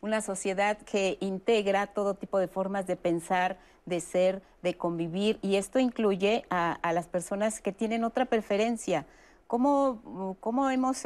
[0.02, 5.56] una sociedad que integra todo tipo de formas de pensar, de ser, de convivir, y
[5.56, 9.06] esto incluye a, las personas que tienen otra preferencia?
[9.48, 11.04] ¿Cómo, cómo hemos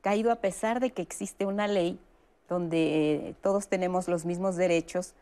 [0.00, 1.98] caído a pesar de que existe una ley
[2.48, 5.16] donde todos tenemos los mismos derechos?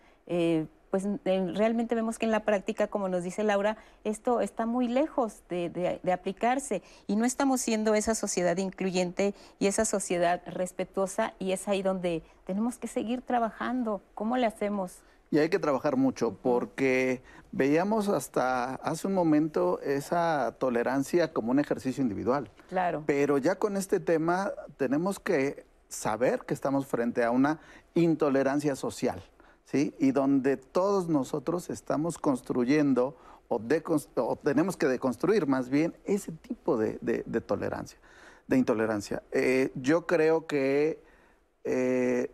[0.90, 5.42] Pues realmente vemos que en la práctica, como nos dice Laura, esto está muy lejos
[5.48, 11.68] de, aplicarse y no estamos siendo esa sociedad incluyente y esa sociedad respetuosa y es
[11.68, 14.02] ahí donde tenemos que seguir trabajando.
[14.14, 14.98] ¿Cómo le hacemos?
[15.30, 17.22] Y hay que trabajar mucho porque
[17.52, 22.50] veíamos hasta hace un momento esa tolerancia como un ejercicio individual.
[22.68, 23.04] Claro.
[23.06, 27.60] Pero ya con este tema tenemos que saber que estamos frente a una
[27.94, 29.22] intolerancia social.
[29.72, 33.16] Y donde todos nosotros estamos construyendo
[33.50, 36.98] o, tenemos que deconstruir más bien ese tipo de,
[37.46, 37.98] tolerancia,
[38.46, 39.22] de intolerancia.
[39.32, 41.02] Eh, yo creo que
[41.64, 42.30] eh,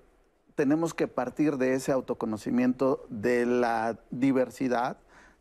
[0.54, 4.98] tenemos que partir de ese autoconocimiento de la diversidad,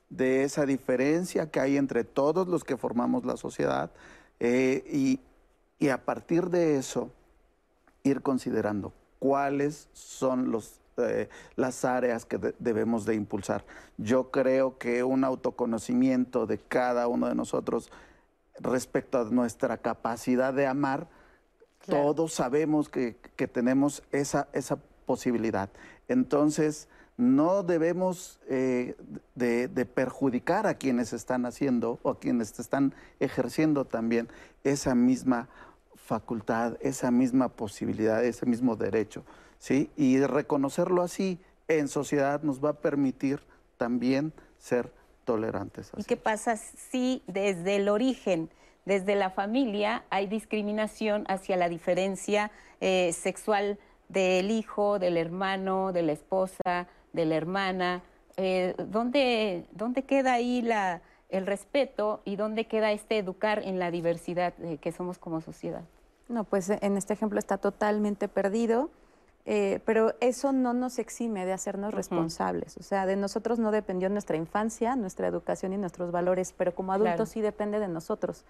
[0.09, 3.91] de esa diferencia que hay entre todos los que formamos la sociedad
[4.39, 5.19] eh, y,
[5.77, 7.11] y a partir de eso
[8.03, 11.27] ir considerando cuáles son los eh,
[11.57, 13.65] las áreas que debemos de impulsar.
[13.97, 17.91] Yo creo que un autoconocimiento de cada uno de nosotros
[18.59, 21.09] respecto a nuestra capacidad de amar,
[21.85, 23.17] todos sabemos que,
[23.51, 25.69] tenemos esa, esa posibilidad.
[26.07, 28.95] Entonces, no debemos eh,
[29.35, 34.29] de, de, perjudicar a quienes están haciendo o a quienes están ejerciendo también
[34.63, 35.49] esa misma
[35.95, 39.25] facultad, esa misma posibilidad, ese mismo derecho.
[39.59, 39.89] ¿Sí?
[39.95, 43.41] Y reconocerlo así en sociedad nos va a permitir
[43.77, 44.91] también ser
[45.25, 45.91] tolerantes.
[45.97, 48.49] ¿Y qué pasa si desde el origen,
[48.85, 53.79] desde la familia, hay discriminación hacia la diferencia eh, sexual
[54.09, 58.03] del hijo, del hermano, de la esposa, de la hermana?
[58.37, 63.91] Eh, ¿dónde, ¿Dónde queda ahí la, el respeto y dónde queda este educar en la
[63.91, 65.83] diversidad eh, que somos como sociedad?
[66.27, 68.89] No, pues en este ejemplo está totalmente perdido.
[69.47, 72.77] Eh, pero eso no nos exime de hacernos responsables.
[72.77, 76.93] O sea, de nosotros no dependió nuestra infancia, nuestra educación y nuestros valores, pero como
[76.93, 78.43] adultos sí depende de nosotros.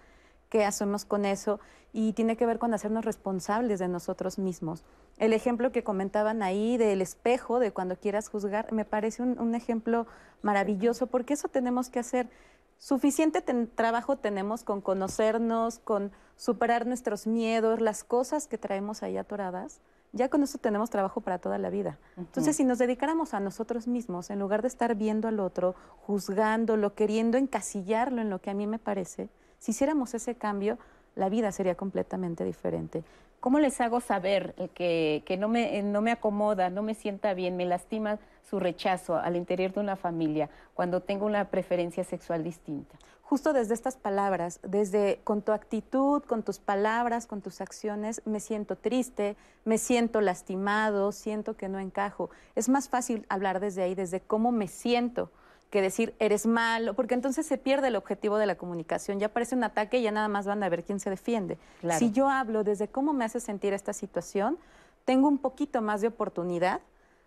[0.48, 1.60] ¿Qué hacemos con eso?
[1.92, 4.84] Y tiene que ver con hacernos responsables de nosotros mismos.
[5.18, 10.06] El ejemplo que comentaban ahí del espejo, de cuando quieras juzgar, me parece un, ejemplo
[10.40, 12.30] maravilloso, porque eso tenemos que hacer.
[12.78, 19.80] Suficiente trabajo tenemos con conocernos, con superar nuestros miedos, las cosas que traemos ahí atoradas
[20.12, 21.98] ya con eso tenemos trabajo para toda la vida.
[22.16, 26.94] Entonces, si nos dedicáramos a nosotros mismos, en lugar de estar viendo al otro, juzgándolo,
[26.94, 29.28] queriendo encasillarlo en lo que a mí me parece,
[29.58, 30.78] si hiciéramos ese cambio,
[31.16, 33.02] la vida sería completamente diferente.
[33.40, 37.56] ¿Cómo les hago saber que, que no, me, no me acomoda, no me sienta bien,
[37.56, 38.18] me lastima
[38.48, 42.96] su rechazo al interior de una familia cuando tengo una preferencia sexual distinta?
[43.26, 48.38] justo desde estas palabras, desde con tu actitud, con tus palabras, con tus acciones, me
[48.38, 52.30] siento triste, me siento lastimado, siento que no encajo.
[52.54, 55.32] Es más fácil hablar desde ahí, desde cómo me siento,
[55.70, 59.54] que decir eres malo, porque entonces se pierde el objetivo de la comunicación, ya parece
[59.54, 61.58] un ataque y ya nada más van a ver quién se defiende.
[61.98, 64.58] Si yo hablo desde cómo me hace sentir esta situación,
[65.04, 66.80] tengo un poquito más de oportunidad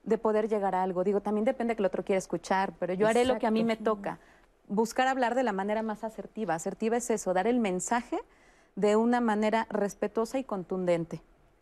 [0.04, 1.04] de poder llegar a algo.
[1.04, 3.64] Digo, también depende que el otro quiera escuchar, pero yo haré lo que a mí
[3.64, 4.20] me toca
[4.70, 6.56] buscar hablar de la manera más asertiva.
[6.56, 8.20] Asertiva es eso, dar el mensaje
[8.76, 11.22] de una manera respetuosa y contundente.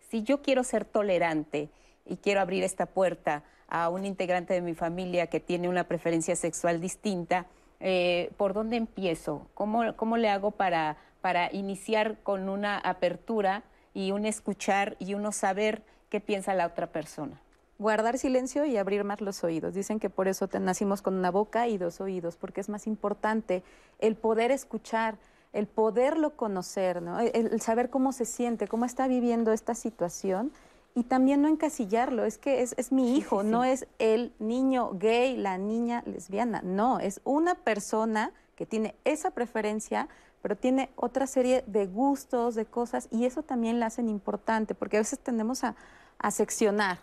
[0.10, 1.70] Si yo quiero ser tolerante
[2.06, 6.36] y quiero abrir esta puerta a un integrante de mi familia que tiene una preferencia
[6.36, 7.46] sexual distinta,
[7.80, 9.48] eh, ¿por dónde empiezo?
[9.54, 13.64] ¿Cómo, ¿Cómo, le hago para, para iniciar con una apertura
[13.94, 17.42] y un escuchar y uno saber qué piensa la otra persona?
[17.80, 19.74] guardar silencio y abrir más los oídos.
[19.74, 22.88] Dicen que por eso te nacimos con una boca y dos oídos, porque es más
[22.88, 23.64] importante
[24.00, 25.18] el poder escuchar,
[25.54, 27.02] el poderlo conocer,
[27.34, 30.52] el, saber cómo se siente, cómo está viviendo esta situación
[30.98, 32.26] y también no encasillarlo.
[32.26, 37.22] Es que es, mi hijo, no es el niño gay, la niña lesbiana, no, es
[37.24, 40.08] una persona que tiene esa preferencia,
[40.42, 44.98] pero tiene otra serie de gustos, de cosas, y eso también la hacen importante, porque
[44.98, 45.76] a veces tendemos a,
[46.18, 46.98] a seccionar,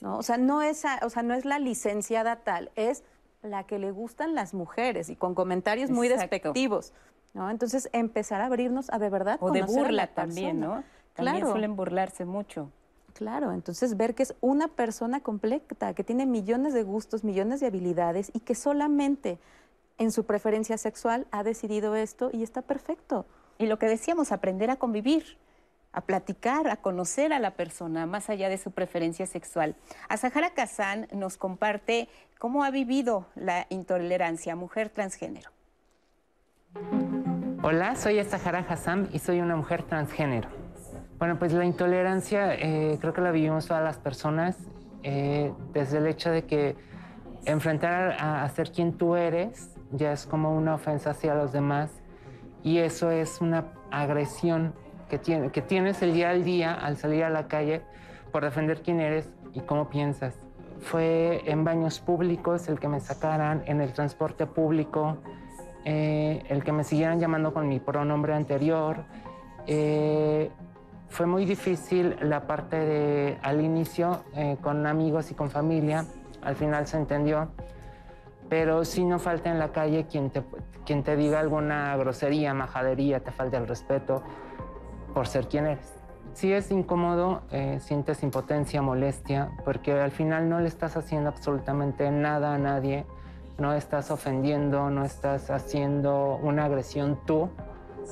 [0.00, 0.16] ¿no?
[0.18, 3.02] O sea, no es, a- o sea, no es la licenciada tal, es
[3.42, 6.30] la que le gustan las mujeres y con comentarios muy Exacto.
[6.36, 6.92] despectivos,
[7.34, 7.50] ¿no?
[7.50, 10.60] Entonces, empezar a abrirnos a de verdad O de a burla la también.
[10.60, 10.84] ¿no?
[11.14, 11.50] También Claro.
[11.50, 12.70] suelen burlarse mucho.
[13.14, 17.66] Claro, entonces ver que es una persona completa, que tiene millones de gustos, millones de
[17.66, 19.38] habilidades y que solamente
[19.98, 23.26] en su preferencia sexual ha decidido esto y está perfecto.
[23.58, 25.36] Y lo que decíamos, aprender a convivir,
[25.92, 29.76] a platicar, a conocer a la persona más allá de su preferencia sexual.
[30.08, 32.08] Azahara Kazán nos comparte
[32.38, 35.50] cómo ha vivido la intolerancia, mujer transgénero.
[37.62, 40.59] Hola, soy Azahara Hassan y soy una mujer transgénero.
[41.20, 44.56] Bueno, pues la intolerancia eh, creo que la vivimos todas las personas
[45.02, 46.76] eh, desde el hecho de que
[47.44, 51.90] enfrentar a, a ser quien tú eres ya es como una ofensa hacia los demás
[52.62, 54.72] y eso es una agresión
[55.10, 57.82] que, tiene, que tienes el día al día al salir a la calle
[58.32, 60.38] por defender quién eres y cómo piensas.
[60.80, 65.18] Fue en baños públicos el que me sacaran, en el transporte público,
[65.84, 69.04] eh, el que me siguieran llamando con mi pronombre anterior.
[69.66, 70.50] Eh,
[71.10, 76.06] fue muy difícil la parte de al inicio eh, con amigos y con familia,
[76.40, 77.50] al final se entendió,
[78.48, 80.42] pero sí no falta en la calle quien te,
[80.86, 84.22] quien te diga alguna grosería, majadería, te falta el respeto
[85.12, 85.94] por ser quien eres.
[86.32, 92.08] Sí es incómodo, eh, sientes impotencia, molestia, porque al final no le estás haciendo absolutamente
[92.12, 93.04] nada a nadie,
[93.58, 97.50] no estás ofendiendo, no estás haciendo una agresión tú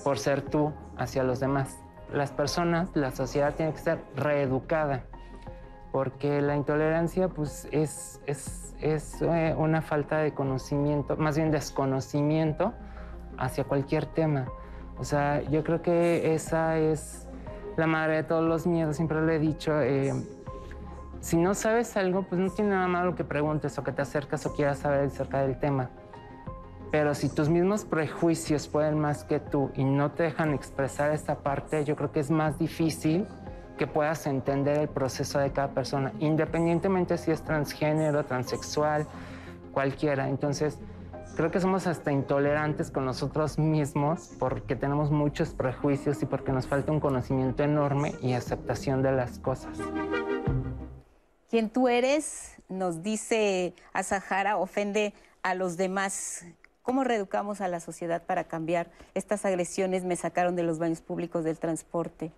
[0.02, 1.78] por ser tú hacia los demás.
[2.12, 5.04] Las personas, la sociedad tiene que ser reeducada,
[5.92, 12.72] porque la intolerancia pues, es, es, es eh, una falta de conocimiento, más bien desconocimiento
[13.36, 14.46] hacia cualquier tema.
[14.98, 17.28] O sea, yo creo que esa es
[17.76, 19.80] la madre de todos los miedos, siempre lo he dicho.
[19.80, 20.12] eh,
[21.20, 24.46] si no sabes algo, pues no tiene nada malo que preguntes o que te acercas
[24.46, 25.90] o quieras saber acerca del tema.
[26.90, 31.38] Pero si tus mismos prejuicios pueden más que tú y no te dejan expresar esta
[31.38, 33.26] parte, yo creo que es más difícil
[33.76, 39.06] que puedas entender el proceso de cada persona, independientemente si es transgénero, transexual,
[39.72, 40.28] cualquiera.
[40.28, 40.78] Entonces,
[41.36, 46.66] creo que somos hasta intolerantes con nosotros mismos porque tenemos muchos prejuicios y porque nos
[46.66, 49.78] falta un conocimiento enorme y aceptación de las cosas.
[51.48, 56.44] Quien tú eres, nos dice Azahara, ofende a los demás.
[56.88, 60.04] ¿Cómo reeducamos a la sociedad para cambiar estas agresiones?
[60.04, 62.32] Me sacaron de los baños públicos del transporte.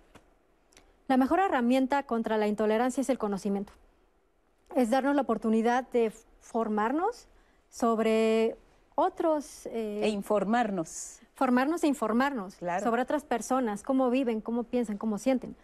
[1.07, 3.71] La mejor herramienta contra la intolerancia es el conocimiento.
[4.75, 6.11] Es darnos la oportunidad de
[6.41, 7.29] formarnos
[7.69, 8.57] sobre
[8.95, 9.67] otros...
[9.67, 11.21] E informarnos.
[11.33, 15.55] Formarnos e informarnos sobre otras personas, cómo viven, cómo piensan, cómo sienten.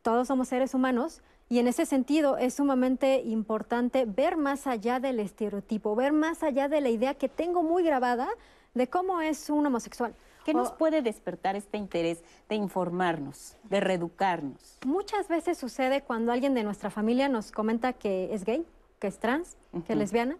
[0.00, 5.20] Todos somos seres humanos y en ese sentido es sumamente importante ver más allá del
[5.20, 8.28] estereotipo, ver más allá de la idea que tengo muy grabada
[8.72, 10.14] de cómo es un homosexual.
[10.44, 14.78] ¿Qué nos puede despertar este interés de informarnos, de reeducarnos?
[14.84, 18.66] Muchas veces sucede cuando alguien de nuestra familia nos comenta que es gay,
[18.98, 19.56] que es trans,
[19.86, 20.36] que es lesbiana.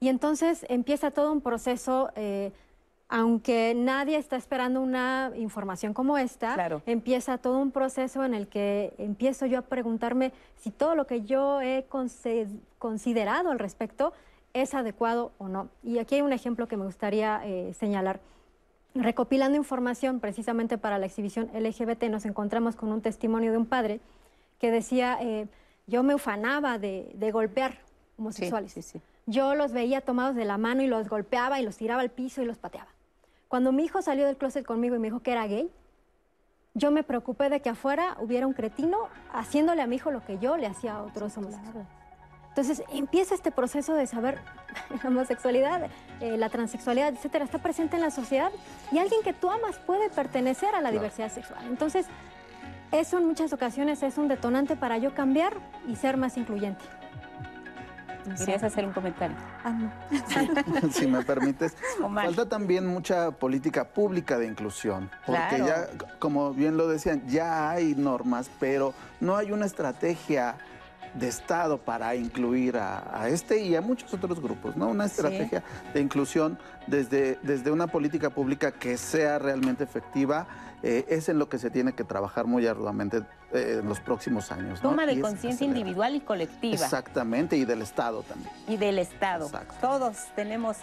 [0.00, 2.52] Y entonces empieza todo un proceso, eh,
[3.12, 8.94] aunque nadie está esperando una información como esta, empieza todo un proceso en el que
[8.98, 11.86] empiezo yo a preguntarme si todo lo que yo he
[12.78, 14.12] considerado al respecto
[14.54, 15.68] es adecuado o no.
[15.82, 18.20] Y aquí hay un ejemplo que me gustaría eh, señalar.
[18.94, 24.00] Recopilando información precisamente para la exhibición LGBT, nos encontramos con un testimonio de un padre
[24.60, 25.48] que decía, eh,
[25.88, 27.78] yo me ufanaba de, de golpear
[28.18, 28.94] homosexuales.
[29.26, 32.40] Yo los veía tomados de la mano y los golpeaba y los tiraba al piso
[32.42, 32.88] y los pateaba.
[33.50, 35.72] Cuando mi hijo salió del closet conmigo y me dijo que era gay,
[36.74, 40.38] yo me preocupé de que afuera hubiera un cretino haciéndole a mi hijo lo que
[40.38, 41.88] yo le hacía a otros homosexuales.
[42.50, 44.38] Entonces empieza este proceso de saber
[45.02, 45.90] la homosexualidad,
[46.20, 48.52] eh, la transexualidad, etcétera, está presente en la sociedad
[48.92, 51.66] y alguien que tú amas puede pertenecer a la diversidad sexual.
[51.66, 52.06] Entonces,
[52.92, 55.54] eso en muchas ocasiones es un detonante para yo cambiar
[55.88, 56.84] y ser más incluyente.
[58.38, 59.36] ¿Querías hacer un comentario?
[59.64, 60.90] Ah, no.
[60.92, 61.74] si me permites.
[62.02, 62.26] Omar.
[62.26, 65.66] Falta también mucha política pública de inclusión, porque Claro.
[65.66, 65.86] ya,
[66.18, 70.56] como bien lo decían, ya hay normas, pero no hay una estrategia
[71.14, 74.88] de Estado para incluir a, a este y a muchos otros grupos, ¿no?
[74.88, 76.56] Una estrategia de inclusión
[76.86, 80.46] desde, desde una política pública que sea realmente efectiva,
[80.82, 83.18] eh, es en lo que se tiene que trabajar muy arduamente
[83.52, 84.82] eh, en los próximos años.
[84.82, 84.90] ¿no?
[84.90, 86.74] Toma de conciencia individual y colectiva.
[86.74, 88.50] Exactamente, y del Estado también.
[88.66, 89.50] y del Estado.
[89.80, 90.78] Todos tenemos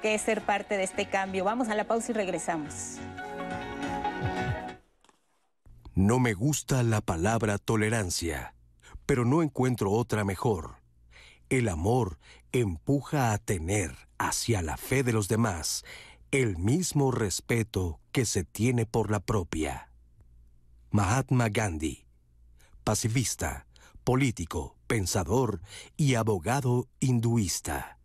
[0.00, 1.44] que ser parte de este cambio.
[1.44, 2.98] Vamos a la pausa y regresamos.
[5.94, 8.54] No me gusta la palabra tolerancia,
[9.04, 10.76] pero no encuentro otra mejor.
[11.50, 12.18] El amor
[12.52, 15.84] empuja a tener hacia la fe de los demás
[16.32, 19.92] el mismo respeto que se tiene por la propia.
[20.90, 22.06] Mahatma Gandhi,
[22.84, 23.66] pacifista,
[24.02, 25.60] político, pensador
[25.98, 27.98] y abogado hinduista.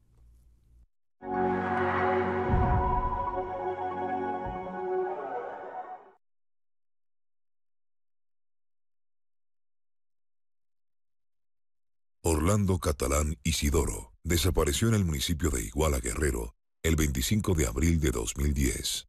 [12.23, 18.11] Orlando Catalán Isidoro desapareció en el municipio de Iguala Guerrero el 25 de abril de
[18.11, 19.07] 2010.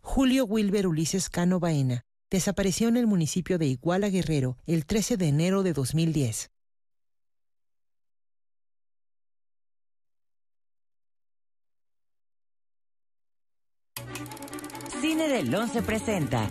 [0.00, 5.28] Julio Wilber Ulises Cano Baena desapareció en el municipio de Iguala Guerrero el 13 de
[5.28, 6.50] enero de 2010.
[15.00, 16.50] Cine del 11 presenta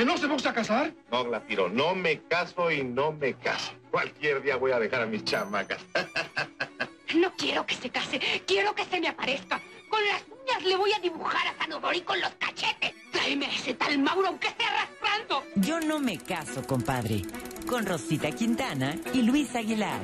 [0.00, 0.94] ¿Que no se vamos a casar?
[1.12, 3.72] No, Glatiro, no me caso y no me caso.
[3.90, 5.78] Cualquier día voy a dejar a mis chamacas.
[7.14, 9.60] No quiero que se case, quiero que se me aparezca.
[9.90, 12.94] Con las uñas le voy a dibujar a Sanodori con los cachetes.
[13.10, 15.42] Tráeme a ese tal Mauro, aunque esté arrastrando.
[15.56, 17.22] Yo no me caso, compadre.
[17.68, 20.00] Con Rosita Quintana y Luis Aguilar.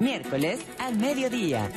[0.00, 1.70] Miércoles al mediodía.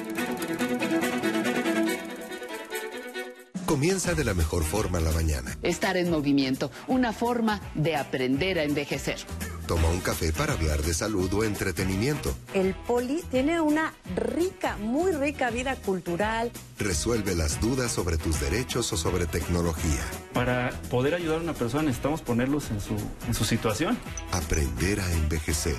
[3.69, 5.55] Comienza de la mejor forma la mañana.
[5.61, 9.19] Estar en movimiento, una forma de aprender a envejecer.
[9.67, 12.35] Toma un café para hablar de salud o entretenimiento.
[12.55, 16.51] El Poli tiene una rica, muy rica vida cultural.
[16.79, 20.03] Resuelve las dudas sobre tus derechos o sobre tecnología.
[20.33, 22.95] Para poder ayudar a una persona necesitamos ponerlos en su,
[23.27, 23.99] en su situación.
[24.31, 25.77] Aprender a envejecer.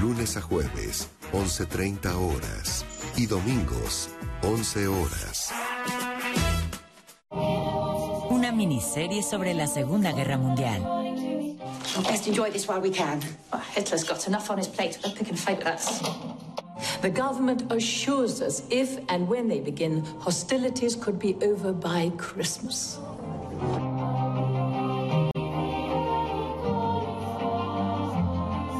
[0.00, 2.84] Lunes a jueves, 11.30 horas.
[3.16, 4.10] Y domingos,
[4.42, 5.52] 11 horas.
[8.62, 10.80] Miniserie sobre la Segunda Guerra Mundial.
[12.06, 13.20] Best enjoy this while we can.
[13.74, 15.00] Hitler's got enough on his plate.
[15.16, 16.00] Pick and fight with us.
[17.00, 23.00] The government assures us if and when they begin, hostilities could be over by Christmas.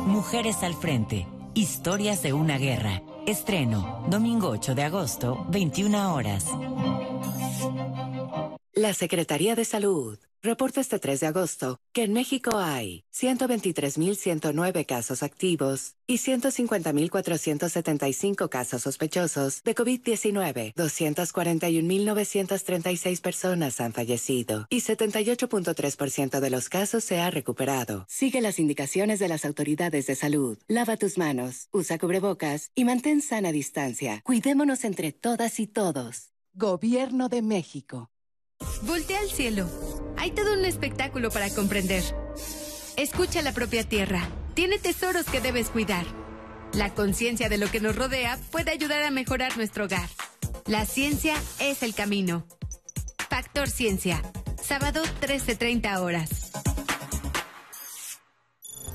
[0.07, 1.27] Mujeres al frente.
[1.55, 3.03] Historias de una guerra.
[3.27, 6.47] Estreno, domingo 8 de agosto, 21 horas.
[8.83, 15.23] La Secretaría de Salud reporta este 3 de agosto que en México hay 123.109 casos
[15.23, 20.75] activos y 150.475 casos sospechosos de COVID-19.
[20.75, 28.05] 241.936 personas han fallecido y 78.3% de los casos se ha recuperado.
[28.09, 30.59] Sigue las indicaciones de las autoridades de salud.
[30.67, 34.23] Lava tus manos, usa cubrebocas y mantén sana distancia.
[34.25, 36.33] Cuidémonos entre todas y todos.
[36.55, 38.12] Gobierno de México.
[38.83, 39.69] Voltea al cielo.
[40.17, 42.03] Hay todo un espectáculo para comprender.
[42.97, 44.29] Escucha la propia tierra.
[44.55, 46.05] Tiene tesoros que debes cuidar.
[46.73, 50.09] La conciencia de lo que nos rodea puede ayudar a mejorar nuestro hogar.
[50.67, 52.47] La ciencia es el camino.
[53.29, 54.23] Factor Ciencia.
[54.63, 56.53] Sábado 13.30 horas.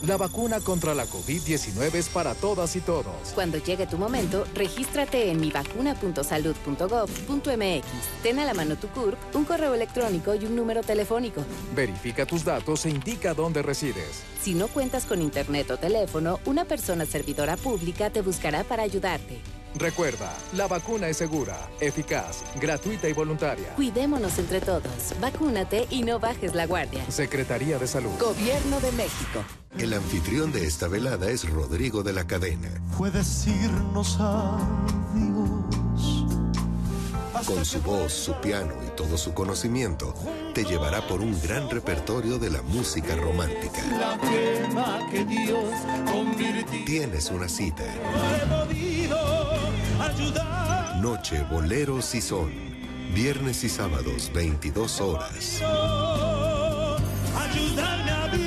[0.05, 3.15] La vacuna contra la COVID-19 es para todas y todos.
[3.33, 7.85] Cuando llegue tu momento, regístrate en mivacuna.salud.gov.mx.
[8.21, 11.43] Ten a la mano tu CURP, un correo electrónico y un número telefónico.
[11.75, 14.21] Verifica tus datos e indica dónde resides.
[14.39, 19.41] Si no cuentas con internet o teléfono, una persona servidora pública te buscará para ayudarte.
[19.77, 23.75] Recuerda, la vacuna es segura, eficaz, gratuita y voluntaria.
[23.75, 25.13] Cuidémonos entre todos.
[25.21, 27.05] Vacúnate y no bajes la guardia.
[27.11, 28.11] Secretaría de Salud.
[28.19, 29.43] Gobierno de México.
[29.77, 32.69] El anfitrión de esta velada es Rodrigo de la Cadena.
[32.97, 35.46] Puedes irnos adiós.
[37.45, 40.13] Con su voz, su piano y todo su conocimiento,
[40.53, 43.81] te llevará por un gran repertorio de la música romántica.
[43.99, 45.69] La quema que Dios
[46.11, 46.85] convirtió.
[46.85, 47.83] Tienes una cita.
[51.01, 52.51] Noche, boleros y son.
[53.13, 55.61] Viernes y sábados, 22 horas.
[57.35, 58.46] Ayudarme a vivir.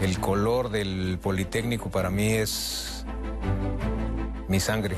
[0.00, 3.04] El color del Politécnico para mí es
[4.48, 4.96] mi sangre.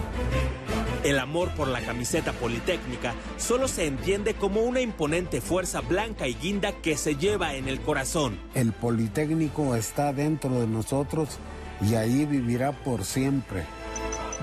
[1.05, 6.35] El amor por la camiseta politécnica solo se entiende como una imponente fuerza blanca y
[6.35, 8.40] guinda que se lleva en el corazón.
[8.55, 11.39] El Politécnico está dentro de nosotros
[11.81, 13.64] y ahí vivirá por siempre.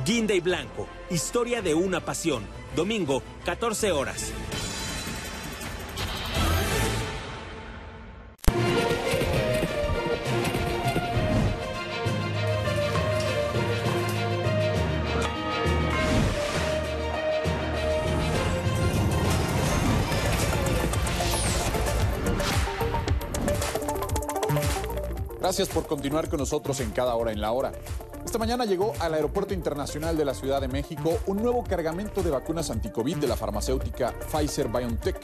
[0.05, 2.43] Guinda y Blanco, historia de una pasión.
[2.75, 4.31] Domingo, 14 horas.
[25.43, 27.73] Gracias por continuar con nosotros en cada hora en la hora.
[28.23, 32.31] Esta mañana llegó al Aeropuerto Internacional de la Ciudad de México un nuevo cargamento de
[32.31, 35.19] vacunas anticovid de la farmacéutica Pfizer BioNTech.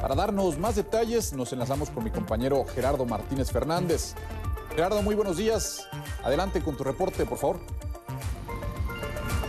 [0.00, 4.14] Para darnos más detalles, nos enlazamos con mi compañero Gerardo Martínez Fernández.
[4.76, 5.88] Gerardo, muy buenos días.
[6.22, 7.58] Adelante con tu reporte, por favor.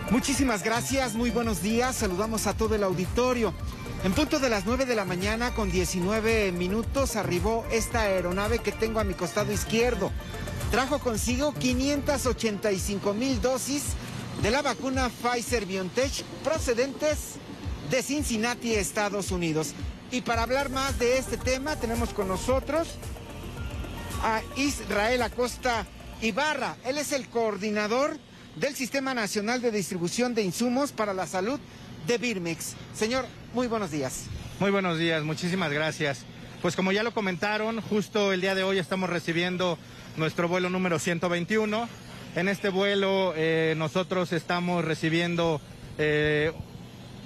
[0.10, 1.98] Muchísimas gracias, muy buenos días.
[1.98, 3.54] Saludamos a todo el auditorio.
[4.02, 8.72] En punto de las 9 de la mañana con 19 minutos arribó esta aeronave que
[8.72, 10.10] tengo a mi costado izquierdo.
[10.72, 13.84] Trajo consigo 585 mil dosis
[14.42, 17.34] de la vacuna Pfizer BioNTech procedentes
[17.92, 19.74] de Cincinnati, Estados Unidos.
[20.12, 22.88] Y para hablar más de este tema tenemos con nosotros
[24.24, 25.86] a Israel Acosta
[26.22, 26.78] Ibarra.
[26.86, 28.18] Él es el coordinador
[28.56, 31.60] del Sistema Nacional de Distribución de Insumos para la Salud
[32.08, 32.76] de Birmex.
[32.94, 34.26] Señor, muy buenos días.
[34.60, 36.26] Muy buenos días, muchísimas gracias.
[36.62, 39.78] Pues como ya lo comentaron, justo el día de hoy estamos recibiendo
[40.18, 41.88] nuestro vuelo número 121.
[42.36, 45.62] En este vuelo eh, nosotros estamos recibiendo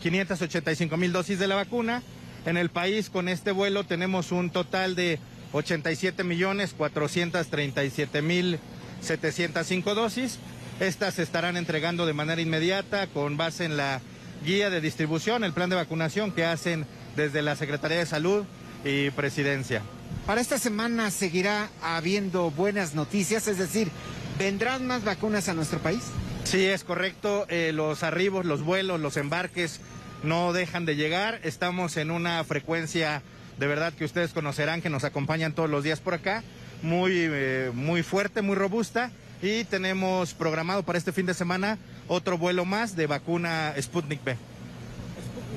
[0.02, 2.04] 585 eh, mil dosis de la vacuna.
[2.46, 5.20] En el país con este vuelo tenemos un total de
[5.54, 8.60] 87 millones 437 mil
[9.02, 10.40] 705 dosis.
[10.80, 14.02] Estas se estarán entregando de manera inmediata con base en la
[14.44, 18.46] guía de distribución, el plan de vacunación que hacen desde la Secretaría de Salud
[18.84, 19.82] y Presidencia.
[20.26, 23.90] Para esta semana seguirá habiendo buenas noticias, es decir,
[24.38, 26.04] ¿vendrán más vacunas a nuestro país?
[26.44, 27.46] Sí, es correcto.
[27.50, 29.80] Eh, los arribos, los vuelos, los embarques
[30.24, 31.40] no dejan de llegar.
[31.44, 33.22] Estamos en una frecuencia
[33.58, 36.44] de verdad que ustedes conocerán, que nos acompañan todos los días por acá,
[36.82, 39.12] muy, eh, muy fuerte, muy robusta.
[39.42, 44.36] Y tenemos programado para este fin de semana otro vuelo más de vacuna Sputnik B.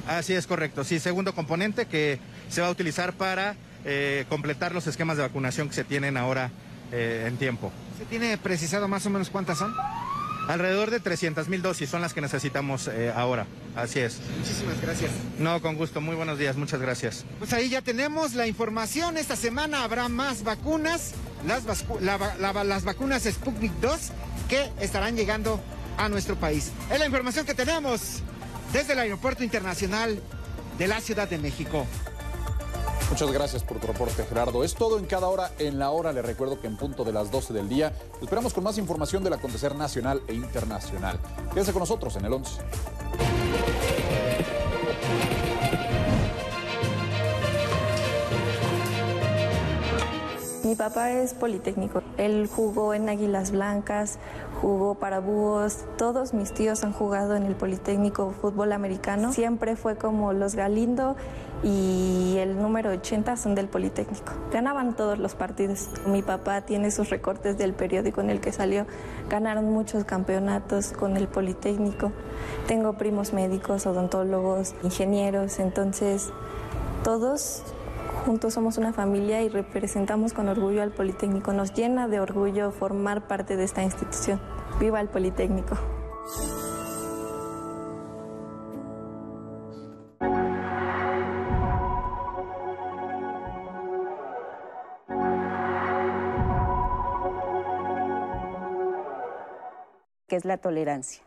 [0.07, 4.87] Así es correcto, sí, segundo componente que se va a utilizar para eh, completar los
[4.87, 6.51] esquemas de vacunación que se tienen ahora
[6.93, 7.73] eh, en tiempo.
[7.99, 9.75] ¿Se tiene precisado más o menos cuántas son?
[10.49, 13.47] Alrededor de 300 mil dosis son las que necesitamos eh, ahora.
[13.75, 14.21] Así es.
[14.39, 15.11] Muchísimas gracias.
[15.41, 16.01] No, con gusto.
[16.01, 16.57] Muy buenos días.
[16.57, 17.25] Muchas gracias.
[17.41, 19.17] Pues ahí ya tenemos la información.
[19.17, 21.15] Esta semana habrá más vacunas,
[21.47, 21.65] las,
[22.01, 24.13] las vacunas Sputnik 2
[24.49, 25.61] que estarán llegando
[25.97, 26.73] a nuestro país.
[26.91, 28.21] Es la información que tenemos
[28.73, 30.21] desde el Aeropuerto Internacional
[30.79, 31.87] de la Ciudad de México.
[33.11, 34.65] Muchas gracias por tu reporte, Gerardo.
[34.65, 35.53] Es todo en cada hora.
[35.59, 38.65] En la hora le recuerdo que en punto de las 12 del día esperamos con
[38.65, 41.19] más información del acontecer nacional e internacional.
[41.55, 42.61] Quédese con nosotros en el 11.
[50.67, 52.03] Mi papá es politécnico.
[52.19, 54.19] Él jugó en Águilas Blancas,
[54.61, 55.85] jugó para Búhos.
[55.97, 59.33] Todos mis tíos han jugado en el Politécnico fútbol americano.
[59.33, 61.17] Siempre fue como los Galindo
[61.63, 64.33] y el número 80 son del Politécnico.
[64.53, 65.89] Ganaban todos los partidos.
[66.07, 68.87] Mi papá tiene sus recortes del periódico en el que salió.
[69.29, 72.13] Ganaron muchos campeonatos con el Politécnico.
[72.67, 76.31] Tengo primos médicos, odontólogos, ingenieros, entonces
[77.05, 77.63] todos
[78.25, 81.53] Juntos somos una familia y representamos con orgullo al Politécnico.
[81.53, 84.41] Nos llena de orgullo formar parte de esta institución.
[84.81, 85.77] Viva el Politécnico.
[100.27, 101.23] ¿Qué es la tolerancia?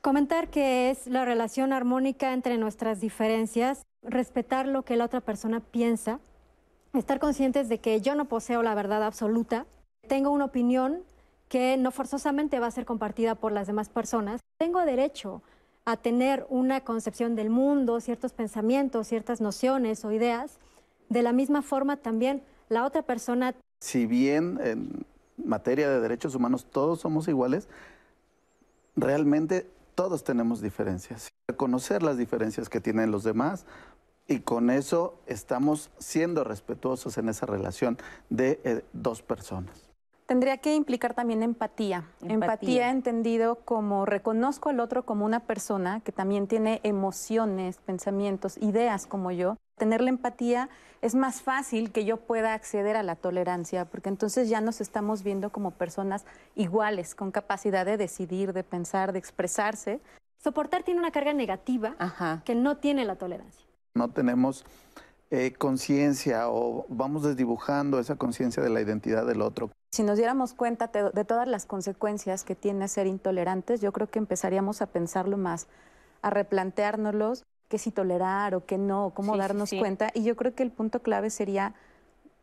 [0.00, 5.60] Comentar que es la relación armónica entre nuestras diferencias respetar lo que la otra persona
[5.60, 6.20] piensa,
[6.94, 9.66] estar conscientes de que yo no poseo la verdad absoluta,
[10.08, 11.02] tengo una opinión
[11.48, 14.40] que no forzosamente va a ser compartida por las demás personas.
[14.58, 15.42] Tengo derecho
[15.84, 20.58] a tener una concepción del mundo, ciertos pensamientos, ciertas nociones o ideas.
[21.08, 23.54] De la misma forma también la otra persona...
[23.80, 25.04] Si bien en
[25.36, 27.68] materia de derechos humanos todos somos iguales,
[28.94, 29.66] realmente
[30.00, 31.28] todos tenemos diferencias.
[31.46, 33.66] Reconocer las diferencias que tienen los demás,
[34.26, 37.98] y con eso estamos siendo respetuosos en esa relación
[38.30, 39.90] de eh, dos personas.
[40.24, 42.06] Tendría que implicar también empatía.
[42.22, 42.34] empatía.
[42.34, 49.06] Empatía entendido como reconozco al otro como una persona que también tiene emociones, pensamientos, ideas
[49.06, 49.58] como yo.
[49.80, 50.68] Tener la empatía
[51.00, 55.22] es más fácil que yo pueda acceder a la tolerancia, porque entonces ya nos estamos
[55.22, 60.02] viendo como personas iguales, con capacidad de decidir, de pensar, de expresarse.
[60.36, 61.96] Soportar tiene una carga negativa
[62.44, 63.64] que no tiene la tolerancia.
[63.94, 64.66] No tenemos
[65.30, 69.70] eh, conciencia o vamos desdibujando esa conciencia de la identidad del otro.
[69.92, 74.18] Si nos diéramos cuenta de, todas las consecuencias que tiene ser intolerantes, yo creo que
[74.18, 75.68] empezaríamos a pensarlo más,
[76.20, 80.10] a replanteárnoslos, qué sí tolerar o qué no, cómo darnos cuenta.
[80.12, 81.72] Y yo creo que el punto clave sería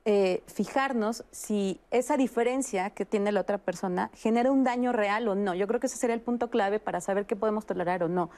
[0.05, 5.35] eh, fijarnos si esa diferencia que tiene la otra persona genera un daño real o
[5.35, 5.53] no.
[5.53, 8.29] Yo creo que ese sería el punto clave para saber qué podemos tolerar o no.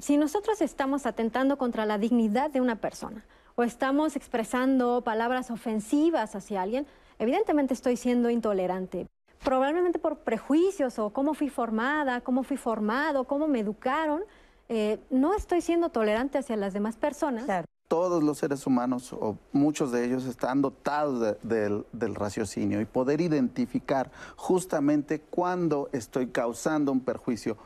[0.00, 3.24] Si nosotros estamos atentando contra la dignidad de una persona
[3.54, 6.88] o estamos expresando palabras ofensivas hacia alguien,
[7.20, 9.06] evidentemente estoy siendo intolerante.
[9.44, 14.24] Probablemente por prejuicios o cómo fui formada, cómo fui formado, cómo me educaron,
[14.74, 17.44] eh, no estoy siendo tolerante hacia las demás personas
[17.88, 24.10] todos los seres humanos, o muchos de ellos, están dotados del, raciocinio y poder identificar
[24.34, 27.58] justamente cuándo estoy causando un perjuicio.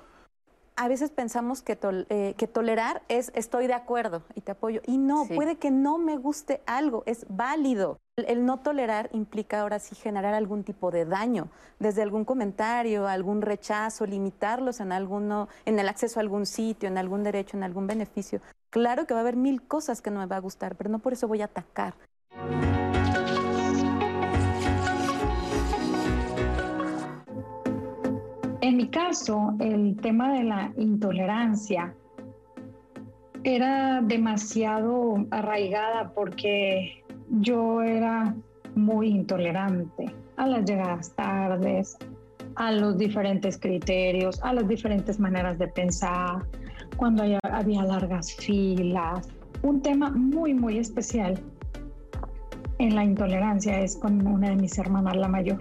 [0.78, 1.78] A veces pensamos que,
[2.11, 4.82] eh, que tolerar es estoy de acuerdo y te apoyo.
[4.86, 7.98] Y no, puede que no me guste algo, es válido.
[8.16, 11.48] El, no tolerar implica ahora sí generar algún tipo de daño,
[11.78, 16.98] desde algún comentario, algún rechazo, limitarlos en alguno, en el acceso a algún sitio, en
[16.98, 18.43] algún derecho, en algún beneficio.
[18.69, 20.98] Claro que va a haber mil cosas que no me va a gustar, pero no
[20.98, 21.94] por eso voy a atacar.
[28.67, 31.95] En mi caso, el tema de la intolerancia
[33.45, 38.35] era demasiado arraigada porque yo era
[38.75, 41.97] muy intolerante a las llegadas tardes,
[42.57, 46.43] a los diferentes criterios, a las diferentes maneras de pensar,
[46.97, 49.29] cuando había largas filas.
[49.63, 51.41] Un tema muy, muy especial
[52.81, 55.61] en la intolerancia es con una de mis hermanas, la mayor.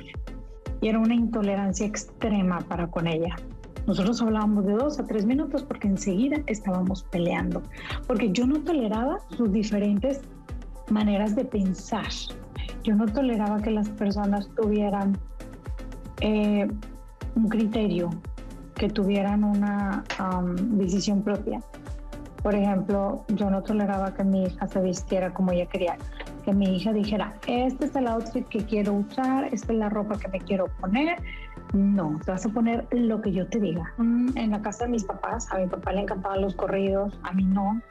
[0.81, 3.35] Y era una intolerancia extrema para con ella.
[3.88, 7.61] Nosotros hablábamos de dos a tres minutos porque enseguida estábamos peleando,
[8.07, 10.22] porque yo no toleraba sus diferentes
[10.89, 12.07] maneras de pensar.
[12.84, 15.18] Yo no toleraba que las personas tuvieran
[16.22, 16.68] eh,
[17.35, 18.10] un criterio,
[18.76, 20.03] que tuvieran una
[20.72, 21.60] decisión propia.
[22.41, 25.97] Por ejemplo, yo no toleraba que mi hija se vistiera como ella quería,
[26.45, 30.19] que mi hija dijera, este es el outfit que quiero usar, esta es la ropa
[30.19, 31.17] que me quiero poner.
[31.73, 33.91] No, te vas a poner lo que yo te diga.
[33.97, 37.34] Mm, en la casa de mis papás, a mi papá le encantaban los corridos, a
[37.34, 37.81] mí no.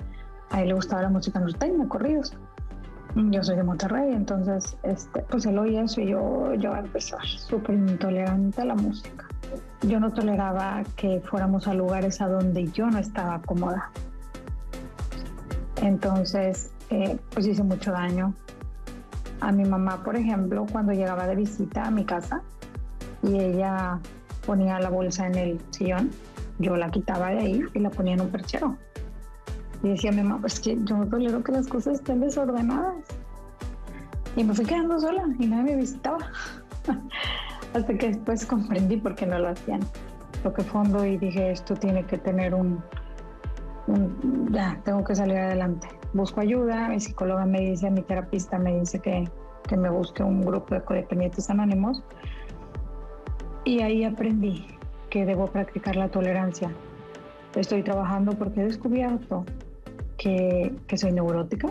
[0.51, 2.36] A él le gustaba la música norteña, corridos.
[3.16, 7.24] Yo soy de Monterrey, entonces, este, pues él oía eso y yo, yo a empezar
[7.24, 9.26] súper intolerante a la música.
[9.82, 13.90] Yo no toleraba que fuéramos a lugares a donde yo no estaba cómoda.
[15.82, 18.35] Entonces, eh, pues hice mucho daño.
[19.44, 22.40] A mi mamá, por ejemplo, cuando llegaba de visita a mi casa
[23.22, 24.00] y ella
[24.46, 26.10] ponía la bolsa en el sillón,
[26.58, 28.78] yo la quitaba de ahí y la ponía en un perchero.
[29.82, 33.04] Y decía mi mamá, pues que yo no tolero que las cosas estén desordenadas.
[34.34, 36.18] Y me fui quedando sola y nadie me visitaba.
[37.74, 39.80] Hasta que después comprendí por qué no lo hacían.
[40.42, 42.82] Toqué fondo y dije, esto tiene que tener un,
[44.50, 45.86] ya, tengo que salir adelante.
[46.15, 49.28] Busco ayuda, mi psicóloga me dice, mi terapista me dice que,
[49.69, 52.05] que me busque un grupo de codependientes anónimos.
[53.65, 54.65] Y ahí aprendí
[55.11, 56.70] que debo practicar la tolerancia.
[57.57, 59.45] Estoy trabajando porque he descubierto
[60.16, 61.70] que, soy neurótica,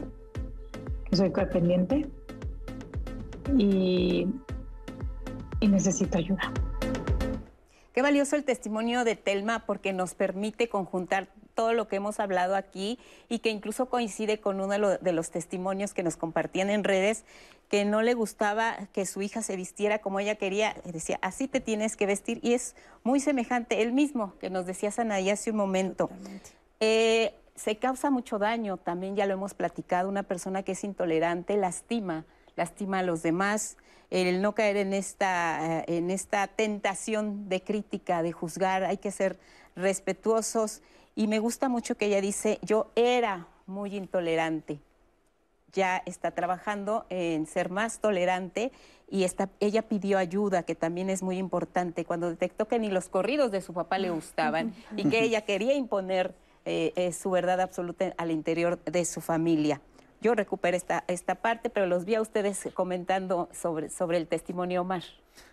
[1.09, 2.09] que soy codependiente
[3.57, 4.27] y,
[5.61, 6.51] y necesito ayuda.
[7.93, 12.55] Qué valioso el testimonio de Telma porque nos permite conjuntar todo lo que hemos hablado
[12.55, 12.99] aquí
[13.29, 17.25] y que incluso coincide con uno de, los testimonios que nos compartían en redes,
[17.69, 20.75] que no le gustaba que su hija se vistiera como ella quería.
[20.85, 22.39] Decía, así te tienes que vestir.
[22.43, 26.09] Y es muy semejante, el mismo que nos decía Sanaí hace un momento
[27.55, 32.25] se causa mucho daño, también ya lo hemos platicado, una persona que es intolerante lastima,
[32.55, 33.77] lastima a los demás,
[34.09, 39.11] el no caer en esta, eh, en esta tentación de crítica, de juzgar, hay que
[39.11, 39.39] ser
[39.75, 40.81] respetuosos.
[41.15, 44.79] Y me gusta mucho que ella dice, yo era muy intolerante,
[45.71, 48.71] ya está trabajando en ser más tolerante
[49.09, 53.09] y está, ella pidió ayuda, que también es muy importante, cuando detectó que ni los
[53.09, 56.33] corridos de su papá le gustaban y que ella quería imponer
[56.65, 59.81] eh, su verdad absoluta al interior de su familia.
[60.23, 64.81] Yo recuperé esta, esta parte, pero los vi a ustedes comentando sobre, sobre el testimonio
[64.81, 65.03] Omar.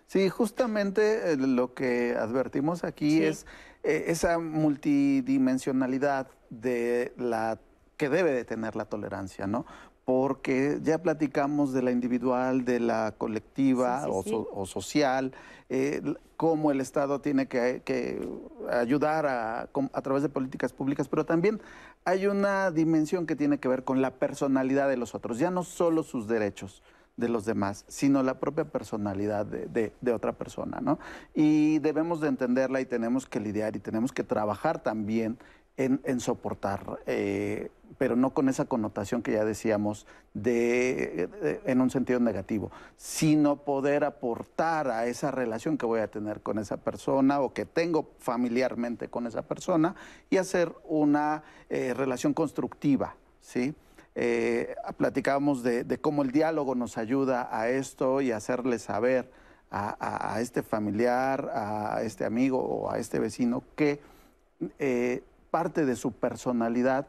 [0.07, 3.45] Sí, justamente eh, lo que advertimos aquí es
[3.83, 7.59] eh, esa multidimensionalidad de la
[7.97, 9.65] que debe de tener la tolerancia, ¿no?
[10.05, 15.33] Porque ya platicamos de la individual, de la colectiva o, social,
[15.69, 16.01] eh,
[16.35, 18.27] cómo el Estado tiene que,
[18.71, 21.61] ayudar a, a través de políticas públicas, pero también
[22.05, 25.63] hay una dimensión que tiene que ver con la personalidad de los otros, ya no
[25.63, 26.81] solo sus derechos
[27.17, 30.97] de los demás, sino la propia personalidad de, otra persona, ¿no?
[31.35, 35.37] Y debemos de entenderla y tenemos que lidiar y tenemos que trabajar también
[35.77, 41.29] en, soportar, eh, pero no con esa connotación que ya decíamos de,
[41.65, 46.59] en un sentido negativo, sino poder aportar a esa relación que voy a tener con
[46.59, 49.95] esa persona o que tengo familiarmente con esa persona
[50.29, 53.73] y hacer una eh, relación constructiva, ¿sí?
[54.13, 59.31] Eh, platicábamos de, cómo el diálogo nos ayuda a esto y hacerle saber
[59.73, 64.01] a, este familiar, a este amigo o a este vecino que
[64.79, 67.07] eh, parte de su personalidad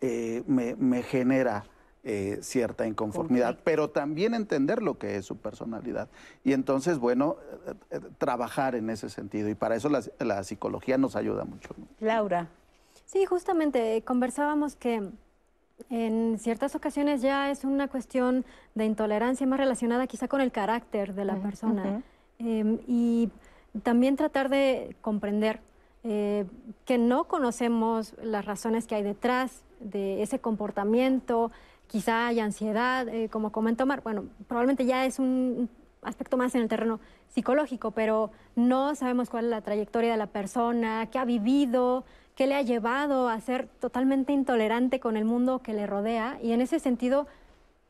[0.00, 1.64] eh, me, genera
[2.42, 6.10] cierta inconformidad, pero también entender lo que es su personalidad.
[6.44, 7.36] Y entonces, bueno,
[8.18, 9.48] trabajar en ese sentido.
[9.48, 11.74] Y para eso la psicología nos ayuda mucho.
[12.00, 12.50] Laura.
[13.06, 15.10] Sí, justamente conversábamos que
[15.90, 18.44] en ciertas ocasiones ya es una cuestión
[18.74, 22.02] de intolerancia más relacionada quizá con el carácter de la persona.
[22.38, 23.30] Em, y
[23.82, 25.60] también tratar de comprender
[26.04, 26.44] eh,
[26.84, 31.50] que no conocemos las razones que hay detrás de ese comportamiento,
[31.86, 35.68] quizá hay ansiedad, eh, como comentó Mar, bueno, probablemente ya es un
[36.02, 40.26] aspecto más en el terreno psicológico, pero no sabemos cuál es la trayectoria de la
[40.26, 42.04] persona, qué ha vivido,
[42.36, 46.38] qué le ha llevado a ser totalmente intolerante con el mundo que le rodea.
[46.42, 47.26] Y en ese sentido,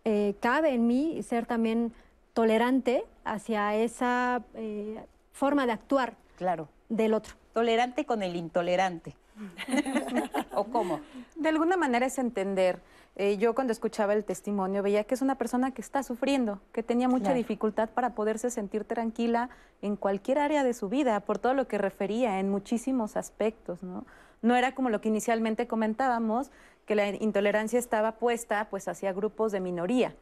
[0.04, 1.92] eh, cabe en mí ser también
[2.32, 6.68] tolerante hacia esa eh, forma de actuar claro.
[6.88, 7.34] del otro.
[7.54, 9.16] Tolerante con el intolerante.
[10.54, 11.00] ¿O cómo?
[11.36, 12.82] De alguna manera es entender.
[13.16, 16.82] Eh, yo cuando escuchaba el testimonio veía que es una persona que está sufriendo, que
[16.82, 19.50] tenía mucha dificultad para poderse sentir tranquila
[19.82, 24.04] en cualquier área de su vida, por todo lo que refería en muchísimos aspectos, ¿no?
[24.42, 26.50] No era como lo que inicialmente comentábamos,
[26.86, 30.16] que la intolerancia estaba puesta pues hacia grupos de minoría.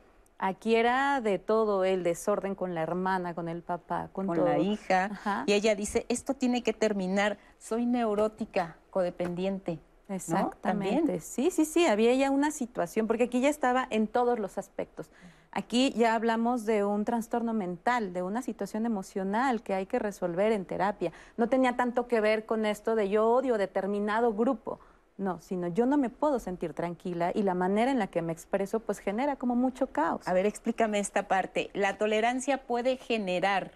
[0.44, 4.58] Aquí era de todo el desorden con la hermana, con el papá, con, con la
[4.58, 5.44] hija.
[5.46, 9.78] Y ella dice, esto tiene que terminar, soy neurótica, codependiente.
[10.08, 11.20] Exactamente.
[11.20, 15.12] Sí, sí, sí, había ya una situación, porque aquí ya estaba en todos los aspectos.
[15.52, 20.50] Aquí ya hablamos de un trastorno mental, de una situación emocional que hay que resolver
[20.50, 21.12] en terapia.
[21.36, 24.80] No tenía tanto que ver con esto de yo odio determinado grupo.
[25.22, 28.32] No, sino yo no me puedo sentir tranquila y la manera en la que me
[28.32, 30.26] expreso pues genera como mucho caos.
[30.26, 31.70] A ver, explícame esta parte.
[31.74, 33.70] ¿La tolerancia puede generar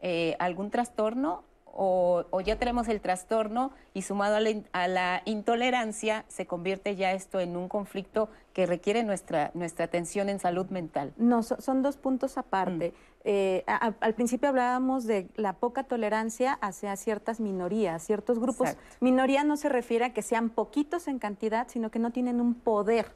[0.00, 4.36] eh, algún trastorno o, ya tenemos el trastorno y sumado
[4.72, 10.28] a la, intolerancia se convierte ya esto en un conflicto que requiere nuestra, nuestra atención
[10.28, 11.12] en salud mental.
[11.16, 12.90] No, son dos puntos aparte.
[12.90, 13.09] Mm.
[13.24, 18.76] Eh, al principio hablábamos de la poca tolerancia hacia ciertas minorías, ciertos grupos.
[19.00, 22.54] Minoría no se refiere a que sean poquitos en cantidad, sino que no tienen un
[22.54, 23.12] poder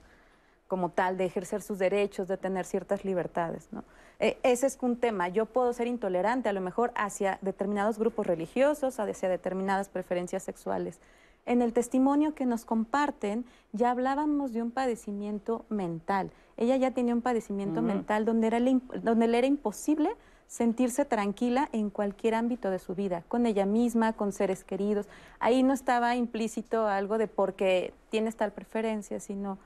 [0.68, 3.68] como tal de ejercer sus derechos, de tener ciertas libertades.
[3.70, 3.85] ¿no?
[4.18, 5.28] Eh, ese es un tema.
[5.28, 11.01] Yo puedo ser intolerante a lo mejor hacia determinados grupos religiosos, hacia determinadas preferencias sexuales.
[11.47, 16.31] En el testimonio que nos comparten ya hablábamos de un padecimiento mental.
[16.57, 18.61] Ella ya tenía un padecimiento mental donde, era
[19.03, 20.16] donde le era imposible
[20.47, 25.09] sentirse tranquila en cualquier ámbito de su vida, con ella misma, con seres queridos.
[25.41, 29.59] Ahí no estaba implícito algo de porque tienes tal preferencia, sino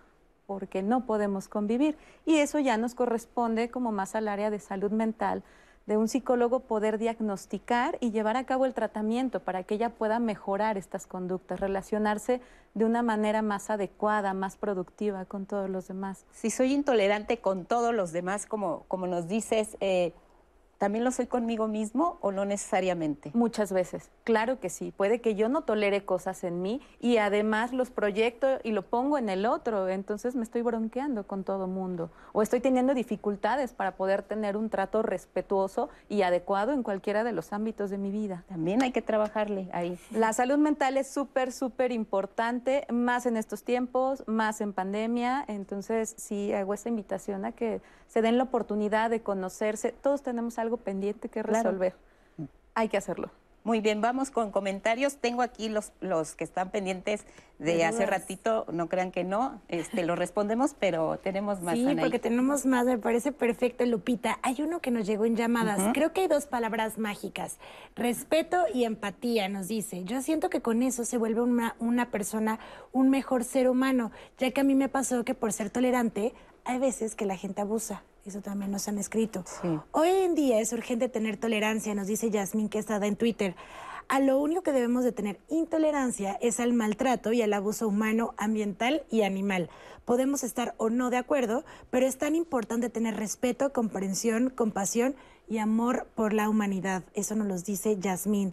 [0.47, 1.97] porque no podemos convivir.
[2.25, 5.43] Y eso ya nos corresponde como más al área de salud mental,
[5.89, 10.19] de un psicólogo poder diagnosticar y llevar a cabo el tratamiento para que ella pueda
[10.19, 12.43] mejorar estas conductas, relacionarse
[12.75, 16.27] de una manera más adecuada, más productiva con todos los demás.
[16.31, 20.13] Si soy intolerante con todos los demás, como, como nos dices, eh,
[20.79, 23.33] ¿También lo soy conmigo mismo o no necesariamente?
[23.35, 24.93] Muchas veces, claro que sí.
[24.97, 29.19] Puede que yo no tolere cosas en mí y además los proyecto y lo pongo
[29.19, 33.97] en el otro, entonces me estoy bronqueando con todo mundo o estoy teniendo dificultades para
[33.97, 38.45] poder tener un trato respetuoso y adecuado en cualquiera de los ámbitos de mi vida.
[38.49, 39.99] También hay que trabajarle ahí.
[40.13, 46.15] La salud mental es súper, súper importante, más en estos tiempos, más en pandemia, entonces
[46.17, 49.93] sí hago esta invitación a que se den la oportunidad de conocerse.
[49.93, 51.95] Todos tenemos algo pendiente que resolver.
[52.75, 53.31] Hay que hacerlo.
[53.65, 55.17] Muy bien, vamos con comentarios.
[55.17, 57.27] Tengo aquí los, los que están pendientes
[57.59, 61.75] de hace ratito, no crean que no, este, lo respondemos, pero tenemos más.
[61.75, 64.39] Sí, porque tenemos más, me parece perfecto, Lupita.
[64.43, 65.91] Hay uno que nos llegó en llamadas.
[65.93, 67.59] Creo que hay dos palabras mágicas.
[67.97, 70.05] Respeto y empatía, nos dice.
[70.05, 72.61] Yo siento que con eso se vuelve una, una persona
[72.93, 76.33] un mejor ser humano, ya que a mí me pasó que por ser tolerante,
[76.69, 78.03] hay veces que la gente abusa.
[78.27, 79.43] Eso también nos han escrito.
[79.91, 83.57] Hoy en día es urgente tener tolerancia, nos dice Yasmín Quesada en Twitter.
[84.09, 88.35] A lo único que debemos de tener intolerancia es al maltrato y al abuso humano,
[88.37, 89.71] ambiental y animal.
[90.05, 95.17] Podemos estar o no de acuerdo, pero es tan importante tener respeto, comprensión, compasión
[95.49, 97.03] y amor por la humanidad.
[97.15, 98.53] Eso nos lo dice Yasmín.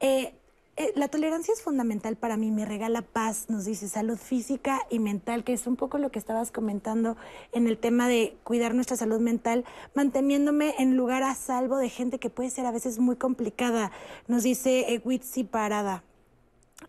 [0.00, 0.34] Eh,
[0.78, 4.98] eh, la tolerancia es fundamental para mí, me regala paz, nos dice salud física y
[4.98, 7.16] mental, que es un poco lo que estabas comentando
[7.52, 12.18] en el tema de cuidar nuestra salud mental, manteniéndome en lugar a salvo de gente
[12.18, 13.90] que puede ser a veces muy complicada,
[14.28, 16.04] nos dice eh, Witsi Parada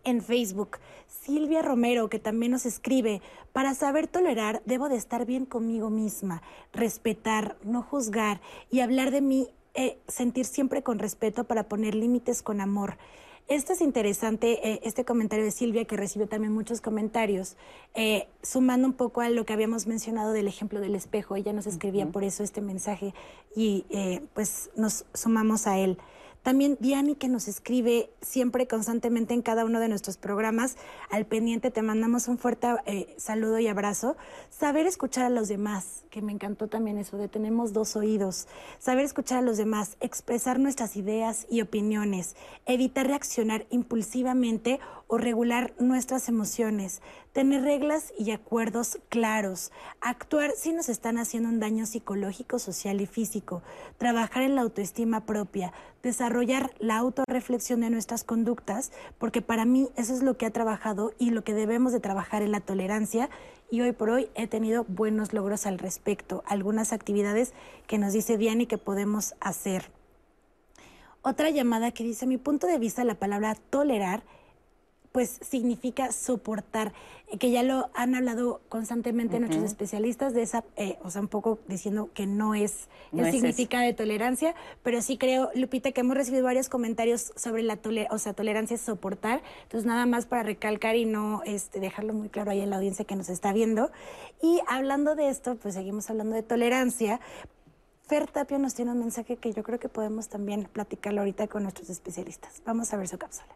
[0.04, 0.78] en Facebook.
[1.06, 3.22] Silvia Romero, que también nos escribe,
[3.54, 6.42] para saber tolerar debo de estar bien conmigo misma,
[6.74, 12.42] respetar, no juzgar y hablar de mí, eh, sentir siempre con respeto para poner límites
[12.42, 12.98] con amor.
[13.48, 17.56] Esto es interesante, eh, este comentario de Silvia, que recibió también muchos comentarios,
[17.94, 21.34] eh, sumando un poco a lo que habíamos mencionado del ejemplo del espejo.
[21.34, 23.14] Ella nos escribía por eso este mensaje
[23.56, 25.96] y eh, pues nos sumamos a él.
[26.42, 30.76] También Diani que nos escribe siempre constantemente en cada uno de nuestros programas.
[31.10, 34.16] Al pendiente te mandamos un fuerte eh, saludo y abrazo.
[34.50, 38.48] Saber escuchar a los demás, que me encantó también eso de tenemos dos oídos.
[38.78, 42.34] Saber escuchar a los demás, expresar nuestras ideas y opiniones,
[42.66, 47.00] evitar reaccionar impulsivamente o regular nuestras emociones,
[47.38, 49.70] tener reglas y acuerdos claros,
[50.00, 53.62] actuar si nos están haciendo un daño psicológico, social y físico,
[53.96, 60.14] trabajar en la autoestima propia, desarrollar la autorreflexión de nuestras conductas, porque para mí eso
[60.14, 63.30] es lo que ha trabajado y lo que debemos de trabajar en la tolerancia
[63.70, 67.52] y hoy por hoy he tenido buenos logros al respecto, algunas actividades
[67.86, 69.92] que nos dice Diani que podemos hacer.
[71.22, 74.24] Otra llamada que dice, mi punto de vista, la palabra tolerar
[75.12, 76.92] pues significa soportar,
[77.38, 81.58] que ya lo han hablado constantemente nuestros especialistas de esa, eh, o sea, un poco
[81.68, 86.44] diciendo que no es el significado de tolerancia, pero sí creo, Lupita, que hemos recibido
[86.44, 90.96] varios comentarios sobre la tolerancia, o sea, tolerancia es soportar, entonces nada más para recalcar
[90.96, 93.90] y no este, dejarlo muy claro ahí en la audiencia que nos está viendo.
[94.42, 97.20] Y hablando de esto, pues seguimos hablando de tolerancia,
[98.06, 101.64] Fer Tapio nos tiene un mensaje que yo creo que podemos también platicarlo ahorita con
[101.64, 102.62] nuestros especialistas.
[102.64, 103.54] Vamos a ver su cápsula.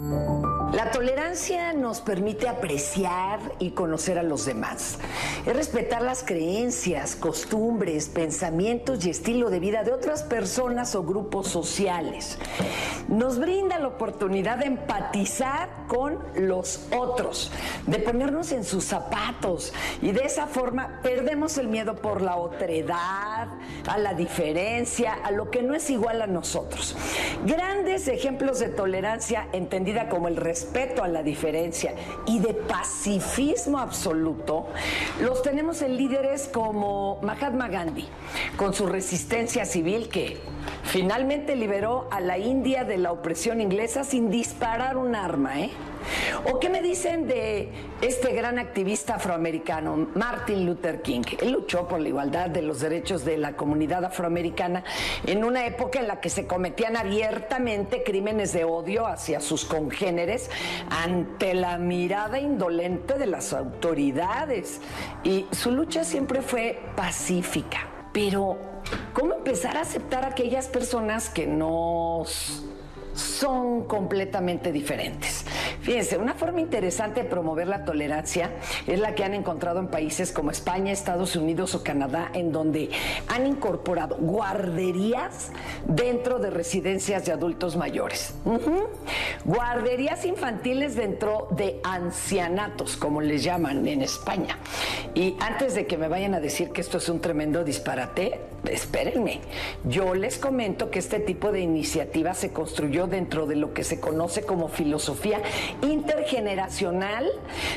[0.00, 4.98] La tolerancia nos permite apreciar y conocer a los demás.
[5.44, 11.48] Es respetar las creencias, costumbres, pensamientos y estilo de vida de otras personas o grupos
[11.48, 12.38] sociales.
[13.08, 17.50] Nos brinda la oportunidad de empatizar con los otros,
[17.86, 23.48] de ponernos en sus zapatos y de esa forma perdemos el miedo por la otredad,
[23.88, 26.94] a la diferencia, a lo que no es igual a nosotros.
[27.46, 31.94] Grandes ejemplos de tolerancia entendidos como el respeto a la diferencia
[32.26, 34.68] y de pacifismo absoluto,
[35.20, 38.06] los tenemos en líderes como Mahatma Gandhi,
[38.56, 40.36] con su resistencia civil que
[40.84, 45.70] finalmente liberó a la India de la opresión inglesa sin disparar un arma, ¿eh?
[46.50, 47.68] ¿O qué me dicen de
[48.00, 51.22] este gran activista afroamericano, Martin Luther King?
[51.40, 54.84] Él luchó por la igualdad de los derechos de la comunidad afroamericana
[55.26, 60.50] en una época en la que se cometían abiertamente crímenes de odio hacia sus congéneres
[60.90, 64.80] ante la mirada indolente de las autoridades.
[65.22, 67.88] Y su lucha siempre fue pacífica.
[68.12, 68.58] Pero,
[69.12, 72.64] ¿cómo empezar a aceptar a aquellas personas que nos
[73.18, 75.44] son completamente diferentes.
[75.80, 78.52] Fíjense, una forma interesante de promover la tolerancia
[78.86, 82.90] es la que han encontrado en países como España, Estados Unidos o Canadá, en donde
[83.28, 85.50] han incorporado guarderías
[85.86, 88.34] dentro de residencias de adultos mayores.
[89.44, 94.58] Guarderías infantiles dentro de ancianatos, como les llaman en España.
[95.18, 98.38] Y antes de que me vayan a decir que esto es un tremendo disparate,
[98.70, 99.40] espérenme.
[99.82, 103.98] Yo les comento que este tipo de iniciativa se construyó dentro de lo que se
[103.98, 105.42] conoce como filosofía
[105.82, 107.28] intergeneracional,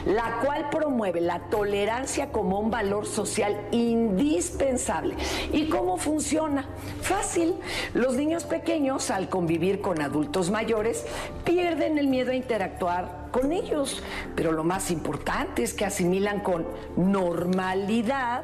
[0.05, 5.15] la cual promueve promueve la tolerancia como un valor social indispensable.
[5.53, 6.68] ¿Y cómo funciona?
[7.01, 7.55] Fácil.
[7.93, 11.05] Los niños pequeños, al convivir con adultos mayores,
[11.45, 14.03] pierden el miedo a interactuar con ellos.
[14.35, 18.43] Pero lo más importante es que asimilan con normalidad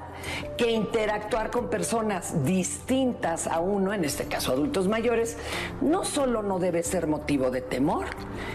[0.58, 5.38] que interactuar con personas distintas a uno, en este caso adultos mayores,
[5.82, 8.06] no solo no debe ser motivo de temor,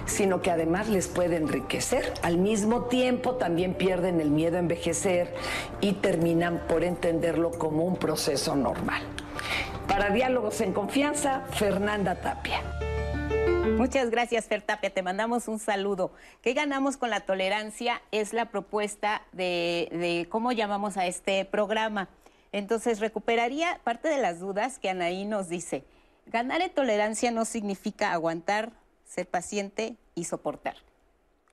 [0.06, 2.14] sino que además les puede enriquecer.
[2.22, 5.34] Al mismo tiempo también pierden el miedo a envejecer
[5.80, 9.02] y terminan por entenderlo como un proceso normal.
[9.88, 12.62] Para Diálogos en Confianza, Fernanda Tapia.
[13.76, 14.90] Muchas gracias, Fer Tapia.
[14.90, 16.12] Te mandamos un saludo.
[16.42, 18.00] ¿Qué ganamos con la tolerancia?
[18.12, 22.08] Es la propuesta de, cómo llamamos a este programa.
[22.52, 25.82] Entonces, recuperaría parte de las dudas que Anaí nos dice.
[26.26, 28.70] Ganar en tolerancia no significa aguantar,
[29.04, 30.76] ser paciente y soportar.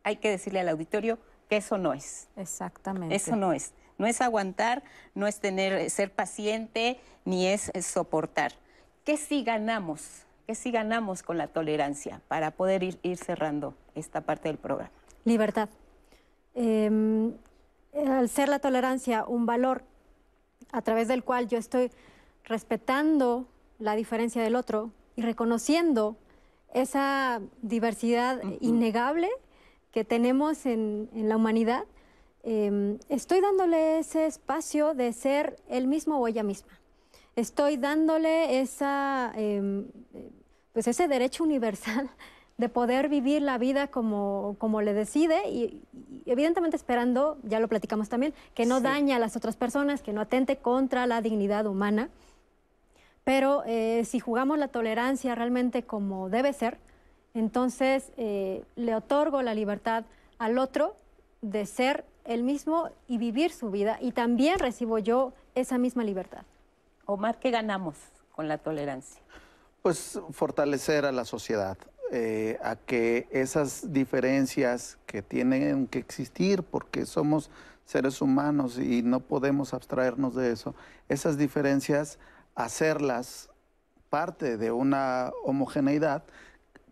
[0.04, 1.18] Hay que decirle al auditorio
[1.50, 2.28] que eso no es.
[2.38, 3.16] Exactamente.
[3.16, 3.74] Eso no es.
[3.98, 8.54] No es aguantar, no es tener, ser paciente, ni es soportar.
[9.04, 10.26] ¿Qué sí ganamos?
[10.48, 14.92] ¿Qué sí ganamos con la tolerancia para poder ir, cerrando esta parte del programa?
[15.26, 15.70] Libertad.
[16.56, 17.34] Em,
[17.94, 19.84] al ser la tolerancia un valor
[20.72, 21.92] a través del cual yo estoy
[22.46, 23.48] respetando
[23.80, 26.16] la diferencia del otro y reconociendo
[26.74, 29.30] esa diversidad innegable
[29.92, 31.86] que tenemos en, la humanidad,
[32.44, 36.80] em, estoy dándole ese espacio de ser él mismo o ella misma.
[37.36, 39.86] Estoy dándole esa em,
[40.74, 42.10] pues ese derecho universal
[42.58, 45.82] de poder vivir la vida como, como le decide y,
[46.26, 50.22] evidentemente esperando, ya lo platicamos también, que no dañe a las otras personas, que no
[50.22, 52.10] atente contra la dignidad humana.
[53.24, 56.78] Pero eh, si jugamos la tolerancia realmente como debe ser,
[57.34, 60.06] entonces eh, le otorgo la libertad
[60.38, 60.96] al otro
[61.42, 66.44] de ser el mismo y vivir su vida y también recibo yo esa misma libertad.
[67.06, 67.96] Omar, ¿qué ganamos
[68.36, 69.22] con la tolerancia?
[69.82, 71.78] Pues fortalecer a la sociedad,
[72.12, 77.50] eh, a que esas diferencias que tienen que existir, porque somos
[77.86, 80.76] seres humanos y no podemos abstraernos de eso,
[81.08, 82.20] esas diferencias,
[82.54, 83.50] hacerlas
[84.10, 86.24] parte de una homogeneidad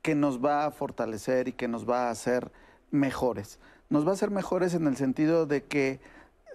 [0.07, 2.49] que nos va a fortalecer y que nos va a hacer
[2.91, 3.59] mejores.
[3.89, 5.99] Nos va a hacer mejores en el sentido de que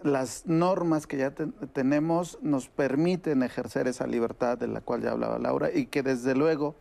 [0.02, 5.38] las normas que ya tenemos nos permiten ejercer esa libertad de la cual ya hablaba
[5.38, 6.76] Laura y que desde luego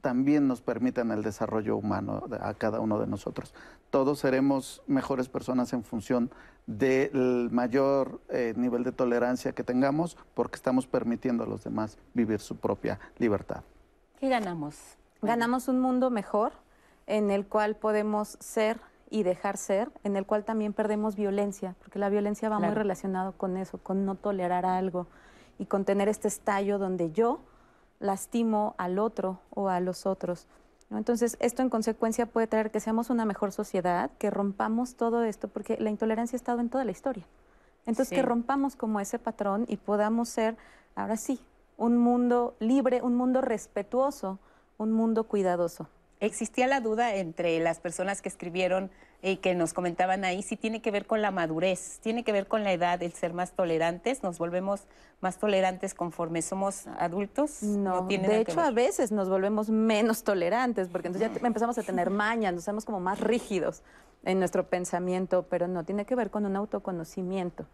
[0.00, 3.52] también nos permitan el desarrollo humano a cada uno de nosotros.
[3.90, 6.30] Todos seremos mejores personas en función
[6.66, 12.40] del mayor eh, nivel de tolerancia que tengamos porque estamos permitiendo a los demás vivir
[12.40, 13.64] su propia libertad.
[14.18, 14.96] ¿Qué ganamos?
[15.24, 16.52] Ganamos un mundo mejor
[17.06, 18.80] en el cual podemos ser
[19.10, 23.32] y dejar ser, en el cual también perdemos violencia, porque la violencia va muy relacionado
[23.32, 25.06] con eso, con no tolerar algo
[25.58, 27.40] y con tener este estallo donde yo
[28.00, 30.46] lastimo al otro o a los otros.
[30.90, 35.48] Entonces, esto en consecuencia puede traer que seamos una mejor sociedad, que rompamos todo esto,
[35.48, 37.24] porque la intolerancia ha estado en toda la historia.
[37.86, 40.56] Entonces, que rompamos como ese patrón y podamos ser,
[40.94, 41.40] ahora sí,
[41.76, 44.38] un mundo libre, un mundo respetuoso,
[44.78, 45.88] un mundo cuidadoso
[46.20, 48.90] existía la duda entre las personas que escribieron
[49.22, 52.46] y que nos comentaban ahí si tiene que ver con la madurez, tiene que ver
[52.46, 54.82] con la edad, el ser más tolerantes, nos volvemos
[55.20, 57.62] más tolerantes conforme somos adultos.
[57.62, 62.10] No, de hecho a veces nos volvemos menos tolerantes porque entonces ya empezamos a tener
[62.10, 63.82] mañas, nos hacemos como más rígidos
[64.24, 67.66] en nuestro pensamiento, pero no, tiene que ver con un autoconocimiento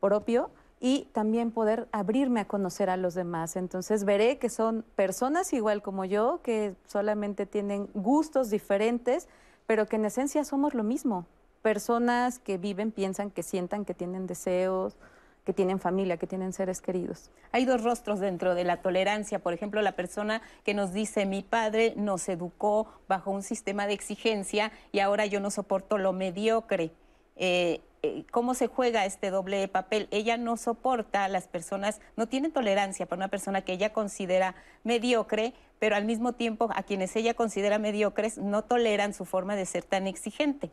[0.00, 0.50] propio
[0.80, 3.56] y también poder abrirme a conocer a los demás.
[3.56, 9.28] Entonces veré que son personas igual como yo, que solamente tienen gustos diferentes,
[9.66, 11.26] pero que en esencia somos lo mismo.
[11.60, 14.96] Personas que viven, piensan, que sientan, que tienen deseos,
[15.44, 17.30] que tienen familia, que tienen seres queridos.
[17.52, 19.38] Hay dos rostros dentro de la tolerancia.
[19.38, 23.92] Por ejemplo, la persona que nos dice, mi padre nos educó bajo un sistema de
[23.92, 26.92] exigencia y ahora yo no soporto lo mediocre.
[27.36, 30.08] Eh, eh, cómo se juega este doble papel.
[30.10, 34.54] Ella no soporta a las personas, no tiene tolerancia para una persona que ella considera
[34.84, 39.66] mediocre, pero al mismo tiempo a quienes ella considera mediocres no toleran su forma de
[39.66, 40.70] ser tan exigente.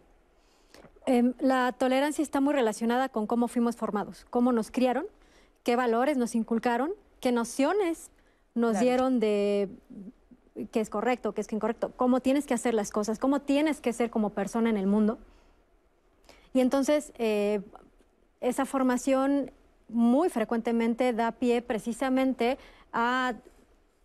[1.06, 5.06] Em, la tolerancia está muy relacionada con cómo fuimos formados, cómo nos criaron,
[5.64, 8.10] qué valores nos inculcaron, qué nociones
[8.56, 9.70] nos dieron de
[10.72, 13.94] qué es correcto, qué es incorrecto, cómo tienes que hacer las cosas, cómo tienes que
[13.94, 15.20] ser como persona en el mundo.
[16.58, 17.62] Y entonces eh,
[18.42, 19.52] esa formación
[19.90, 22.58] muy frecuentemente da pie precisamente
[22.92, 23.36] a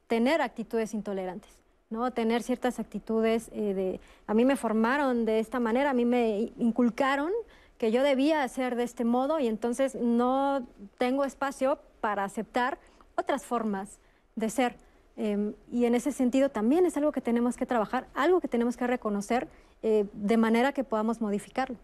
[0.07, 1.51] tener actitudes intolerantes.
[1.89, 2.11] ¿no?
[2.11, 4.01] Tener ciertas actitudes eh, de...
[4.27, 7.33] A mí me formaron de esta manera, a mí me inculcaron
[7.79, 10.67] que yo debía hacer de este modo y entonces no
[10.99, 12.79] tengo espacio para aceptar
[13.17, 13.99] otras formas
[14.37, 14.77] de ser.
[15.17, 18.77] Em, y en ese sentido también es algo que tenemos que trabajar, algo que tenemos
[18.77, 19.49] que reconocer
[19.83, 21.79] eh, de manera que podamos modificarlo.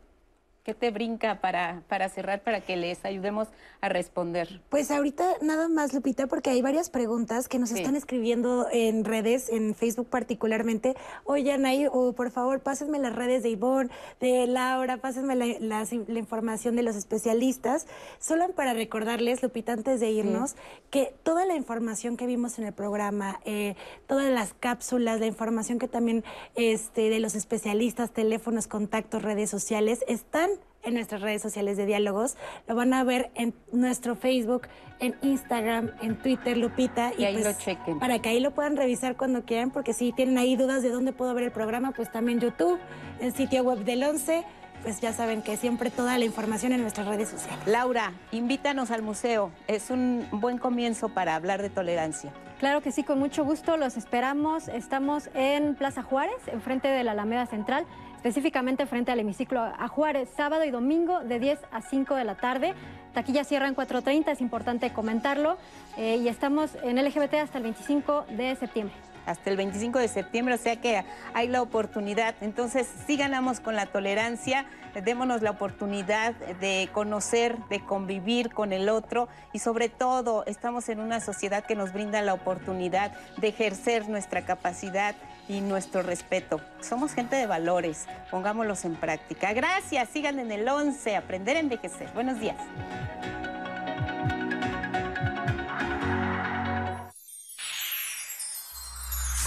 [0.64, 3.48] ¿Qué te brinca para, para cerrar, para que les ayudemos
[3.80, 4.60] a responder?
[4.68, 9.48] Pues ahorita nada más, Lupita, porque hay varias preguntas que nos están escribiendo en redes,
[9.48, 10.94] en Facebook particularmente.
[11.24, 13.90] Oye, Anaí, o por favor, pásenme las redes de Ivonne,
[14.20, 15.86] de Laura, pásenme la,
[16.18, 17.86] información de los especialistas.
[18.18, 20.54] Solo para recordarles, Lupita, antes de irnos,
[20.90, 23.74] que toda la información que vimos en el programa, eh,
[24.06, 26.24] todas las cápsulas, la información que también
[26.54, 30.47] este, de los especialistas, teléfonos, contactos, redes sociales, están
[30.82, 32.36] en nuestras redes sociales de diálogos.
[32.66, 34.68] Lo van a ver en nuestro Facebook,
[35.00, 37.12] en Instagram, en Twitter, Lupita.
[37.18, 37.98] Y, ahí pues, lo chequen.
[37.98, 41.12] Para que ahí lo puedan revisar cuando quieran, porque si tienen ahí dudas de dónde
[41.12, 42.78] puedo ver el programa, pues también YouTube,
[43.20, 44.44] el sitio web del 11
[44.82, 47.66] pues ya saben que siempre toda la información en nuestras redes sociales.
[47.66, 49.50] Laura, invítanos al museo.
[49.66, 52.32] Es un buen comienzo para hablar de tolerancia.
[52.58, 54.68] Claro que sí, con mucho gusto los esperamos.
[54.68, 57.86] Estamos en Plaza Juárez, enfrente de la Alameda Central
[58.18, 62.34] específicamente frente al hemiciclo a Juárez, sábado y domingo de 10 a 5 de la
[62.34, 62.74] tarde.
[63.14, 65.56] Taquilla cierra en 4.30, es importante comentarlo.
[65.96, 68.94] Eh, y estamos en LGBT hasta el 25 de septiembre
[69.28, 71.04] hasta el 25 de septiembre, o sea que
[71.34, 72.34] hay la oportunidad.
[72.40, 74.64] Entonces, sí ganamos con la tolerancia,
[75.04, 81.00] démonos la oportunidad de conocer, de convivir con el otro y sobre todo estamos en
[81.00, 85.14] una sociedad que nos brinda la oportunidad de ejercer nuestra capacidad
[85.48, 86.60] y nuestro respeto.
[86.80, 89.52] Somos gente de valores, pongámoslos en práctica.
[89.52, 92.10] Gracias, sigan en el 11, aprender a envejecer.
[92.12, 92.56] Buenos días.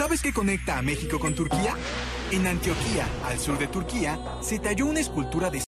[0.01, 1.75] ¿Sabes qué conecta a México con Turquía?
[2.31, 5.59] En Antioquía, al sur de Turquía, se talló una escultura de